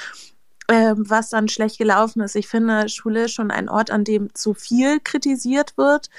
ähm, 0.69 1.09
was 1.09 1.29
dann 1.29 1.47
schlecht 1.47 1.77
gelaufen 1.77 2.21
ist. 2.21 2.36
Ich 2.36 2.47
finde, 2.47 2.88
Schule 2.89 3.25
ist 3.25 3.33
schon 3.33 3.51
ein 3.51 3.69
Ort, 3.69 3.91
an 3.91 4.03
dem 4.03 4.33
zu 4.36 4.53
viel 4.53 4.99
kritisiert 4.99 5.75
wird, 5.77 6.09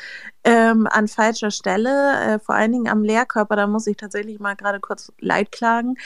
ähm, 0.42 0.88
an 0.90 1.06
falscher 1.08 1.50
Stelle, 1.50 2.34
äh, 2.34 2.38
vor 2.40 2.54
allen 2.54 2.72
Dingen 2.72 2.88
am 2.88 3.04
Lehrkörper. 3.04 3.56
Da 3.56 3.66
muss 3.68 3.86
ich 3.86 3.96
tatsächlich 3.96 4.40
mal 4.40 4.56
gerade 4.56 4.80
kurz 4.80 5.12
Leid 5.20 5.52
klagen. 5.52 5.96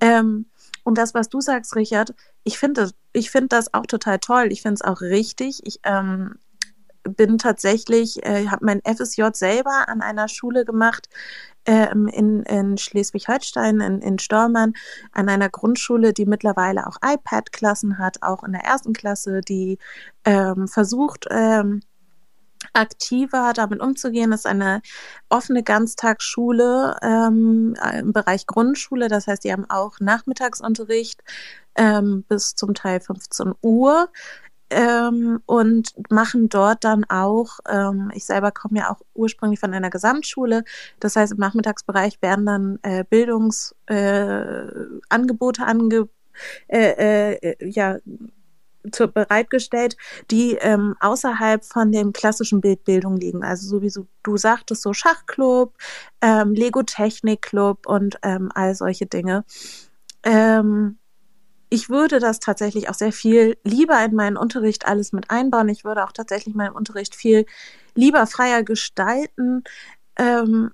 Ähm, 0.00 0.46
und 0.86 0.96
das, 0.98 1.14
was 1.14 1.28
du 1.28 1.40
sagst, 1.40 1.74
Richard, 1.74 2.14
ich 2.44 2.60
finde 2.60 2.92
ich 3.12 3.32
finde 3.32 3.48
das 3.48 3.74
auch 3.74 3.86
total 3.86 4.20
toll. 4.20 4.52
Ich 4.52 4.62
finde 4.62 4.74
es 4.74 4.82
auch 4.82 5.00
richtig. 5.00 5.66
Ich 5.66 5.80
ähm, 5.82 6.36
bin 7.02 7.38
tatsächlich, 7.38 8.24
äh, 8.24 8.46
habe 8.46 8.64
mein 8.64 8.80
FSJ 8.84 9.24
selber 9.32 9.88
an 9.88 10.00
einer 10.00 10.28
Schule 10.28 10.64
gemacht 10.64 11.08
ähm, 11.64 12.06
in, 12.06 12.44
in 12.44 12.78
Schleswig-Holstein, 12.78 13.80
in, 13.80 14.00
in 14.00 14.20
Stormann, 14.20 14.74
an 15.10 15.28
einer 15.28 15.48
Grundschule, 15.48 16.12
die 16.12 16.24
mittlerweile 16.24 16.86
auch 16.86 16.98
iPad-Klassen 17.04 17.98
hat, 17.98 18.22
auch 18.22 18.44
in 18.44 18.52
der 18.52 18.62
ersten 18.62 18.92
Klasse, 18.92 19.40
die 19.40 19.78
ähm, 20.24 20.68
versucht, 20.68 21.26
ähm, 21.30 21.80
aktiver 22.72 23.52
damit 23.54 23.80
umzugehen. 23.80 24.30
Das 24.30 24.40
ist 24.40 24.46
eine 24.46 24.82
offene 25.28 25.62
Ganztagsschule 25.62 26.96
ähm, 27.02 27.74
im 27.98 28.12
Bereich 28.12 28.46
Grundschule. 28.46 29.08
Das 29.08 29.26
heißt, 29.26 29.44
die 29.44 29.52
haben 29.52 29.68
auch 29.68 30.00
Nachmittagsunterricht 30.00 31.22
ähm, 31.76 32.24
bis 32.28 32.54
zum 32.54 32.74
Teil 32.74 33.00
15 33.00 33.54
Uhr 33.62 34.08
ähm, 34.70 35.40
und 35.46 35.94
machen 36.10 36.48
dort 36.48 36.84
dann 36.84 37.04
auch, 37.04 37.58
ähm, 37.68 38.10
ich 38.14 38.26
selber 38.26 38.50
komme 38.50 38.80
ja 38.80 38.90
auch 38.90 39.00
ursprünglich 39.14 39.60
von 39.60 39.72
einer 39.72 39.90
Gesamtschule, 39.90 40.64
das 41.00 41.16
heißt 41.16 41.32
im 41.32 41.38
Nachmittagsbereich 41.38 42.20
werden 42.20 42.46
dann 42.46 42.78
äh, 42.82 43.04
Bildungsangebote 43.08 45.62
äh, 45.62 45.64
ange, 45.64 46.08
äh, 46.68 47.34
äh, 47.34 47.68
ja, 47.68 47.98
zu, 48.92 49.08
bereitgestellt, 49.08 49.96
die 50.30 50.54
ähm, 50.54 50.94
außerhalb 51.00 51.64
von 51.64 51.92
dem 51.92 52.12
klassischen 52.12 52.60
Bildbildung 52.60 53.16
liegen. 53.16 53.42
Also 53.42 53.68
so 53.68 53.82
wie 53.82 53.90
so, 53.90 54.06
du 54.22 54.36
sagtest, 54.36 54.82
so 54.82 54.92
Schachclub, 54.92 55.74
ähm, 56.20 56.52
Lego 56.52 56.82
Technik 56.82 57.42
Club 57.42 57.86
und 57.86 58.18
ähm, 58.22 58.50
all 58.54 58.74
solche 58.74 59.06
Dinge. 59.06 59.44
Ähm, 60.22 60.98
ich 61.68 61.90
würde 61.90 62.20
das 62.20 62.38
tatsächlich 62.38 62.88
auch 62.88 62.94
sehr 62.94 63.12
viel 63.12 63.56
lieber 63.64 64.02
in 64.04 64.14
meinen 64.14 64.36
Unterricht 64.36 64.86
alles 64.86 65.12
mit 65.12 65.30
einbauen. 65.30 65.68
Ich 65.68 65.84
würde 65.84 66.04
auch 66.04 66.12
tatsächlich 66.12 66.54
meinen 66.54 66.74
Unterricht 66.74 67.14
viel 67.14 67.44
lieber 67.94 68.26
freier 68.26 68.62
gestalten. 68.62 69.64
Ähm, 70.16 70.70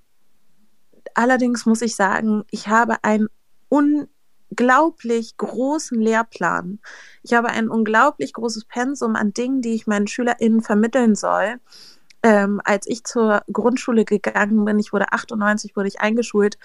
allerdings 1.15 1.65
muss 1.67 1.83
ich 1.83 1.97
sagen, 1.97 2.45
ich 2.51 2.69
habe 2.69 2.97
ein 3.03 3.29
unglaublich 4.53 5.37
großen 5.39 6.01
Lehrplan. 6.01 6.79
Ich 7.23 7.33
habe 7.33 7.49
ein 7.49 7.69
unglaublich 7.69 8.35
großes 8.35 8.67
Pensum 8.67 9.17
an 9.17 9.33
Dingen, 9.33 9.63
die 9.63 9.75
ich 9.75 9.87
meinen 9.87 10.07
SchülerInnen 10.07 10.61
vermitteln 10.61 11.15
soll. 11.15 11.55
Ähm, 12.23 12.61
als 12.65 12.87
ich 12.87 13.05
zur 13.05 13.43
Grundschule 13.51 14.05
gegangen 14.05 14.65
bin, 14.65 14.79
ich 14.79 14.93
wurde 14.93 15.13
98, 15.13 15.75
wurde 15.75 15.89
ich 15.89 16.01
eingeschult, 16.01 16.59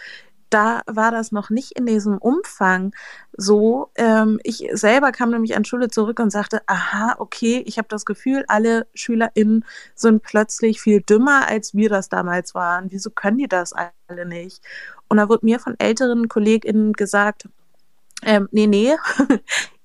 da 0.50 0.82
war 0.86 1.12
das 1.12 1.32
noch 1.32 1.50
nicht 1.50 1.74
in 1.74 1.86
diesem 1.86 2.18
Umfang 2.18 2.94
so. 3.36 3.90
Ähm, 3.96 4.40
ich 4.44 4.68
selber 4.72 5.12
kam 5.12 5.32
nämlich 5.32 5.56
an 5.58 5.66
Schule 5.66 5.90
zurück 5.90 6.20
und 6.20 6.32
sagte, 6.32 6.62
aha, 6.68 7.16
okay, 7.20 7.64
ich 7.66 7.78
habe 7.78 7.88
das 7.90 8.06
Gefühl, 8.06 8.46
alle 8.48 8.88
SchülerInnen 8.94 9.66
sind 9.96 10.24
plötzlich 10.24 10.80
viel 10.80 11.02
dümmer, 11.02 11.48
als 11.48 11.74
wir 11.74 11.90
das 11.90 12.10
damals 12.10 12.56
waren. 12.56 12.92
Wieso 12.92 13.10
können 13.10 13.38
die 13.40 13.48
das 13.48 13.74
alle 13.74 14.26
nicht? 14.26 14.62
Und 15.10 15.18
da 15.18 15.30
wurde 15.30 15.46
mir 15.46 15.60
von 15.60 15.76
älteren 15.80 16.28
KollegInnen 16.28 16.94
gesagt, 16.94 17.50
ähm, 18.24 18.48
nee, 18.52 18.68
nee, 18.68 18.96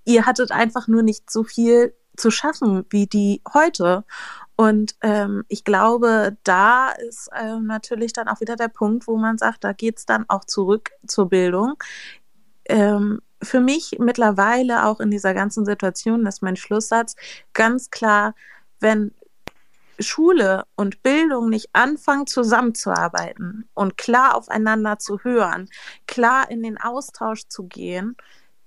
ihr 0.04 0.26
hattet 0.26 0.52
einfach 0.52 0.88
nur 0.88 1.02
nicht 1.02 1.30
so 1.30 1.44
viel 1.44 1.94
zu 2.16 2.30
schaffen 2.30 2.84
wie 2.90 3.06
die 3.06 3.42
heute. 3.52 4.04
Und 4.56 4.94
ähm, 5.00 5.44
ich 5.48 5.64
glaube, 5.64 6.36
da 6.44 6.90
ist 6.90 7.30
ähm, 7.34 7.66
natürlich 7.66 8.12
dann 8.12 8.28
auch 8.28 8.40
wieder 8.40 8.56
der 8.56 8.68
Punkt, 8.68 9.06
wo 9.06 9.16
man 9.16 9.38
sagt, 9.38 9.64
da 9.64 9.72
geht 9.72 9.98
es 9.98 10.06
dann 10.06 10.24
auch 10.28 10.44
zurück 10.44 10.90
zur 11.06 11.28
Bildung. 11.28 11.74
Ähm, 12.66 13.20
für 13.42 13.60
mich 13.60 13.96
mittlerweile 13.98 14.86
auch 14.86 15.00
in 15.00 15.10
dieser 15.10 15.34
ganzen 15.34 15.64
Situation, 15.64 16.26
ist 16.26 16.42
mein 16.42 16.56
Schlusssatz, 16.56 17.16
ganz 17.54 17.90
klar, 17.90 18.34
wenn 18.78 19.12
Schule 19.98 20.64
und 20.76 21.02
Bildung 21.02 21.48
nicht 21.48 21.68
anfangen 21.72 22.26
zusammenzuarbeiten 22.26 23.68
und 23.74 23.96
klar 23.98 24.36
aufeinander 24.36 24.98
zu 24.98 25.18
hören, 25.20 25.68
klar 26.06 26.50
in 26.50 26.62
den 26.62 26.78
Austausch 26.78 27.48
zu 27.48 27.64
gehen, 27.64 28.16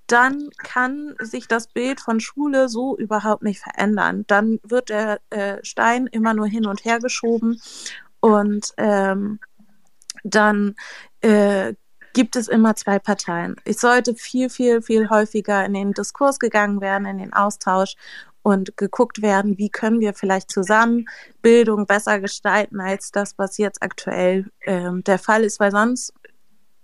dann 0.08 0.50
kann 0.58 1.16
sich 1.20 1.48
das 1.48 1.68
Bild 1.68 2.00
von 2.00 2.20
Schule 2.20 2.70
so 2.70 2.96
überhaupt 2.98 3.44
nicht 3.44 3.60
verändern. 3.60 4.24
Dann 4.28 4.60
wird 4.64 4.90
der 4.90 5.20
äh, 5.32 5.58
Stein 5.64 6.08
immer 6.08 6.34
nur 6.34 6.48
hin 6.48 6.68
und 6.68 6.86
her 6.86 7.00
geschoben 7.00 7.60
und 8.20 8.74
ähm, 8.78 9.40
dann 10.24 10.76
äh, 11.22 11.74
gibt 12.14 12.36
es 12.36 12.48
immer 12.48 12.76
zwei 12.76 12.98
Parteien. 12.98 13.56
Es 13.66 13.82
sollte 13.82 14.16
viel, 14.16 14.50
viel, 14.50 14.82
viel 14.82 15.10
häufiger 15.10 15.66
in 15.66 15.74
den 15.74 15.92
Diskurs 15.92 16.40
gegangen 16.40 16.82
werden, 16.82 17.06
in 17.06 17.18
den 17.18 17.34
Austausch 17.34 17.96
und 18.46 18.78
geguckt 18.78 19.24
werden, 19.24 19.58
wie 19.58 19.70
können 19.70 20.00
wir 20.00 20.14
vielleicht 20.14 20.52
zusammen 20.52 21.08
Bildung 21.42 21.88
besser 21.88 22.20
gestalten 22.20 22.80
als 22.80 23.12
das, 23.12 23.40
was 23.40 23.58
jetzt 23.58 23.82
aktuell 23.82 24.46
ähm, 24.68 25.04
der 25.04 25.18
Fall 25.18 25.44
ist, 25.44 25.60
weil 25.60 25.72
sonst 25.72 26.14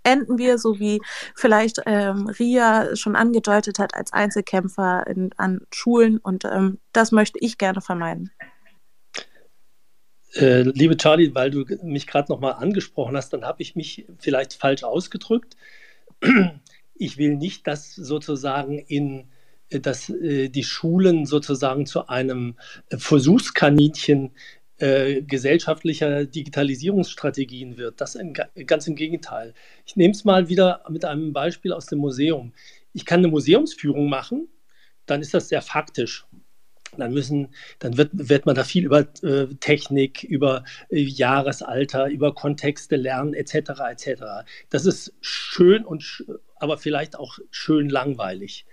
enden 0.02 0.38
wir, 0.38 0.58
so 0.58 0.80
wie 0.80 1.00
vielleicht 1.36 1.80
ähm, 1.86 2.26
Ria 2.26 2.96
schon 2.96 3.14
angedeutet 3.14 3.78
hat, 3.78 3.94
als 3.94 4.12
Einzelkämpfer 4.12 5.06
in, 5.06 5.30
an 5.36 5.60
Schulen 5.72 6.18
und 6.18 6.44
ähm, 6.46 6.80
das 6.92 7.12
möchte 7.12 7.38
ich 7.40 7.58
gerne 7.58 7.80
vermeiden. 7.80 8.32
Äh, 10.34 10.62
liebe 10.62 10.96
Charlie, 10.96 11.32
weil 11.32 11.52
du 11.52 11.64
mich 11.84 12.08
gerade 12.08 12.32
nochmal 12.32 12.54
angesprochen 12.54 13.16
hast, 13.16 13.32
dann 13.32 13.44
habe 13.44 13.62
ich 13.62 13.76
mich 13.76 14.08
vielleicht 14.18 14.54
falsch 14.54 14.82
ausgedrückt. 14.82 15.56
Ich 16.94 17.18
will 17.18 17.36
nicht, 17.36 17.66
dass 17.68 17.94
sozusagen 17.94 18.78
in 18.78 19.28
dass 19.80 20.10
äh, 20.10 20.48
die 20.48 20.64
Schulen 20.64 21.26
sozusagen 21.26 21.86
zu 21.86 22.08
einem 22.08 22.56
Versuchskaninchen 22.90 24.32
äh, 24.78 25.22
gesellschaftlicher 25.22 26.26
Digitalisierungsstrategien 26.26 27.76
wird. 27.76 28.00
Das 28.00 28.18
ganz 28.66 28.86
im 28.88 28.96
Gegenteil. 28.96 29.54
Ich 29.86 29.94
nehme 29.96 30.12
es 30.12 30.24
mal 30.24 30.48
wieder 30.48 30.82
mit 30.88 31.04
einem 31.04 31.32
Beispiel 31.32 31.72
aus 31.72 31.86
dem 31.86 32.00
Museum. 32.00 32.52
Ich 32.92 33.06
kann 33.06 33.20
eine 33.20 33.28
Museumsführung 33.28 34.08
machen, 34.08 34.48
dann 35.06 35.20
ist 35.20 35.34
das 35.34 35.48
sehr 35.48 35.62
faktisch. 35.62 36.26
Dann 36.96 37.14
müssen, 37.14 37.54
dann 37.78 37.96
wird, 37.96 38.10
wird 38.12 38.44
man 38.44 38.54
da 38.54 38.64
viel 38.64 38.84
über 38.84 39.06
äh, 39.22 39.46
Technik, 39.60 40.24
über 40.24 40.64
äh, 40.90 41.00
Jahresalter, 41.00 42.08
über 42.08 42.34
Kontexte 42.34 42.96
lernen, 42.96 43.32
etc. 43.34 43.54
etc. 43.90 44.22
Das 44.68 44.84
ist 44.84 45.14
schön 45.20 45.84
und 45.84 46.24
aber 46.56 46.76
vielleicht 46.76 47.16
auch 47.16 47.38
schön 47.50 47.88
langweilig. 47.88 48.66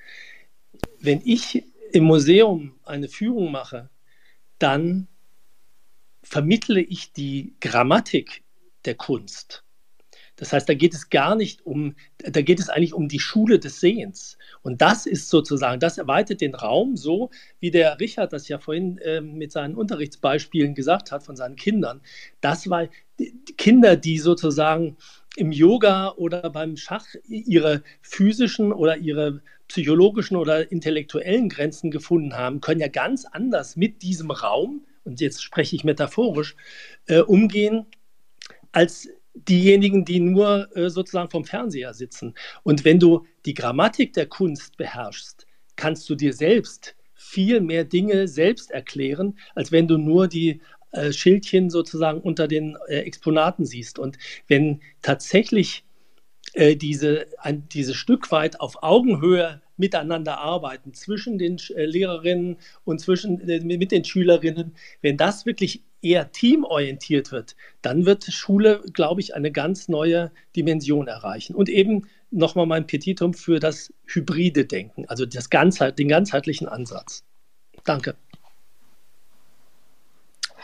Wenn 1.00 1.22
ich 1.24 1.64
im 1.92 2.04
Museum 2.04 2.76
eine 2.84 3.08
Führung 3.08 3.52
mache, 3.52 3.90
dann 4.60 5.08
vermittle 6.22 6.82
ich 6.82 7.14
die 7.14 7.56
Grammatik 7.62 8.44
der 8.86 8.96
Kunst. 8.96 9.64
Das 10.40 10.54
heißt, 10.54 10.70
da 10.70 10.74
geht 10.74 10.94
es 10.94 11.10
gar 11.10 11.36
nicht 11.36 11.66
um, 11.66 11.96
da 12.18 12.42
geht 12.42 12.62
es 12.62 12.70
eigentlich 12.70 12.94
um 12.94 13.10
die 13.10 13.20
Schule 13.20 13.60
des 13.60 13.82
Sehens. 13.82 14.38
Und 14.62 14.82
das 14.82 15.06
ist 15.06 15.30
sozusagen, 15.30 15.82
das 15.82 15.98
erweitert 15.98 16.40
den 16.40 16.56
Raum 16.56 16.96
so, 16.96 17.30
wie 17.60 17.72
der 17.72 18.00
Richard 18.00 18.32
das 18.32 18.48
ja 18.48 18.58
vorhin 18.58 19.00
äh, 19.00 19.20
mit 19.20 19.52
seinen 19.52 19.76
Unterrichtsbeispielen 19.76 20.76
gesagt 20.76 21.12
hat 21.12 21.24
von 21.24 21.36
seinen 21.36 21.58
Kindern. 21.58 22.00
Das 22.40 22.70
war 22.70 22.88
die 23.20 23.34
Kinder, 23.58 23.98
die 23.98 24.18
sozusagen 24.18 24.96
im 25.36 25.52
Yoga 25.52 26.12
oder 26.12 26.50
beim 26.50 26.78
Schach 26.78 27.06
ihre 27.28 27.84
physischen 28.02 28.72
oder 28.72 28.96
ihre 28.96 29.42
psychologischen 29.70 30.36
oder 30.36 30.72
intellektuellen 30.72 31.48
Grenzen 31.48 31.90
gefunden 31.90 32.34
haben, 32.34 32.60
können 32.60 32.82
ja 32.82 32.90
ganz 32.90 33.26
anders 33.26 33.76
mit 33.76 34.02
diesem 34.02 34.32
Raum 34.32 34.86
und 35.06 35.22
jetzt 35.22 35.42
spreche 35.42 35.76
ich 35.76 35.84
metaphorisch, 35.84 36.56
äh, 37.08 37.20
umgehen 37.20 37.86
als 38.72 39.08
diejenigen, 39.34 40.06
die 40.06 40.20
nur 40.20 40.76
äh, 40.76 40.90
sozusagen 40.90 41.30
vom 41.30 41.46
Fernseher 41.46 41.94
sitzen. 41.94 42.36
Und 42.64 42.84
wenn 42.84 43.00
du 43.00 43.26
die 43.46 43.54
Grammatik 43.54 44.14
der 44.14 44.28
Kunst 44.28 44.78
beherrschst, 44.78 45.48
kannst 45.76 46.10
du 46.10 46.16
dir 46.16 46.34
selbst 46.34 46.96
viel 47.16 47.62
mehr 47.62 47.86
Dinge 47.86 48.28
selbst 48.28 48.72
erklären, 48.72 49.38
als 49.56 49.72
wenn 49.72 49.88
du 49.88 49.98
nur 49.98 50.28
die 50.28 50.62
äh, 50.92 51.12
Schildchen 51.12 51.70
sozusagen 51.70 52.22
unter 52.22 52.48
den 52.48 52.78
äh, 52.88 53.00
Exponaten 53.00 53.66
siehst. 53.66 54.00
Und 54.00 54.18
wenn 54.48 54.82
tatsächlich 55.02 55.84
äh, 56.54 56.76
diese, 56.76 57.28
ein, 57.38 57.68
diese 57.70 57.94
Stück 57.94 58.32
weit 58.32 58.60
auf 58.60 58.84
Augenhöhe 58.84 59.62
miteinander 59.78 60.40
arbeiten 60.40 60.94
zwischen 60.94 61.38
den 61.38 61.58
äh, 61.76 61.86
Lehrerinnen 61.86 62.58
und 62.84 63.00
zwischen, 63.00 63.48
äh, 63.48 63.60
mit 63.60 63.92
den 63.92 64.04
Schülerinnen, 64.04 64.76
wenn 65.02 65.18
das 65.18 65.46
wirklich 65.46 65.84
eher 66.02 66.32
teamorientiert 66.32 67.32
wird, 67.32 67.56
dann 67.82 68.06
wird 68.06 68.24
Schule, 68.26 68.82
glaube 68.94 69.22
ich, 69.22 69.36
eine 69.36 69.52
ganz 69.52 69.88
neue 69.88 70.32
Dimension 70.56 71.08
erreichen. 71.08 71.56
Und 71.56 71.70
eben 71.70 72.08
nochmal 72.32 72.66
mein 72.66 72.88
Petitum 72.88 73.34
für 73.34 73.60
das 73.60 73.94
hybride 74.06 74.66
Denken, 74.66 75.06
also 75.08 75.26
das 75.26 75.50
Ganzheit, 75.50 76.00
den 76.00 76.08
ganzheitlichen 76.08 76.68
Ansatz. 76.68 77.24
Danke. 77.84 78.16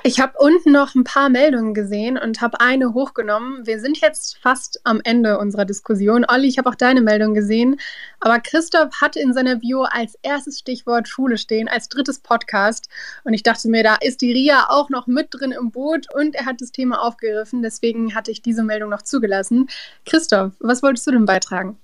Ich 0.07 0.19
habe 0.19 0.33
unten 0.37 0.71
noch 0.71 0.93
ein 0.93 1.03
paar 1.03 1.29
Meldungen 1.29 1.73
gesehen 1.73 2.15
und 2.15 2.39
habe 2.39 2.59
eine 2.59 2.93
hochgenommen. 2.93 3.65
Wir 3.65 3.79
sind 3.79 3.99
jetzt 4.01 4.37
fast 4.37 4.79
am 4.83 5.01
Ende 5.03 5.39
unserer 5.39 5.65
Diskussion. 5.65 6.27
Olli, 6.29 6.47
ich 6.47 6.59
habe 6.59 6.69
auch 6.69 6.75
deine 6.75 7.01
Meldung 7.01 7.33
gesehen. 7.33 7.79
Aber 8.19 8.39
Christoph 8.39 9.01
hatte 9.01 9.19
in 9.19 9.33
seiner 9.33 9.55
Bio 9.55 9.81
als 9.81 10.15
erstes 10.21 10.59
Stichwort 10.59 11.07
Schule 11.07 11.39
stehen, 11.39 11.67
als 11.67 11.89
drittes 11.89 12.19
Podcast. 12.19 12.87
Und 13.23 13.33
ich 13.33 13.41
dachte 13.41 13.67
mir, 13.67 13.81
da 13.81 13.95
ist 13.95 14.21
die 14.21 14.31
Ria 14.31 14.67
auch 14.69 14.91
noch 14.91 15.07
mit 15.07 15.29
drin 15.31 15.51
im 15.51 15.71
Boot 15.71 16.05
und 16.13 16.35
er 16.35 16.45
hat 16.45 16.61
das 16.61 16.71
Thema 16.71 17.01
aufgegriffen. 17.01 17.63
Deswegen 17.63 18.13
hatte 18.13 18.29
ich 18.29 18.43
diese 18.43 18.61
Meldung 18.61 18.91
noch 18.91 19.01
zugelassen. 19.01 19.69
Christoph, 20.05 20.51
was 20.59 20.83
wolltest 20.83 21.07
du 21.07 21.13
denn 21.13 21.25
beitragen? 21.25 21.79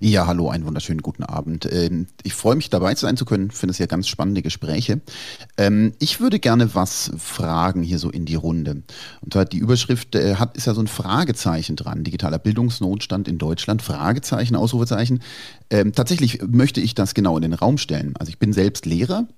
Ja, 0.00 0.26
hallo, 0.26 0.48
einen 0.50 0.64
wunderschönen 0.64 1.02
guten 1.02 1.24
Abend. 1.24 1.68
Ähm, 1.70 2.06
ich 2.22 2.34
freue 2.34 2.56
mich 2.56 2.70
dabei 2.70 2.94
sein 2.94 3.16
zu 3.16 3.24
können, 3.24 3.50
finde 3.50 3.72
es 3.72 3.78
ja 3.78 3.86
ganz 3.86 4.08
spannende 4.08 4.42
Gespräche. 4.42 5.00
Ähm, 5.56 5.94
ich 5.98 6.20
würde 6.20 6.38
gerne 6.38 6.74
was 6.74 7.10
fragen 7.18 7.82
hier 7.82 7.98
so 7.98 8.10
in 8.10 8.24
die 8.24 8.34
Runde. 8.34 8.82
Und 9.20 9.32
zwar 9.32 9.44
die 9.44 9.58
Überschrift 9.58 10.14
äh, 10.14 10.36
hat, 10.36 10.56
ist 10.56 10.66
ja 10.66 10.74
so 10.74 10.80
ein 10.80 10.86
Fragezeichen 10.86 11.76
dran. 11.76 12.04
Digitaler 12.04 12.38
Bildungsnotstand 12.38 13.28
in 13.28 13.38
Deutschland, 13.38 13.82
Fragezeichen, 13.82 14.56
Ausrufezeichen. 14.56 15.20
Ähm, 15.70 15.92
tatsächlich 15.92 16.40
möchte 16.46 16.80
ich 16.80 16.94
das 16.94 17.14
genau 17.14 17.36
in 17.36 17.42
den 17.42 17.54
Raum 17.54 17.78
stellen. 17.78 18.14
Also 18.18 18.30
ich 18.30 18.38
bin 18.38 18.52
selbst 18.52 18.86
Lehrer 18.86 19.28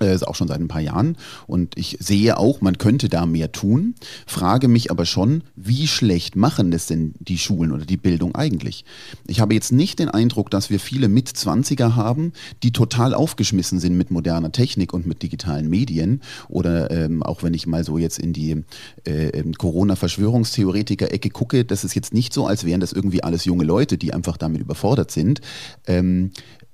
äh, 0.00 0.14
ist 0.14 0.26
auch 0.26 0.34
schon 0.34 0.48
seit 0.48 0.60
ein 0.60 0.68
paar 0.68 0.80
Jahren. 0.80 1.16
Und 1.46 1.76
ich 1.76 1.98
sehe 2.00 2.38
auch, 2.38 2.60
man 2.60 2.78
könnte 2.78 3.08
da 3.08 3.26
mehr 3.26 3.52
tun, 3.52 3.94
frage 4.26 4.68
mich 4.68 4.90
aber 4.90 5.04
schon, 5.04 5.42
wie 5.54 5.86
schlecht 5.86 6.36
machen 6.36 6.70
das 6.70 6.86
denn 6.86 7.14
die 7.18 7.38
Schulen 7.38 7.72
oder 7.72 7.84
die 7.84 7.96
Bildung 7.96 8.34
eigentlich? 8.34 8.84
Ich 9.26 9.40
habe 9.40 9.54
jetzt 9.54 9.72
nicht 9.72 9.98
den 9.98 10.08
Eindruck, 10.08 10.50
dass 10.50 10.70
wir 10.70 10.80
viele 10.80 11.08
Mit-20er 11.08 11.94
haben, 11.94 12.32
die 12.62 12.72
total 12.72 13.14
aufgeschmissen 13.14 13.80
sind 13.80 13.96
mit 13.96 14.10
moderner 14.10 14.52
Technik 14.52 14.92
und 14.92 15.06
mit 15.06 15.22
digitalen 15.22 15.68
Medien. 15.68 16.22
Oder 16.48 16.90
ähm, 16.90 17.22
auch 17.22 17.42
wenn 17.42 17.54
ich 17.54 17.66
mal 17.66 17.84
so 17.84 17.98
jetzt 17.98 18.18
in 18.18 18.32
die 18.32 18.64
äh, 19.06 19.28
ähm, 19.28 19.52
Corona-Verschwörungstheoretiker-Ecke 19.54 21.30
gucke, 21.30 21.64
das 21.64 21.84
ist 21.84 21.94
jetzt 21.94 22.14
nicht 22.14 22.32
so, 22.32 22.46
als 22.46 22.64
wären 22.64 22.80
das 22.80 22.92
irgendwie 22.92 23.22
alles 23.22 23.44
junge 23.44 23.64
Leute, 23.64 23.98
die 23.98 24.14
einfach 24.14 24.36
damit 24.36 24.60
überfordert 24.60 25.10
sind. 25.10 25.40
Ähm, 25.86 26.30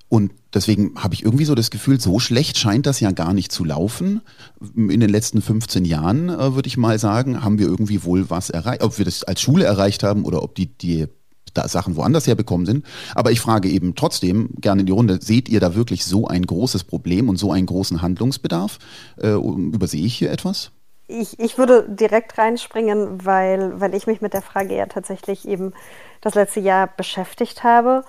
und 0.09 0.33
deswegen 0.55 0.95
habe 0.97 1.15
ich 1.15 1.25
irgendwie 1.25 1.45
so 1.45 1.55
das 1.55 1.71
Gefühl, 1.71 2.01
so 2.01 2.19
schlecht 2.19 2.57
scheint 2.57 2.87
das 2.87 3.01
ja 3.01 3.11
gar 3.11 3.35
nicht 3.35 3.53
zu 3.53 3.65
laufen. 3.65 4.23
In 4.75 5.01
den 5.01 5.11
letzten 5.11 5.43
15 5.43 5.85
Jahren, 5.85 6.31
äh, 6.31 6.55
würde 6.55 6.67
ich 6.67 6.77
mal 6.79 6.99
sagen, 6.99 7.45
haben 7.45 7.59
wir 7.59 7.67
irgendwie 7.67 8.05
wohl 8.05 8.31
was 8.31 8.49
erreicht. 8.49 8.83
Ob 8.83 8.97
wir 8.97 9.05
das 9.05 9.25
als 9.25 9.41
Schule 9.41 9.65
erreicht 9.65 10.03
haben 10.03 10.25
oder 10.25 10.43
ob 10.43 10.55
die, 10.55 10.67
die 10.67 11.09
da 11.53 11.69
Sachen 11.69 11.97
woanders 11.97 12.27
herbekommen 12.27 12.67
sind. 12.67 12.87
Aber 13.15 13.31
ich 13.31 13.41
frage 13.41 13.69
eben 13.69 13.95
trotzdem 13.95 14.51
gerne 14.61 14.81
in 14.81 14.87
die 14.87 14.93
Runde, 14.93 15.19
seht 15.21 15.49
ihr 15.49 15.61
da 15.61 15.75
wirklich 15.75 16.05
so 16.05 16.27
ein 16.27 16.47
großes 16.47 16.85
Problem 16.85 17.29
und 17.29 17.37
so 17.37 17.53
einen 17.53 17.67
großen 17.67 18.01
Handlungsbedarf? 18.01 18.79
Äh, 19.21 19.33
übersehe 19.33 20.05
ich 20.05 20.17
hier 20.17 20.31
etwas? 20.31 20.71
Ich, 21.07 21.39
ich 21.39 21.57
würde 21.57 21.87
direkt 21.89 22.37
reinspringen, 22.37 23.25
weil, 23.25 23.81
weil 23.81 23.95
ich 23.95 24.07
mich 24.07 24.21
mit 24.21 24.35
der 24.35 24.43
Frage 24.43 24.77
ja 24.77 24.87
tatsächlich 24.87 25.49
eben 25.49 25.73
das 26.21 26.35
letzte 26.35 26.61
Jahr 26.61 26.87
beschäftigt 26.87 27.65
habe. 27.65 28.05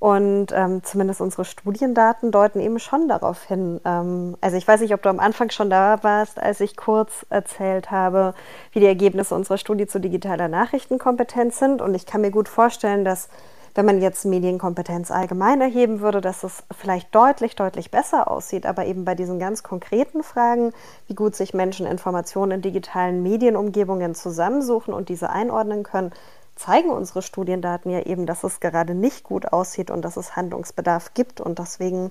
Und 0.00 0.52
ähm, 0.52 0.84
zumindest 0.84 1.20
unsere 1.20 1.44
Studiendaten 1.44 2.30
deuten 2.30 2.60
eben 2.60 2.78
schon 2.78 3.08
darauf 3.08 3.42
hin. 3.42 3.80
Ähm, 3.84 4.36
also 4.40 4.56
ich 4.56 4.66
weiß 4.66 4.80
nicht, 4.80 4.94
ob 4.94 5.02
du 5.02 5.08
am 5.08 5.18
Anfang 5.18 5.50
schon 5.50 5.70
da 5.70 6.02
warst, 6.02 6.40
als 6.40 6.60
ich 6.60 6.76
kurz 6.76 7.26
erzählt 7.30 7.90
habe, 7.90 8.34
wie 8.72 8.80
die 8.80 8.86
Ergebnisse 8.86 9.34
unserer 9.34 9.58
Studie 9.58 9.88
zu 9.88 9.98
digitaler 9.98 10.46
Nachrichtenkompetenz 10.46 11.58
sind. 11.58 11.82
Und 11.82 11.94
ich 11.94 12.06
kann 12.06 12.20
mir 12.20 12.30
gut 12.30 12.48
vorstellen, 12.48 13.04
dass 13.04 13.28
wenn 13.74 13.86
man 13.86 14.00
jetzt 14.00 14.24
Medienkompetenz 14.24 15.12
allgemein 15.12 15.60
erheben 15.60 16.00
würde, 16.00 16.20
dass 16.20 16.42
es 16.42 16.64
vielleicht 16.76 17.14
deutlich, 17.14 17.54
deutlich 17.54 17.92
besser 17.92 18.28
aussieht. 18.28 18.66
Aber 18.66 18.86
eben 18.86 19.04
bei 19.04 19.14
diesen 19.14 19.38
ganz 19.38 19.62
konkreten 19.62 20.22
Fragen, 20.22 20.72
wie 21.06 21.14
gut 21.14 21.36
sich 21.36 21.54
Menschen 21.54 21.86
Informationen 21.86 22.52
in 22.52 22.62
digitalen 22.62 23.22
Medienumgebungen 23.22 24.16
zusammensuchen 24.16 24.92
und 24.92 25.08
diese 25.08 25.30
einordnen 25.30 25.84
können, 25.84 26.12
zeigen 26.58 26.90
unsere 26.90 27.22
Studiendaten 27.22 27.90
ja 27.90 28.00
eben, 28.00 28.26
dass 28.26 28.44
es 28.44 28.60
gerade 28.60 28.94
nicht 28.94 29.24
gut 29.24 29.46
aussieht 29.52 29.90
und 29.90 30.02
dass 30.02 30.16
es 30.16 30.36
Handlungsbedarf 30.36 31.14
gibt. 31.14 31.40
Und 31.40 31.58
deswegen 31.58 32.10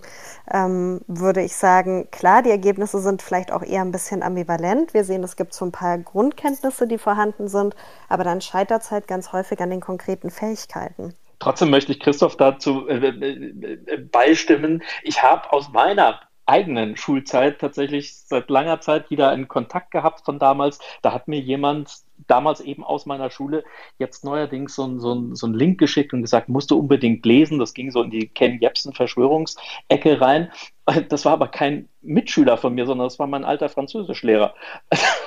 ähm, 0.52 1.02
würde 1.08 1.42
ich 1.42 1.56
sagen, 1.56 2.10
klar, 2.12 2.42
die 2.42 2.50
Ergebnisse 2.50 3.00
sind 3.00 3.22
vielleicht 3.22 3.52
auch 3.52 3.64
eher 3.64 3.82
ein 3.82 3.92
bisschen 3.92 4.24
ambivalent. 4.24 4.94
Wir 4.94 5.04
sehen, 5.04 5.24
es 5.24 5.36
gibt 5.36 5.54
so 5.54 5.66
ein 5.66 5.72
paar 5.72 5.98
Grundkenntnisse, 5.98 6.88
die 6.88 6.98
vorhanden 6.98 7.48
sind, 7.48 7.76
aber 8.10 8.24
dann 8.24 8.42
scheitert 8.42 8.84
es 8.84 8.92
halt 8.92 9.08
ganz 9.08 9.34
häufig 9.34 9.60
an 9.60 9.70
den 9.70 9.82
konkreten 9.82 10.32
Fähigkeiten. 10.32 11.14
Trotzdem 11.40 11.70
möchte 11.70 11.92
ich 11.92 12.00
Christoph 12.00 12.36
dazu 12.36 12.88
äh, 12.88 12.96
äh, 12.96 13.74
äh 13.86 13.98
beistimmen. 13.98 14.82
Ich 15.04 15.22
habe 15.22 15.52
aus 15.54 15.70
meiner 15.70 16.20
eigenen 16.48 16.96
Schulzeit 16.96 17.60
tatsächlich 17.60 18.18
seit 18.18 18.50
langer 18.50 18.80
Zeit 18.80 19.10
wieder 19.10 19.30
einen 19.30 19.48
Kontakt 19.48 19.92
gehabt 19.92 20.26
von 20.26 20.40
damals. 20.40 20.80
Da 21.02 21.14
hat 21.14 21.28
mir 21.28 21.40
jemand 21.40 22.07
damals 22.28 22.62
eben 22.62 22.84
aus 22.84 23.06
meiner 23.06 23.30
Schule 23.30 23.64
jetzt 24.00 24.24
neuerdings 24.24 24.76
so, 24.76 24.86
ein, 24.86 25.00
so, 25.00 25.36
so 25.36 25.48
ein 25.48 25.54
Link 25.54 25.80
geschickt 25.80 26.14
und 26.14 26.22
gesagt, 26.22 26.50
musst 26.50 26.72
du 26.72 26.80
unbedingt 26.80 27.26
lesen. 27.26 27.60
Das 27.60 27.74
ging 27.74 27.92
so 27.92 28.02
in 28.02 28.12
die 28.12 28.28
Ken 28.28 28.60
Jebsen 28.60 28.94
Verschwörungsecke 28.94 30.20
rein. 30.20 30.52
Das 31.10 31.26
war 31.26 31.34
aber 31.34 31.50
kein 31.50 31.90
Mitschüler 32.02 32.58
von 32.58 32.74
mir, 32.74 32.86
sondern 32.86 33.08
das 33.08 33.20
war 33.20 33.28
mein 33.28 33.44
alter 33.44 33.68
Französischlehrer. 33.68 34.56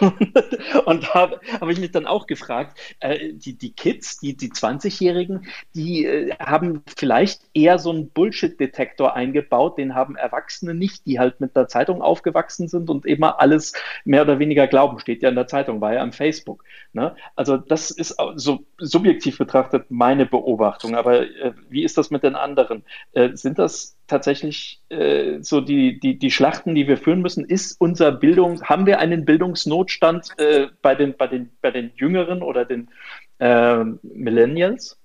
und 0.87 1.05
da 1.05 1.15
habe 1.15 1.41
hab 1.61 1.69
ich 1.69 1.79
mich 1.79 1.91
dann 1.91 2.07
auch 2.07 2.27
gefragt, 2.27 2.79
äh, 3.01 3.35
die, 3.35 3.59
die 3.59 3.73
Kids, 3.73 4.19
die, 4.19 4.37
die 4.37 4.49
20-Jährigen, 4.49 5.47
die 5.75 6.07
äh, 6.07 6.35
haben 6.39 6.83
vielleicht 6.97 7.43
eher 7.53 7.79
so 7.79 7.91
einen 7.91 8.09
Bullshit-Detektor 8.09 9.15
eingebaut, 9.15 9.77
den 9.77 9.95
haben 9.95 10.17
Erwachsene 10.17 10.75
nicht, 10.75 11.05
die 11.07 11.19
halt 11.19 11.41
mit 11.41 11.55
der 11.55 11.69
Zeitung 11.69 12.01
aufgewachsen 12.01 12.67
sind 12.67 12.89
und 12.89 13.05
immer 13.05 13.41
alles 13.41 13.75
mehr 14.05 14.23
oder 14.23 14.39
weniger 14.39 14.67
glauben, 14.67 14.99
steht 14.99 15.23
ja 15.23 15.29
in 15.29 15.35
der 15.35 15.47
Zeitung, 15.47 15.81
war 15.83 15.93
ja 15.93 16.01
am 16.01 16.13
Facebook. 16.13 16.65
Ne? 16.93 17.15
Also 17.37 17.57
das 17.57 17.93
ist 17.93 18.17
so 18.35 18.67
subjektiv 18.79 19.39
betrachtet 19.39 19.91
meine 19.91 20.27
Beobachtung, 20.27 20.97
aber 20.97 21.23
äh, 21.23 21.53
wie 21.69 21.85
ist 21.85 21.97
das 21.97 22.11
mit 22.11 22.25
den 22.25 22.35
anderen? 22.35 22.85
Äh, 23.13 23.31
sind 23.35 23.61
das 23.61 23.97
tatsächlich 24.09 24.83
äh, 24.89 25.39
so 25.41 25.61
die, 25.61 26.01
die, 26.01 26.19
die 26.19 26.31
Schlachten, 26.31 26.75
die 26.75 26.89
wir 26.89 26.97
führen 26.97 27.23
müssen? 27.23 27.45
Ist 27.45 27.81
unser 27.81 28.11
Bildung, 28.11 28.63
haben 28.65 28.87
wir 28.87 28.99
einen 28.99 29.25
Bildungsnotstand 29.25 30.31
äh, 30.39 30.67
bei, 30.83 30.97
den, 30.97 31.17
bei, 31.17 31.29
den, 31.29 31.51
bei 31.63 31.71
den 31.71 31.93
Jüngeren 31.95 32.43
oder 32.43 32.65
den 32.65 32.91
äh, 33.39 33.85
Millennials? 34.03 35.00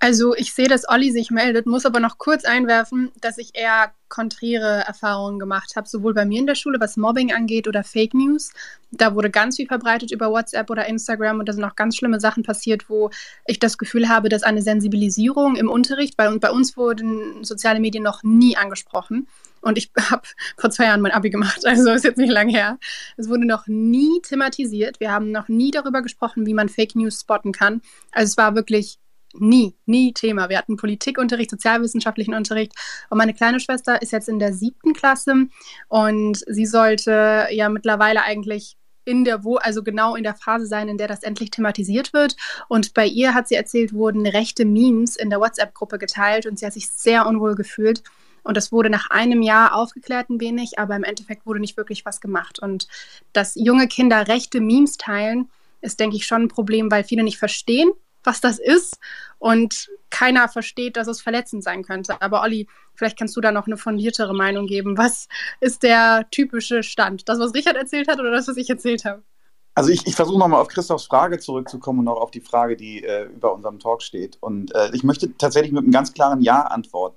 Also 0.00 0.34
ich 0.36 0.52
sehe, 0.54 0.68
dass 0.68 0.88
Olli 0.88 1.10
sich 1.10 1.30
meldet, 1.30 1.66
muss 1.66 1.84
aber 1.84 1.98
noch 1.98 2.18
kurz 2.18 2.44
einwerfen, 2.44 3.10
dass 3.20 3.36
ich 3.36 3.50
eher 3.54 3.92
konträre 4.08 4.84
Erfahrungen 4.86 5.40
gemacht 5.40 5.74
habe, 5.74 5.88
sowohl 5.88 6.14
bei 6.14 6.24
mir 6.24 6.38
in 6.38 6.46
der 6.46 6.54
Schule, 6.54 6.78
was 6.80 6.96
Mobbing 6.96 7.32
angeht 7.32 7.66
oder 7.66 7.82
Fake 7.82 8.14
News. 8.14 8.52
Da 8.92 9.14
wurde 9.16 9.28
ganz 9.28 9.56
viel 9.56 9.66
verbreitet 9.66 10.12
über 10.12 10.30
WhatsApp 10.30 10.70
oder 10.70 10.86
Instagram 10.86 11.40
und 11.40 11.48
da 11.48 11.52
sind 11.52 11.64
auch 11.64 11.74
ganz 11.74 11.96
schlimme 11.96 12.20
Sachen 12.20 12.44
passiert, 12.44 12.88
wo 12.88 13.10
ich 13.46 13.58
das 13.58 13.76
Gefühl 13.76 14.08
habe, 14.08 14.28
dass 14.28 14.44
eine 14.44 14.62
Sensibilisierung 14.62 15.56
im 15.56 15.68
Unterricht, 15.68 16.16
bei, 16.16 16.30
bei 16.38 16.50
uns 16.50 16.76
wurden 16.76 17.44
soziale 17.44 17.80
Medien 17.80 18.04
noch 18.04 18.22
nie 18.22 18.56
angesprochen. 18.56 19.26
Und 19.62 19.78
ich 19.78 19.90
habe 20.10 20.22
vor 20.56 20.70
zwei 20.70 20.84
Jahren 20.84 21.00
mein 21.00 21.12
Abi 21.12 21.30
gemacht, 21.30 21.66
also 21.66 21.90
ist 21.90 22.04
jetzt 22.04 22.18
nicht 22.18 22.32
lange 22.32 22.52
her. 22.52 22.78
Es 23.16 23.28
wurde 23.28 23.46
noch 23.46 23.66
nie 23.66 24.20
thematisiert. 24.22 25.00
Wir 25.00 25.10
haben 25.10 25.32
noch 25.32 25.48
nie 25.48 25.72
darüber 25.72 26.02
gesprochen, 26.02 26.46
wie 26.46 26.54
man 26.54 26.68
Fake 26.68 26.94
News 26.94 27.20
spotten 27.20 27.50
kann. 27.50 27.82
Also 28.12 28.30
es 28.30 28.36
war 28.36 28.54
wirklich 28.54 29.00
nie, 29.34 29.76
nie 29.86 30.12
Thema. 30.12 30.48
Wir 30.48 30.58
hatten 30.58 30.76
Politikunterricht, 30.76 31.50
sozialwissenschaftlichen 31.50 32.34
Unterricht 32.34 32.72
und 33.10 33.18
meine 33.18 33.34
kleine 33.34 33.60
Schwester 33.60 34.00
ist 34.00 34.12
jetzt 34.12 34.28
in 34.28 34.38
der 34.38 34.52
siebten 34.52 34.94
Klasse 34.94 35.46
und 35.88 36.44
sie 36.46 36.66
sollte 36.66 37.46
ja 37.50 37.68
mittlerweile 37.68 38.22
eigentlich 38.22 38.76
in 39.08 39.24
der 39.24 39.42
wo 39.42 39.56
also 39.56 39.82
genau 39.82 40.16
in 40.16 40.22
der 40.22 40.34
Phase 40.34 40.66
sein, 40.66 40.88
in 40.88 40.98
der 40.98 41.08
das 41.08 41.22
endlich 41.22 41.50
thematisiert 41.50 42.12
wird. 42.12 42.36
Und 42.68 42.92
bei 42.92 43.06
ihr 43.06 43.32
hat 43.32 43.48
sie 43.48 43.54
erzählt, 43.54 43.94
wurden 43.94 44.26
rechte 44.26 44.66
Memes 44.66 45.16
in 45.16 45.30
der 45.30 45.40
WhatsApp-Gruppe 45.40 45.98
geteilt 45.98 46.44
und 46.44 46.58
sie 46.58 46.66
hat 46.66 46.74
sich 46.74 46.90
sehr 46.90 47.26
unwohl 47.26 47.54
gefühlt. 47.54 48.02
Und 48.42 48.56
das 48.56 48.70
wurde 48.70 48.90
nach 48.90 49.08
einem 49.08 49.40
Jahr 49.40 49.74
aufgeklärt 49.74 50.28
ein 50.28 50.40
wenig, 50.40 50.78
aber 50.78 50.94
im 50.94 51.04
Endeffekt 51.04 51.46
wurde 51.46 51.60
nicht 51.60 51.78
wirklich 51.78 52.04
was 52.04 52.20
gemacht. 52.20 52.58
Und 52.58 52.86
dass 53.32 53.54
junge 53.54 53.88
Kinder 53.88 54.28
rechte 54.28 54.60
Memes 54.60 54.98
teilen, 54.98 55.48
ist, 55.80 56.00
denke 56.00 56.16
ich, 56.16 56.26
schon 56.26 56.42
ein 56.42 56.48
Problem, 56.48 56.90
weil 56.90 57.04
viele 57.04 57.22
nicht 57.22 57.38
verstehen, 57.38 57.90
was 58.28 58.40
das 58.40 58.58
ist 58.58 58.98
und 59.38 59.88
keiner 60.10 60.48
versteht, 60.48 60.96
dass 60.96 61.08
es 61.08 61.20
verletzend 61.22 61.64
sein 61.64 61.82
könnte. 61.82 62.20
Aber 62.20 62.42
Olli, 62.42 62.68
vielleicht 62.94 63.18
kannst 63.18 63.36
du 63.36 63.40
da 63.40 63.50
noch 63.52 63.66
eine 63.66 63.78
fundiertere 63.78 64.34
Meinung 64.34 64.66
geben. 64.66 64.98
Was 64.98 65.28
ist 65.60 65.82
der 65.82 66.26
typische 66.30 66.82
Stand? 66.82 67.28
Das, 67.28 67.38
was 67.38 67.54
Richard 67.54 67.76
erzählt 67.76 68.08
hat 68.08 68.20
oder 68.20 68.30
das, 68.30 68.46
was 68.46 68.56
ich 68.58 68.68
erzählt 68.68 69.04
habe? 69.04 69.22
Also 69.74 69.90
ich, 69.90 70.06
ich 70.06 70.16
versuche 70.16 70.40
nochmal 70.40 70.60
auf 70.60 70.66
Christophs 70.66 71.06
Frage 71.06 71.38
zurückzukommen 71.38 72.00
und 72.00 72.08
auch 72.08 72.20
auf 72.20 72.32
die 72.32 72.40
Frage, 72.40 72.76
die 72.76 73.04
äh, 73.04 73.26
über 73.26 73.54
unserem 73.54 73.78
Talk 73.78 74.02
steht. 74.02 74.36
Und 74.40 74.74
äh, 74.74 74.90
ich 74.92 75.04
möchte 75.04 75.32
tatsächlich 75.38 75.72
mit 75.72 75.84
einem 75.84 75.92
ganz 75.92 76.12
klaren 76.12 76.42
Ja 76.42 76.62
antworten. 76.62 77.07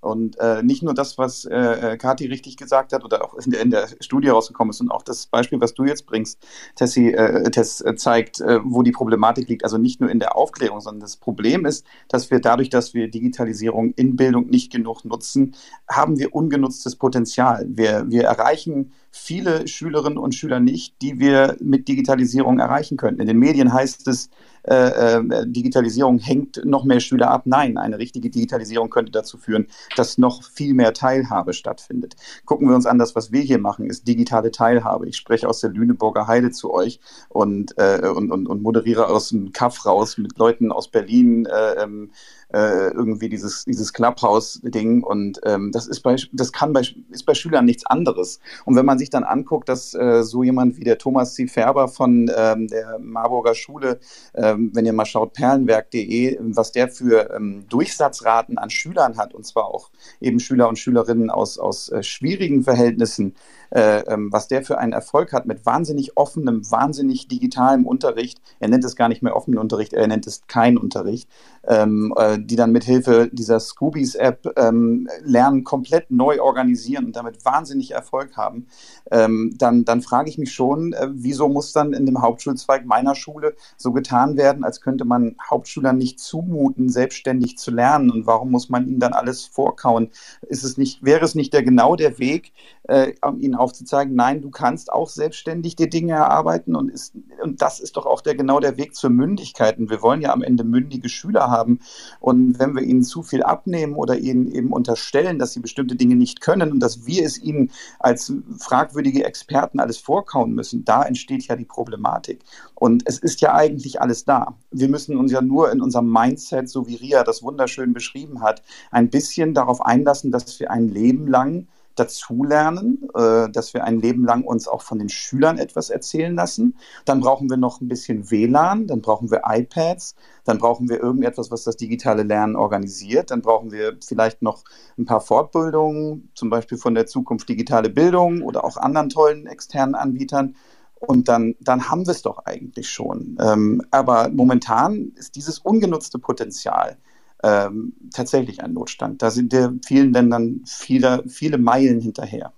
Und 0.00 0.38
äh, 0.38 0.62
nicht 0.62 0.82
nur 0.82 0.94
das, 0.94 1.18
was 1.18 1.44
äh, 1.44 1.56
äh 1.92 1.96
Kathi 1.96 2.26
richtig 2.26 2.56
gesagt 2.56 2.92
hat 2.92 3.04
oder 3.04 3.24
auch 3.24 3.34
in 3.34 3.50
der, 3.50 3.60
in 3.60 3.70
der, 3.70 3.88
Studie 4.00 4.28
rausgekommen 4.28 4.70
ist 4.70 4.80
und 4.80 4.90
auch 4.90 5.02
das 5.02 5.26
Beispiel, 5.26 5.60
was 5.60 5.74
du 5.74 5.84
jetzt 5.84 6.06
bringst, 6.06 6.38
Tessie, 6.76 7.12
äh, 7.12 7.50
Tess, 7.50 7.80
äh, 7.80 7.94
zeigt, 7.94 8.40
äh, 8.40 8.60
wo 8.64 8.82
die 8.82 8.92
Problematik 8.92 9.48
liegt. 9.48 9.64
Also 9.64 9.78
nicht 9.78 10.00
nur 10.00 10.10
in 10.10 10.20
der 10.20 10.36
Aufklärung, 10.36 10.80
sondern 10.80 11.00
das 11.00 11.16
Problem 11.16 11.66
ist, 11.66 11.84
dass 12.08 12.30
wir 12.30 12.40
dadurch, 12.40 12.70
dass 12.70 12.94
wir 12.94 13.10
Digitalisierung 13.10 13.92
in 13.94 14.16
Bildung 14.16 14.46
nicht 14.46 14.72
genug 14.72 15.04
nutzen, 15.04 15.54
haben 15.88 16.18
wir 16.18 16.34
ungenutztes 16.34 16.96
Potenzial. 16.96 17.66
Wir, 17.68 18.04
wir 18.08 18.24
erreichen 18.24 18.92
viele 19.10 19.66
Schülerinnen 19.66 20.18
und 20.18 20.34
Schüler 20.34 20.60
nicht, 20.60 20.94
die 21.02 21.18
wir 21.18 21.56
mit 21.60 21.88
Digitalisierung 21.88 22.58
erreichen 22.58 22.96
könnten. 22.96 23.20
In 23.20 23.26
den 23.26 23.38
Medien 23.38 23.72
heißt 23.72 24.06
es, 24.08 24.30
äh, 24.62 24.74
äh, 25.18 25.46
Digitalisierung 25.46 26.18
hängt 26.18 26.64
noch 26.64 26.84
mehr 26.84 27.00
Schüler 27.00 27.30
ab. 27.30 27.42
Nein, 27.46 27.78
eine 27.78 27.98
richtige 27.98 28.30
Digitalisierung 28.30 28.90
könnte 28.90 29.10
dazu 29.10 29.38
führen, 29.38 29.66
dass 29.96 30.18
noch 30.18 30.42
viel 30.44 30.74
mehr 30.74 30.92
Teilhabe 30.92 31.54
stattfindet. 31.54 32.16
Gucken 32.44 32.68
wir 32.68 32.74
uns 32.74 32.86
an, 32.86 32.98
das, 32.98 33.14
was 33.14 33.32
wir 33.32 33.40
hier 33.40 33.58
machen, 33.58 33.86
ist 33.86 34.06
digitale 34.06 34.50
Teilhabe. 34.50 35.08
Ich 35.08 35.16
spreche 35.16 35.48
aus 35.48 35.60
der 35.60 35.70
Lüneburger 35.70 36.26
Heide 36.26 36.50
zu 36.50 36.72
euch 36.72 37.00
und, 37.28 37.76
äh, 37.78 38.08
und, 38.14 38.30
und, 38.30 38.46
und 38.46 38.62
moderiere 38.62 39.08
aus 39.08 39.30
dem 39.30 39.52
Kaff 39.52 39.86
raus 39.86 40.18
mit 40.18 40.38
Leuten 40.38 40.72
aus 40.72 40.88
Berlin, 40.88 41.46
äh, 41.46 41.82
ähm, 41.82 42.10
äh, 42.52 42.88
irgendwie 42.90 43.28
dieses, 43.28 43.64
dieses 43.64 43.92
Clubhouse-Ding. 43.92 45.02
Und 45.02 45.40
ähm, 45.44 45.70
das 45.72 45.86
ist 45.86 46.00
bei, 46.00 46.16
das 46.32 46.52
kann 46.52 46.72
bei, 46.72 46.82
ist 47.10 47.26
bei 47.26 47.34
Schülern 47.34 47.64
nichts 47.64 47.86
anderes. 47.86 48.40
Und 48.64 48.76
wenn 48.76 48.86
man 48.86 48.98
sich 48.98 49.10
dann 49.10 49.24
anguckt, 49.24 49.68
dass 49.68 49.94
äh, 49.94 50.22
so 50.22 50.42
jemand 50.42 50.76
wie 50.76 50.84
der 50.84 50.98
Thomas 50.98 51.34
C. 51.34 51.46
Färber 51.46 51.88
von 51.88 52.30
ähm, 52.34 52.68
der 52.68 52.98
Marburger 52.98 53.54
Schule, 53.54 54.00
ähm, 54.34 54.70
wenn 54.74 54.86
ihr 54.86 54.92
mal 54.92 55.06
schaut, 55.06 55.32
perlenwerk.de, 55.32 56.38
was 56.40 56.72
der 56.72 56.88
für 56.88 57.34
ähm, 57.34 57.64
Durchsatzraten 57.68 58.58
an 58.58 58.70
Schülern 58.70 59.16
hat, 59.16 59.34
und 59.34 59.46
zwar 59.46 59.66
auch 59.66 59.90
eben 60.20 60.40
Schüler 60.40 60.68
und 60.68 60.78
Schülerinnen 60.78 61.30
aus, 61.30 61.58
aus 61.58 61.88
äh, 61.90 62.02
schwierigen 62.02 62.62
Verhältnissen, 62.62 63.34
äh, 63.70 64.00
ähm, 64.00 64.32
was 64.32 64.48
der 64.48 64.62
für 64.62 64.78
einen 64.78 64.92
Erfolg 64.92 65.32
hat 65.32 65.46
mit 65.46 65.64
wahnsinnig 65.64 66.16
offenem, 66.16 66.68
wahnsinnig 66.70 67.28
digitalem 67.28 67.86
Unterricht. 67.86 68.40
Er 68.58 68.68
nennt 68.68 68.84
es 68.84 68.96
gar 68.96 69.08
nicht 69.08 69.22
mehr 69.22 69.36
offenen 69.36 69.58
Unterricht, 69.58 69.92
er 69.92 70.06
nennt 70.06 70.26
es 70.26 70.46
kein 70.46 70.76
Unterricht, 70.76 71.28
ähm, 71.66 72.12
äh, 72.16 72.38
die 72.38 72.56
dann 72.56 72.72
mit 72.72 72.84
Hilfe 72.84 73.30
dieser 73.32 73.60
Scoobies-App 73.60 74.54
ähm, 74.56 75.08
lernen, 75.22 75.64
komplett 75.64 76.10
neu 76.10 76.40
organisieren 76.40 77.06
und 77.06 77.16
damit 77.16 77.44
wahnsinnig 77.44 77.92
Erfolg 77.92 78.36
haben. 78.36 78.66
Ähm, 79.10 79.54
dann, 79.56 79.84
dann 79.84 80.02
frage 80.02 80.28
ich 80.28 80.38
mich 80.38 80.52
schon, 80.52 80.92
äh, 80.92 81.08
wieso 81.12 81.48
muss 81.48 81.72
dann 81.72 81.92
in 81.92 82.06
dem 82.06 82.22
Hauptschulzweig 82.22 82.84
meiner 82.86 83.14
Schule 83.14 83.54
so 83.76 83.92
getan 83.92 84.36
werden, 84.36 84.64
als 84.64 84.80
könnte 84.80 85.04
man 85.04 85.36
Hauptschülern 85.48 85.96
nicht 85.96 86.18
zumuten, 86.18 86.88
selbstständig 86.88 87.58
zu 87.58 87.70
lernen 87.70 88.10
und 88.10 88.26
warum 88.26 88.50
muss 88.50 88.68
man 88.68 88.88
ihnen 88.88 89.00
dann 89.00 89.12
alles 89.12 89.44
vorkauen? 89.44 90.10
Ist 90.42 90.64
es 90.64 90.76
nicht, 90.76 91.04
wäre 91.04 91.24
es 91.24 91.34
nicht 91.34 91.52
der 91.52 91.62
genau 91.62 91.96
der 91.96 92.18
Weg, 92.18 92.52
äh, 92.88 93.12
ihnen 93.38 93.59
aufzuzeigen, 93.60 94.14
nein, 94.14 94.42
du 94.42 94.50
kannst 94.50 94.92
auch 94.92 95.08
selbstständig 95.08 95.76
die 95.76 95.88
Dinge 95.88 96.14
erarbeiten 96.14 96.74
und, 96.74 96.90
ist, 96.90 97.14
und 97.42 97.62
das 97.62 97.78
ist 97.78 97.96
doch 97.96 98.06
auch 98.06 98.20
der 98.20 98.34
genau 98.34 98.58
der 98.58 98.76
Weg 98.76 98.94
zur 98.94 99.10
Mündigkeit. 99.10 99.78
Und 99.78 99.90
wir 99.90 100.02
wollen 100.02 100.20
ja 100.20 100.32
am 100.32 100.42
Ende 100.42 100.64
mündige 100.64 101.08
Schüler 101.08 101.50
haben. 101.50 101.80
Und 102.18 102.58
wenn 102.58 102.74
wir 102.74 102.82
ihnen 102.82 103.02
zu 103.02 103.22
viel 103.22 103.42
abnehmen 103.42 103.94
oder 103.94 104.18
ihnen 104.18 104.50
eben 104.50 104.72
unterstellen, 104.72 105.38
dass 105.38 105.52
sie 105.52 105.60
bestimmte 105.60 105.96
Dinge 105.96 106.16
nicht 106.16 106.40
können 106.40 106.72
und 106.72 106.80
dass 106.80 107.06
wir 107.06 107.24
es 107.24 107.38
ihnen 107.38 107.70
als 107.98 108.32
fragwürdige 108.58 109.24
Experten 109.24 109.78
alles 109.78 109.98
vorkauen 109.98 110.52
müssen, 110.52 110.84
da 110.84 111.02
entsteht 111.02 111.46
ja 111.46 111.56
die 111.56 111.64
Problematik. 111.64 112.40
Und 112.74 113.02
es 113.06 113.18
ist 113.18 113.40
ja 113.42 113.54
eigentlich 113.54 114.00
alles 114.00 114.24
da. 114.24 114.54
Wir 114.70 114.88
müssen 114.88 115.16
uns 115.16 115.30
ja 115.32 115.42
nur 115.42 115.70
in 115.70 115.82
unserem 115.82 116.10
Mindset, 116.10 116.68
so 116.68 116.88
wie 116.88 116.96
Ria 116.96 117.24
das 117.24 117.42
wunderschön 117.42 117.92
beschrieben 117.92 118.40
hat, 118.40 118.62
ein 118.90 119.10
bisschen 119.10 119.54
darauf 119.54 119.84
einlassen, 119.84 120.32
dass 120.32 120.58
wir 120.58 120.70
ein 120.70 120.88
Leben 120.88 121.26
lang 121.28 121.66
dazulernen, 122.00 123.08
äh, 123.14 123.50
dass 123.50 123.74
wir 123.74 123.84
ein 123.84 124.00
Leben 124.00 124.24
lang 124.24 124.42
uns 124.42 124.66
auch 124.66 124.82
von 124.82 124.98
den 124.98 125.10
Schülern 125.10 125.58
etwas 125.58 125.90
erzählen 125.90 126.34
lassen. 126.34 126.76
Dann 127.04 127.20
brauchen 127.20 127.50
wir 127.50 127.58
noch 127.58 127.80
ein 127.80 127.88
bisschen 127.88 128.30
WLAN, 128.30 128.86
dann 128.86 129.02
brauchen 129.02 129.30
wir 129.30 129.42
iPads, 129.46 130.14
dann 130.44 130.58
brauchen 130.58 130.88
wir 130.88 130.98
irgendetwas, 130.98 131.50
was 131.50 131.64
das 131.64 131.76
digitale 131.76 132.22
Lernen 132.22 132.56
organisiert. 132.56 133.30
Dann 133.30 133.42
brauchen 133.42 133.70
wir 133.70 133.98
vielleicht 134.04 134.40
noch 134.40 134.64
ein 134.98 135.04
paar 135.04 135.20
Fortbildungen, 135.20 136.30
zum 136.34 136.48
Beispiel 136.48 136.78
von 136.78 136.94
der 136.94 137.06
Zukunft 137.06 137.48
digitale 137.48 137.90
Bildung 137.90 138.42
oder 138.42 138.64
auch 138.64 138.78
anderen 138.78 139.10
tollen 139.10 139.46
externen 139.46 139.94
Anbietern. 139.94 140.56
Und 141.00 141.28
dann, 141.28 141.54
dann 141.60 141.90
haben 141.90 142.06
wir 142.06 142.12
es 142.12 142.22
doch 142.22 142.44
eigentlich 142.44 142.90
schon. 142.90 143.36
Ähm, 143.40 143.82
aber 143.90 144.28
momentan 144.30 145.12
ist 145.16 145.34
dieses 145.36 145.58
ungenutzte 145.58 146.18
Potenzial 146.18 146.98
ähm, 147.42 147.94
tatsächlich 148.12 148.62
ein 148.62 148.72
Notstand. 148.72 149.22
Da 149.22 149.30
sind 149.30 149.52
wir 149.52 149.74
vielen 149.84 150.12
Ländern 150.12 150.62
viele, 150.66 151.24
viele 151.26 151.58
Meilen 151.58 152.00
hinterher. 152.00 152.52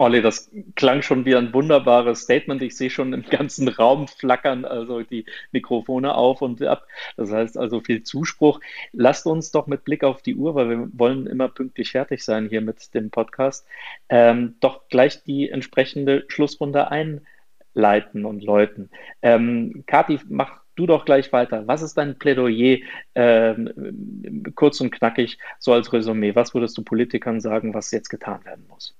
Olli, 0.00 0.22
das 0.22 0.50
klang 0.76 1.02
schon 1.02 1.26
wie 1.26 1.36
ein 1.36 1.52
wunderbares 1.52 2.22
Statement. 2.22 2.62
Ich 2.62 2.74
sehe 2.74 2.88
schon 2.88 3.12
im 3.12 3.22
ganzen 3.22 3.68
Raum 3.68 4.08
flackern, 4.08 4.64
also 4.64 5.02
die 5.02 5.26
Mikrofone 5.52 6.14
auf 6.14 6.40
und 6.40 6.62
ab. 6.62 6.86
Das 7.18 7.30
heißt 7.30 7.58
also 7.58 7.80
viel 7.80 8.02
Zuspruch. 8.02 8.60
Lasst 8.92 9.26
uns 9.26 9.50
doch 9.50 9.66
mit 9.66 9.84
Blick 9.84 10.02
auf 10.02 10.22
die 10.22 10.36
Uhr, 10.36 10.54
weil 10.54 10.70
wir 10.70 10.88
wollen 10.94 11.26
immer 11.26 11.48
pünktlich 11.48 11.90
fertig 11.90 12.24
sein 12.24 12.48
hier 12.48 12.62
mit 12.62 12.94
dem 12.94 13.10
Podcast, 13.10 13.66
ähm, 14.08 14.56
doch 14.60 14.88
gleich 14.88 15.22
die 15.24 15.50
entsprechende 15.50 16.24
Schlussrunde 16.28 16.90
einleiten 16.90 18.24
und 18.24 18.42
läuten. 18.42 18.88
Ähm, 19.20 19.84
Kathi, 19.86 20.18
mach 20.30 20.62
du 20.80 20.86
doch 20.86 21.04
gleich 21.04 21.32
weiter. 21.32 21.66
Was 21.66 21.82
ist 21.82 21.96
dein 21.96 22.18
Plädoyer, 22.18 22.78
ähm, 23.14 24.42
kurz 24.54 24.80
und 24.80 24.90
knackig, 24.90 25.38
so 25.58 25.72
als 25.72 25.92
Resümee? 25.92 26.34
Was 26.34 26.54
würdest 26.54 26.76
du 26.76 26.82
Politikern 26.82 27.40
sagen, 27.40 27.74
was 27.74 27.90
jetzt 27.90 28.08
getan 28.08 28.44
werden 28.44 28.66
muss? 28.68 28.96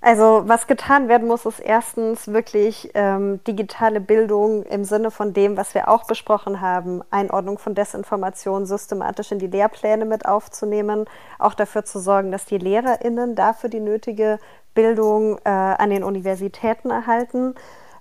Also 0.00 0.44
was 0.46 0.68
getan 0.68 1.08
werden 1.08 1.26
muss, 1.26 1.44
ist 1.44 1.58
erstens 1.58 2.28
wirklich 2.28 2.90
ähm, 2.94 3.40
digitale 3.48 4.00
Bildung 4.00 4.62
im 4.62 4.84
Sinne 4.84 5.10
von 5.10 5.32
dem, 5.32 5.56
was 5.56 5.74
wir 5.74 5.88
auch 5.88 6.06
besprochen 6.06 6.60
haben, 6.60 7.02
Einordnung 7.10 7.58
von 7.58 7.74
Desinformation 7.74 8.64
systematisch 8.64 9.32
in 9.32 9.40
die 9.40 9.48
Lehrpläne 9.48 10.04
mit 10.04 10.24
aufzunehmen, 10.24 11.06
auch 11.40 11.54
dafür 11.54 11.84
zu 11.84 11.98
sorgen, 11.98 12.30
dass 12.30 12.44
die 12.44 12.58
Lehrerinnen 12.58 13.34
dafür 13.34 13.70
die 13.70 13.80
nötige 13.80 14.38
Bildung 14.72 15.38
äh, 15.38 15.48
an 15.48 15.90
den 15.90 16.04
Universitäten 16.04 16.90
erhalten. 16.90 17.56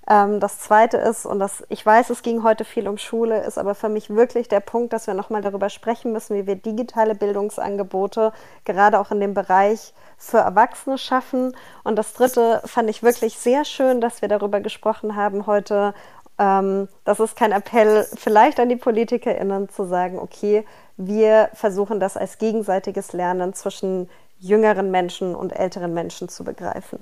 Ähm, 0.09 0.39
das 0.39 0.59
Zweite 0.59 0.97
ist, 0.97 1.25
und 1.25 1.39
das, 1.39 1.63
ich 1.69 1.85
weiß, 1.85 2.09
es 2.09 2.21
ging 2.21 2.43
heute 2.43 2.63
viel 2.63 2.87
um 2.87 2.97
Schule, 2.97 3.43
ist 3.43 3.57
aber 3.57 3.75
für 3.75 3.89
mich 3.89 4.09
wirklich 4.09 4.47
der 4.47 4.61
Punkt, 4.61 4.93
dass 4.93 5.07
wir 5.07 5.13
nochmal 5.13 5.41
darüber 5.41 5.69
sprechen 5.69 6.13
müssen, 6.13 6.35
wie 6.35 6.47
wir 6.47 6.55
digitale 6.55 7.13
Bildungsangebote 7.13 8.31
gerade 8.63 8.99
auch 8.99 9.11
in 9.11 9.19
dem 9.19 9.33
Bereich 9.33 9.93
für 10.17 10.37
Erwachsene 10.37 10.97
schaffen. 10.97 11.55
Und 11.83 11.97
das 11.97 12.13
Dritte 12.13 12.61
fand 12.65 12.89
ich 12.89 13.03
wirklich 13.03 13.37
sehr 13.37 13.65
schön, 13.65 13.99
dass 13.99 14.21
wir 14.21 14.29
darüber 14.29 14.61
gesprochen 14.61 15.15
haben 15.15 15.45
heute. 15.45 15.93
Ähm, 16.39 16.87
das 17.03 17.19
ist 17.19 17.35
kein 17.35 17.51
Appell 17.51 18.05
vielleicht 18.15 18.59
an 18.61 18.69
die 18.69 18.77
PolitikerInnen 18.77 19.67
zu 19.67 19.85
sagen, 19.85 20.19
okay, 20.19 20.65
wir 20.95 21.49
versuchen 21.53 21.99
das 21.99 22.15
als 22.15 22.37
gegenseitiges 22.37 23.11
Lernen 23.11 23.53
zwischen 23.53 24.09
jüngeren 24.39 24.89
Menschen 24.89 25.35
und 25.35 25.51
älteren 25.51 25.93
Menschen 25.93 26.29
zu 26.29 26.43
begreifen. 26.43 26.99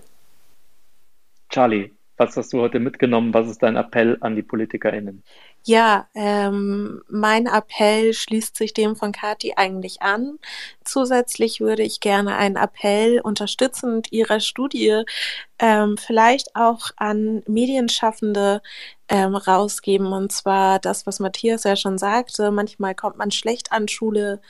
Charlie, 1.49 1.91
was 2.18 2.38
hast 2.38 2.53
du 2.53 2.61
heute 2.61 2.80
mitgenommen? 2.80 3.34
Was 3.34 3.47
ist 3.47 3.63
dein 3.63 3.76
Appell 3.76 4.18
an 4.22 4.36
die 4.36 4.43
PolitikerInnen? 4.43 5.24
Ja, 5.68 6.07
ähm, 6.13 7.01
mein 7.09 7.47
Appell 7.47 8.13
schließt 8.13 8.55
sich 8.55 8.76
dem 8.76 8.95
von 8.95 9.11
Kati 9.11 9.53
eigentlich 9.55 10.03
an. 10.03 10.38
Zusätzlich 10.84 11.59
würde 11.59 11.82
ich 11.82 12.01
gerne 12.01 12.36
einen 12.36 12.55
Appell 12.55 13.20
unterstützend 13.20 14.11
ihrer 14.11 14.39
Studie 14.41 15.05
ähm, 15.57 15.97
vielleicht 15.97 16.55
auch 16.55 16.91
an 16.97 17.41
Medienschaffende 17.47 18.61
ähm, 19.09 19.36
rausgeben. 19.36 20.13
Und 20.13 20.32
zwar 20.32 20.78
das, 20.80 21.07
was 21.07 21.20
Matthias 21.20 21.63
ja 21.63 21.76
schon 21.76 21.97
sagte, 21.97 22.51
manchmal 22.51 22.93
kommt 22.93 23.18
man 23.18 23.32
schlecht 23.32 23.72
an 23.72 23.88
Schule 23.88 24.41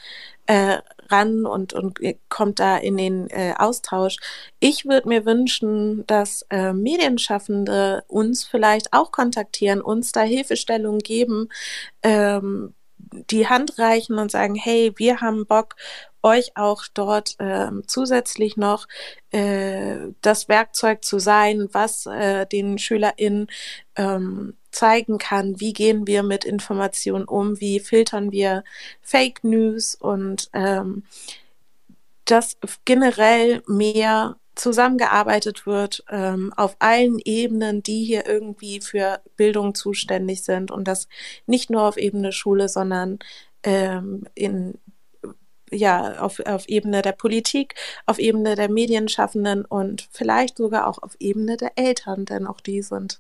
äh, 0.47 0.80
ran 1.09 1.45
und, 1.45 1.74
und 1.74 1.99
kommt 2.30 2.59
da 2.59 2.78
in 2.78 2.97
den 2.97 3.30
äh, 3.30 3.53
Austausch. 3.57 4.18
Ich 4.59 4.86
würde 4.86 5.07
mir 5.07 5.26
wünschen, 5.26 6.05
dass 6.07 6.43
äh, 6.49 6.74
Medienschaffende 6.74 8.03
uns 8.07 8.43
vielleicht 8.43 8.93
auch 8.93 9.11
kontaktieren, 9.11 9.82
uns 9.82 10.11
da 10.11 10.22
Hilfestellungen 10.22 10.99
geben, 11.05 11.47
ähm, 12.03 12.73
die 13.29 13.47
Hand 13.47 13.79
reichen 13.79 14.17
und 14.17 14.31
sagen, 14.31 14.55
hey, 14.55 14.91
wir 14.97 15.21
haben 15.21 15.45
Bock, 15.45 15.75
euch 16.25 16.57
auch 16.57 16.83
dort 16.93 17.39
äh, 17.39 17.69
zusätzlich 17.85 18.57
noch 18.57 18.87
äh, 19.29 20.07
das 20.21 20.49
Werkzeug 20.49 21.05
zu 21.05 21.19
sein, 21.19 21.69
was 21.71 22.07
äh, 22.07 22.47
den 22.47 22.79
SchülerInnen 22.79 23.47
ähm, 23.95 24.55
zeigen 24.71 25.19
kann, 25.19 25.59
wie 25.59 25.71
gehen 25.71 26.07
wir 26.07 26.23
mit 26.23 26.43
Informationen 26.43 27.25
um, 27.25 27.61
wie 27.61 27.79
filtern 27.79 28.31
wir 28.31 28.63
Fake 29.01 29.43
News? 29.43 29.95
Und 29.95 30.49
ähm, 30.53 31.03
dass 32.25 32.57
generell 32.85 33.61
mehr 33.67 34.35
zusammengearbeitet 34.55 35.65
wird 35.65 36.03
ähm, 36.09 36.53
auf 36.55 36.75
allen 36.79 37.19
Ebenen, 37.19 37.83
die 37.83 38.03
hier 38.03 38.25
irgendwie 38.25 38.81
für 38.81 39.21
Bildung 39.35 39.75
zuständig 39.75 40.43
sind 40.43 40.71
und 40.71 40.87
das 40.87 41.07
nicht 41.45 41.69
nur 41.69 41.83
auf 41.83 41.97
Ebene 41.97 42.31
Schule, 42.31 42.69
sondern 42.69 43.19
ähm, 43.63 44.27
in 44.35 44.75
ja, 45.71 46.19
auf, 46.19 46.39
auf 46.45 46.67
Ebene 46.67 47.01
der 47.01 47.11
Politik, 47.11 47.75
auf 48.05 48.19
Ebene 48.19 48.55
der 48.55 48.69
Medienschaffenden 48.69 49.65
und 49.65 50.07
vielleicht 50.11 50.57
sogar 50.57 50.87
auch 50.87 50.99
auf 51.01 51.15
Ebene 51.19 51.57
der 51.57 51.71
Eltern, 51.75 52.25
denn 52.25 52.47
auch 52.47 52.61
die 52.61 52.81
sind 52.81 53.19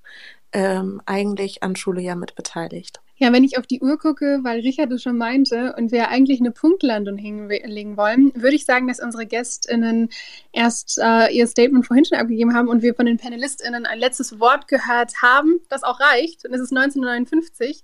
ähm, 0.53 1.01
eigentlich 1.05 1.63
an 1.63 1.75
Schule 1.75 2.01
ja 2.01 2.15
mit 2.15 2.35
beteiligt. 2.35 3.01
Ja, 3.17 3.31
wenn 3.31 3.45
ich 3.45 3.57
auf 3.57 3.65
die 3.65 3.81
Uhr 3.81 3.97
gucke, 3.97 4.39
weil 4.43 4.59
Richard 4.59 4.91
es 4.91 5.01
schon 5.01 5.17
meinte 5.17 5.73
und 5.77 5.93
wir 5.93 6.09
eigentlich 6.09 6.41
eine 6.41 6.51
Punktlandung 6.51 7.17
hinlegen 7.17 7.95
wollen, 7.95 8.33
würde 8.35 8.55
ich 8.55 8.65
sagen, 8.65 8.89
dass 8.89 8.99
unsere 8.99 9.25
GästInnen 9.25 10.09
erst 10.51 10.99
äh, 11.01 11.31
ihr 11.33 11.47
Statement 11.47 11.85
vorhin 11.85 12.03
schon 12.03 12.17
abgegeben 12.17 12.53
haben 12.53 12.67
und 12.67 12.81
wir 12.81 12.93
von 12.93 13.05
den 13.05 13.17
PanelistInnen 13.17 13.85
ein 13.85 13.99
letztes 13.99 14.39
Wort 14.41 14.67
gehört 14.67 15.21
haben, 15.21 15.61
das 15.69 15.83
auch 15.83 16.01
reicht. 16.01 16.45
Und 16.45 16.53
es 16.53 16.59
ist 16.59 16.75
1959. 16.75 17.83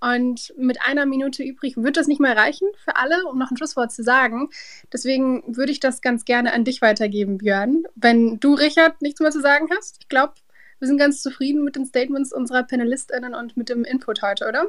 Und 0.00 0.52
mit 0.56 0.82
einer 0.82 1.06
Minute 1.06 1.44
übrig 1.44 1.76
wird 1.76 1.96
das 1.96 2.08
nicht 2.08 2.20
mehr 2.20 2.36
reichen 2.36 2.66
für 2.84 2.96
alle, 2.96 3.24
um 3.26 3.38
noch 3.38 3.52
ein 3.52 3.56
Schlusswort 3.56 3.92
zu 3.92 4.02
sagen. 4.02 4.48
Deswegen 4.92 5.44
würde 5.46 5.70
ich 5.70 5.78
das 5.78 6.00
ganz 6.00 6.24
gerne 6.24 6.52
an 6.52 6.64
dich 6.64 6.82
weitergeben, 6.82 7.38
Björn. 7.38 7.84
Wenn 7.94 8.40
du, 8.40 8.54
Richard, 8.54 9.00
nichts 9.00 9.20
mehr 9.20 9.30
zu 9.30 9.40
sagen 9.40 9.68
hast, 9.70 9.98
ich 10.00 10.08
glaube, 10.08 10.34
wir 10.82 10.88
sind 10.88 10.98
ganz 10.98 11.22
zufrieden 11.22 11.62
mit 11.62 11.76
den 11.76 11.86
Statements 11.86 12.32
unserer 12.32 12.64
PanelistInnen 12.64 13.36
und 13.36 13.56
mit 13.56 13.68
dem 13.68 13.84
Input 13.84 14.20
heute, 14.20 14.48
oder? 14.48 14.66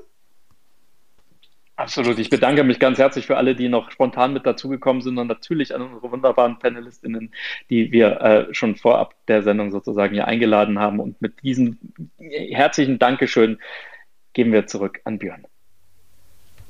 Absolut. 1.75 2.19
Ich 2.19 2.29
bedanke 2.29 2.63
mich 2.63 2.77
ganz 2.77 2.99
herzlich 2.99 3.25
für 3.25 3.35
alle, 3.35 3.55
die 3.55 3.67
noch 3.67 3.89
spontan 3.89 4.31
mit 4.31 4.45
dazugekommen 4.45 5.01
sind 5.01 5.17
und 5.17 5.25
natürlich 5.25 5.73
an 5.73 5.81
unsere 5.81 6.11
wunderbaren 6.11 6.59
PanelistInnen, 6.59 7.33
die 7.71 7.91
wir 7.91 8.21
äh, 8.21 8.53
schon 8.53 8.75
vorab 8.75 9.15
der 9.27 9.41
Sendung 9.41 9.71
sozusagen 9.71 10.13
hier 10.13 10.27
eingeladen 10.27 10.77
haben. 10.77 10.99
Und 10.99 11.19
mit 11.19 11.41
diesem 11.41 11.79
herzlichen 12.19 12.99
Dankeschön 12.99 13.57
geben 14.33 14.51
wir 14.51 14.67
zurück 14.67 15.01
an 15.05 15.17
Björn. 15.17 15.47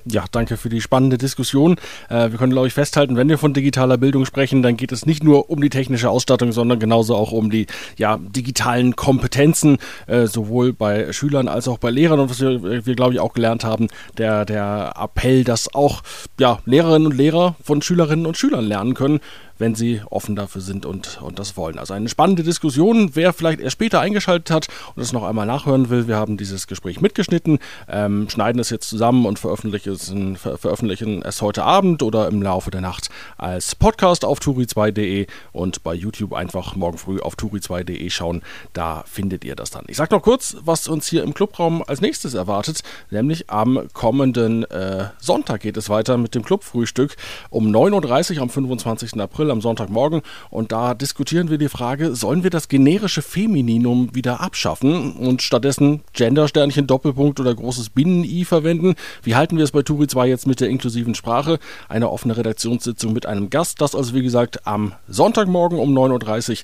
Ja, 0.06 0.26
danke 0.32 0.58
für 0.58 0.68
die 0.68 0.82
spannende 0.82 1.18
Diskussion. 1.18 1.78
Äh, 2.10 2.32
wir 2.32 2.38
können, 2.38 2.52
glaube 2.52 2.68
ich, 2.68 2.74
festhalten, 2.74 3.16
wenn 3.16 3.30
wir 3.30 3.38
von 3.38 3.54
digitaler 3.54 3.98
Bildung 3.98 4.26
sprechen, 4.26 4.62
dann 4.62 4.76
geht 4.76 4.92
es 4.92 5.06
nicht 5.06 5.24
nur 5.24 5.50
um 5.50 5.62
die 5.62 5.70
technische 5.70 6.10
Ausstattung, 6.10 6.52
sondern 6.52 6.80
genauso 6.80 7.16
auch 7.16 7.32
um 7.32 7.50
die 7.50 7.68
ja, 7.98 8.18
digitalen 8.18 8.98
Kompetenzen, 8.98 9.78
äh, 10.08 10.28
sowohl 10.28 10.74
bei 10.74 11.14
Schülern 11.14 11.48
als 11.48 11.70
auch 11.70 11.78
bei 11.78 11.90
Lehrern. 11.90 12.20
Und 12.20 12.30
was 12.30 12.42
wir, 12.42 12.86
wir 12.86 12.96
glaube 12.96 13.14
ich, 13.14 13.22
auch 13.22 13.34
gelernt 13.34 13.64
haben, 13.64 13.88
der, 14.18 14.44
der 14.44 14.94
Appell, 15.00 15.46
dass 15.46 15.74
auch 15.74 16.04
ja, 16.38 16.60
Lehrerinnen 16.66 17.08
und 17.08 17.16
Lehrer 17.16 17.56
von 17.64 17.82
Schülerinnen 17.82 18.26
und 18.26 18.38
Schülern 18.38 18.66
lernen 18.66 18.96
können, 18.96 19.22
wenn 19.64 19.76
sie 19.76 20.02
offen 20.10 20.36
dafür 20.36 20.60
sind 20.60 20.86
und, 20.86 21.22
und 21.22 21.40
das 21.40 21.56
wollen. 21.56 21.80
Also 21.80 21.94
eine 21.94 22.10
spannende 22.10 22.44
Diskussion. 22.44 23.12
Wer 23.14 23.32
vielleicht 23.32 23.62
erst 23.62 23.72
später 23.72 24.02
eingeschaltet 24.02 24.52
hat 24.52 24.68
und 24.94 25.02
es 25.02 25.14
noch 25.14 25.24
einmal 25.24 25.46
nachhören 25.46 25.90
will, 25.90 26.10
wir 26.10 26.18
haben 26.18 26.36
dieses 26.36 26.68
Gespräch 26.68 27.00
mitgeschnitten, 27.00 27.60
ähm, 27.88 28.28
schneiden 28.30 28.60
es 28.60 28.70
jetzt 28.72 28.90
zusammen 28.90 29.26
und 29.26 29.40
veröffentlichen 29.40 30.36
ver 30.36 30.58
veröffentlichen 30.58 31.22
es 31.22 31.42
heute 31.42 31.64
Abend 31.64 32.04
oder 32.04 32.28
im 32.28 32.42
Laufe 32.42 32.72
der 32.72 32.82
Nacht 32.82 33.10
als 33.38 33.74
Podcast 33.76 34.26
auf 34.26 34.40
turi2.de 34.40 35.28
und 35.54 35.82
bei 35.82 35.94
YouTube 35.94 36.34
einfach 36.34 36.76
morgen 36.76 36.98
früh 36.98 37.22
auf 37.22 37.36
turi2.de 37.36 38.10
schauen. 38.10 38.42
Da 38.74 39.06
findet 39.08 39.46
ihr 39.46 39.56
das 39.56 39.70
dann. 39.70 39.86
Ich 39.88 39.96
sage 39.96 40.14
noch 40.14 40.24
kurz, 40.24 40.58
was 40.66 40.90
uns 40.90 41.08
hier 41.08 41.24
im 41.24 41.34
Clubraum 41.34 41.86
als 41.88 42.02
nächstes 42.02 42.34
erwartet, 42.34 42.82
nämlich 43.12 43.50
am 43.50 43.88
kommenden 43.94 44.66
äh, 44.66 45.06
Sonntag 45.20 45.62
geht 45.62 45.78
es 45.78 45.88
weiter 45.88 46.18
mit 46.18 46.36
dem 46.36 46.44
Clubfrühstück 46.44 47.16
um 47.50 47.68
9.30 47.74 48.36
Uhr 48.36 48.42
am 48.42 48.50
25. 48.50 49.22
April 49.22 49.44
April 49.44 49.53
am 49.54 49.62
Sonntagmorgen. 49.62 50.22
Und 50.50 50.74
da 50.74 50.94
diskutieren 50.94 51.50
wir 51.50 51.58
die 51.58 51.70
Frage, 51.70 52.16
sollen 52.16 52.44
wir 52.44 52.50
das 52.50 52.68
generische 52.68 53.22
Femininum 53.22 54.14
wieder 54.14 54.42
abschaffen 54.42 55.14
und 55.14 55.42
stattdessen 55.42 56.02
Gendersternchen, 56.12 56.88
Doppelpunkt 56.88 57.40
oder 57.40 57.56
großes 57.56 57.92
Binnen-I 57.92 58.44
verwenden? 58.44 58.96
Wie 59.22 59.36
halten 59.36 59.58
wir 59.58 59.64
es 59.64 59.72
bei 59.72 59.82
Turi 59.82 60.08
2 60.08 60.28
jetzt 60.28 60.48
mit 60.48 60.60
der 60.60 60.70
inklusiven 60.70 61.16
Sprache? 61.16 61.60
Eine 61.88 62.10
offene 62.10 62.36
Redaktionssitzung 62.36 63.14
mit 63.14 63.26
einem 63.26 63.50
Gast. 63.50 63.80
Das 63.80 63.96
also, 63.96 64.14
wie 64.14 64.24
gesagt, 64.24 64.68
am 64.68 64.94
Sonntagmorgen 65.08 65.80
um 65.80 65.98
9.30 65.98 66.52
Uhr 66.52 66.58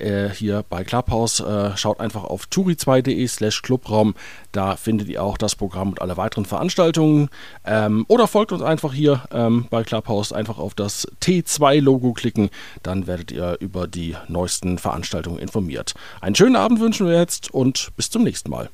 äh, 0.00 0.30
hier 0.30 0.64
bei 0.68 0.84
Clubhouse. 0.84 1.40
Äh, 1.40 1.76
schaut 1.76 2.00
einfach 2.00 2.24
auf 2.24 2.44
turi2.de 2.44 3.26
slash 3.26 3.62
Clubraum. 3.62 4.14
Da 4.52 4.76
findet 4.76 5.08
ihr 5.08 5.22
auch 5.22 5.38
das 5.38 5.54
Programm 5.54 5.90
und 5.90 6.00
alle 6.00 6.16
weiteren 6.16 6.44
Veranstaltungen. 6.44 7.28
Ähm, 7.64 8.04
oder 8.08 8.26
folgt 8.26 8.52
uns 8.52 8.62
einfach 8.62 8.92
hier 8.92 9.24
ähm, 9.32 9.66
bei 9.70 9.82
Clubhouse. 9.84 10.32
Einfach 10.32 10.58
auf 10.58 10.74
das 10.74 11.06
T2-Logo 11.22 12.12
klicken. 12.12 12.50
Dann 12.82 13.06
werdet 13.06 13.32
ihr 13.32 13.56
über 13.60 13.86
die 13.86 14.16
neuesten 14.28 14.78
Veranstaltungen 14.78 15.38
informiert. 15.38 15.94
Einen 16.20 16.34
schönen 16.34 16.56
Abend 16.56 16.80
wünschen 16.80 17.06
wir 17.06 17.18
jetzt 17.18 17.52
und 17.52 17.90
bis 17.96 18.10
zum 18.10 18.22
nächsten 18.22 18.50
Mal. 18.50 18.70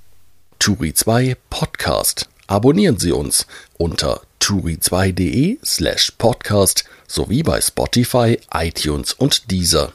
Turi 0.58 0.94
2 0.94 1.36
Podcast. 1.50 2.28
Abonnieren 2.46 2.98
Sie 2.98 3.12
uns 3.12 3.46
unter 3.78 4.20
turi2.de 4.40 5.58
slash 5.64 6.12
podcast 6.18 6.84
sowie 7.06 7.42
bei 7.42 7.60
Spotify, 7.60 8.38
iTunes 8.52 9.12
und 9.12 9.50
Deezer. 9.50 9.92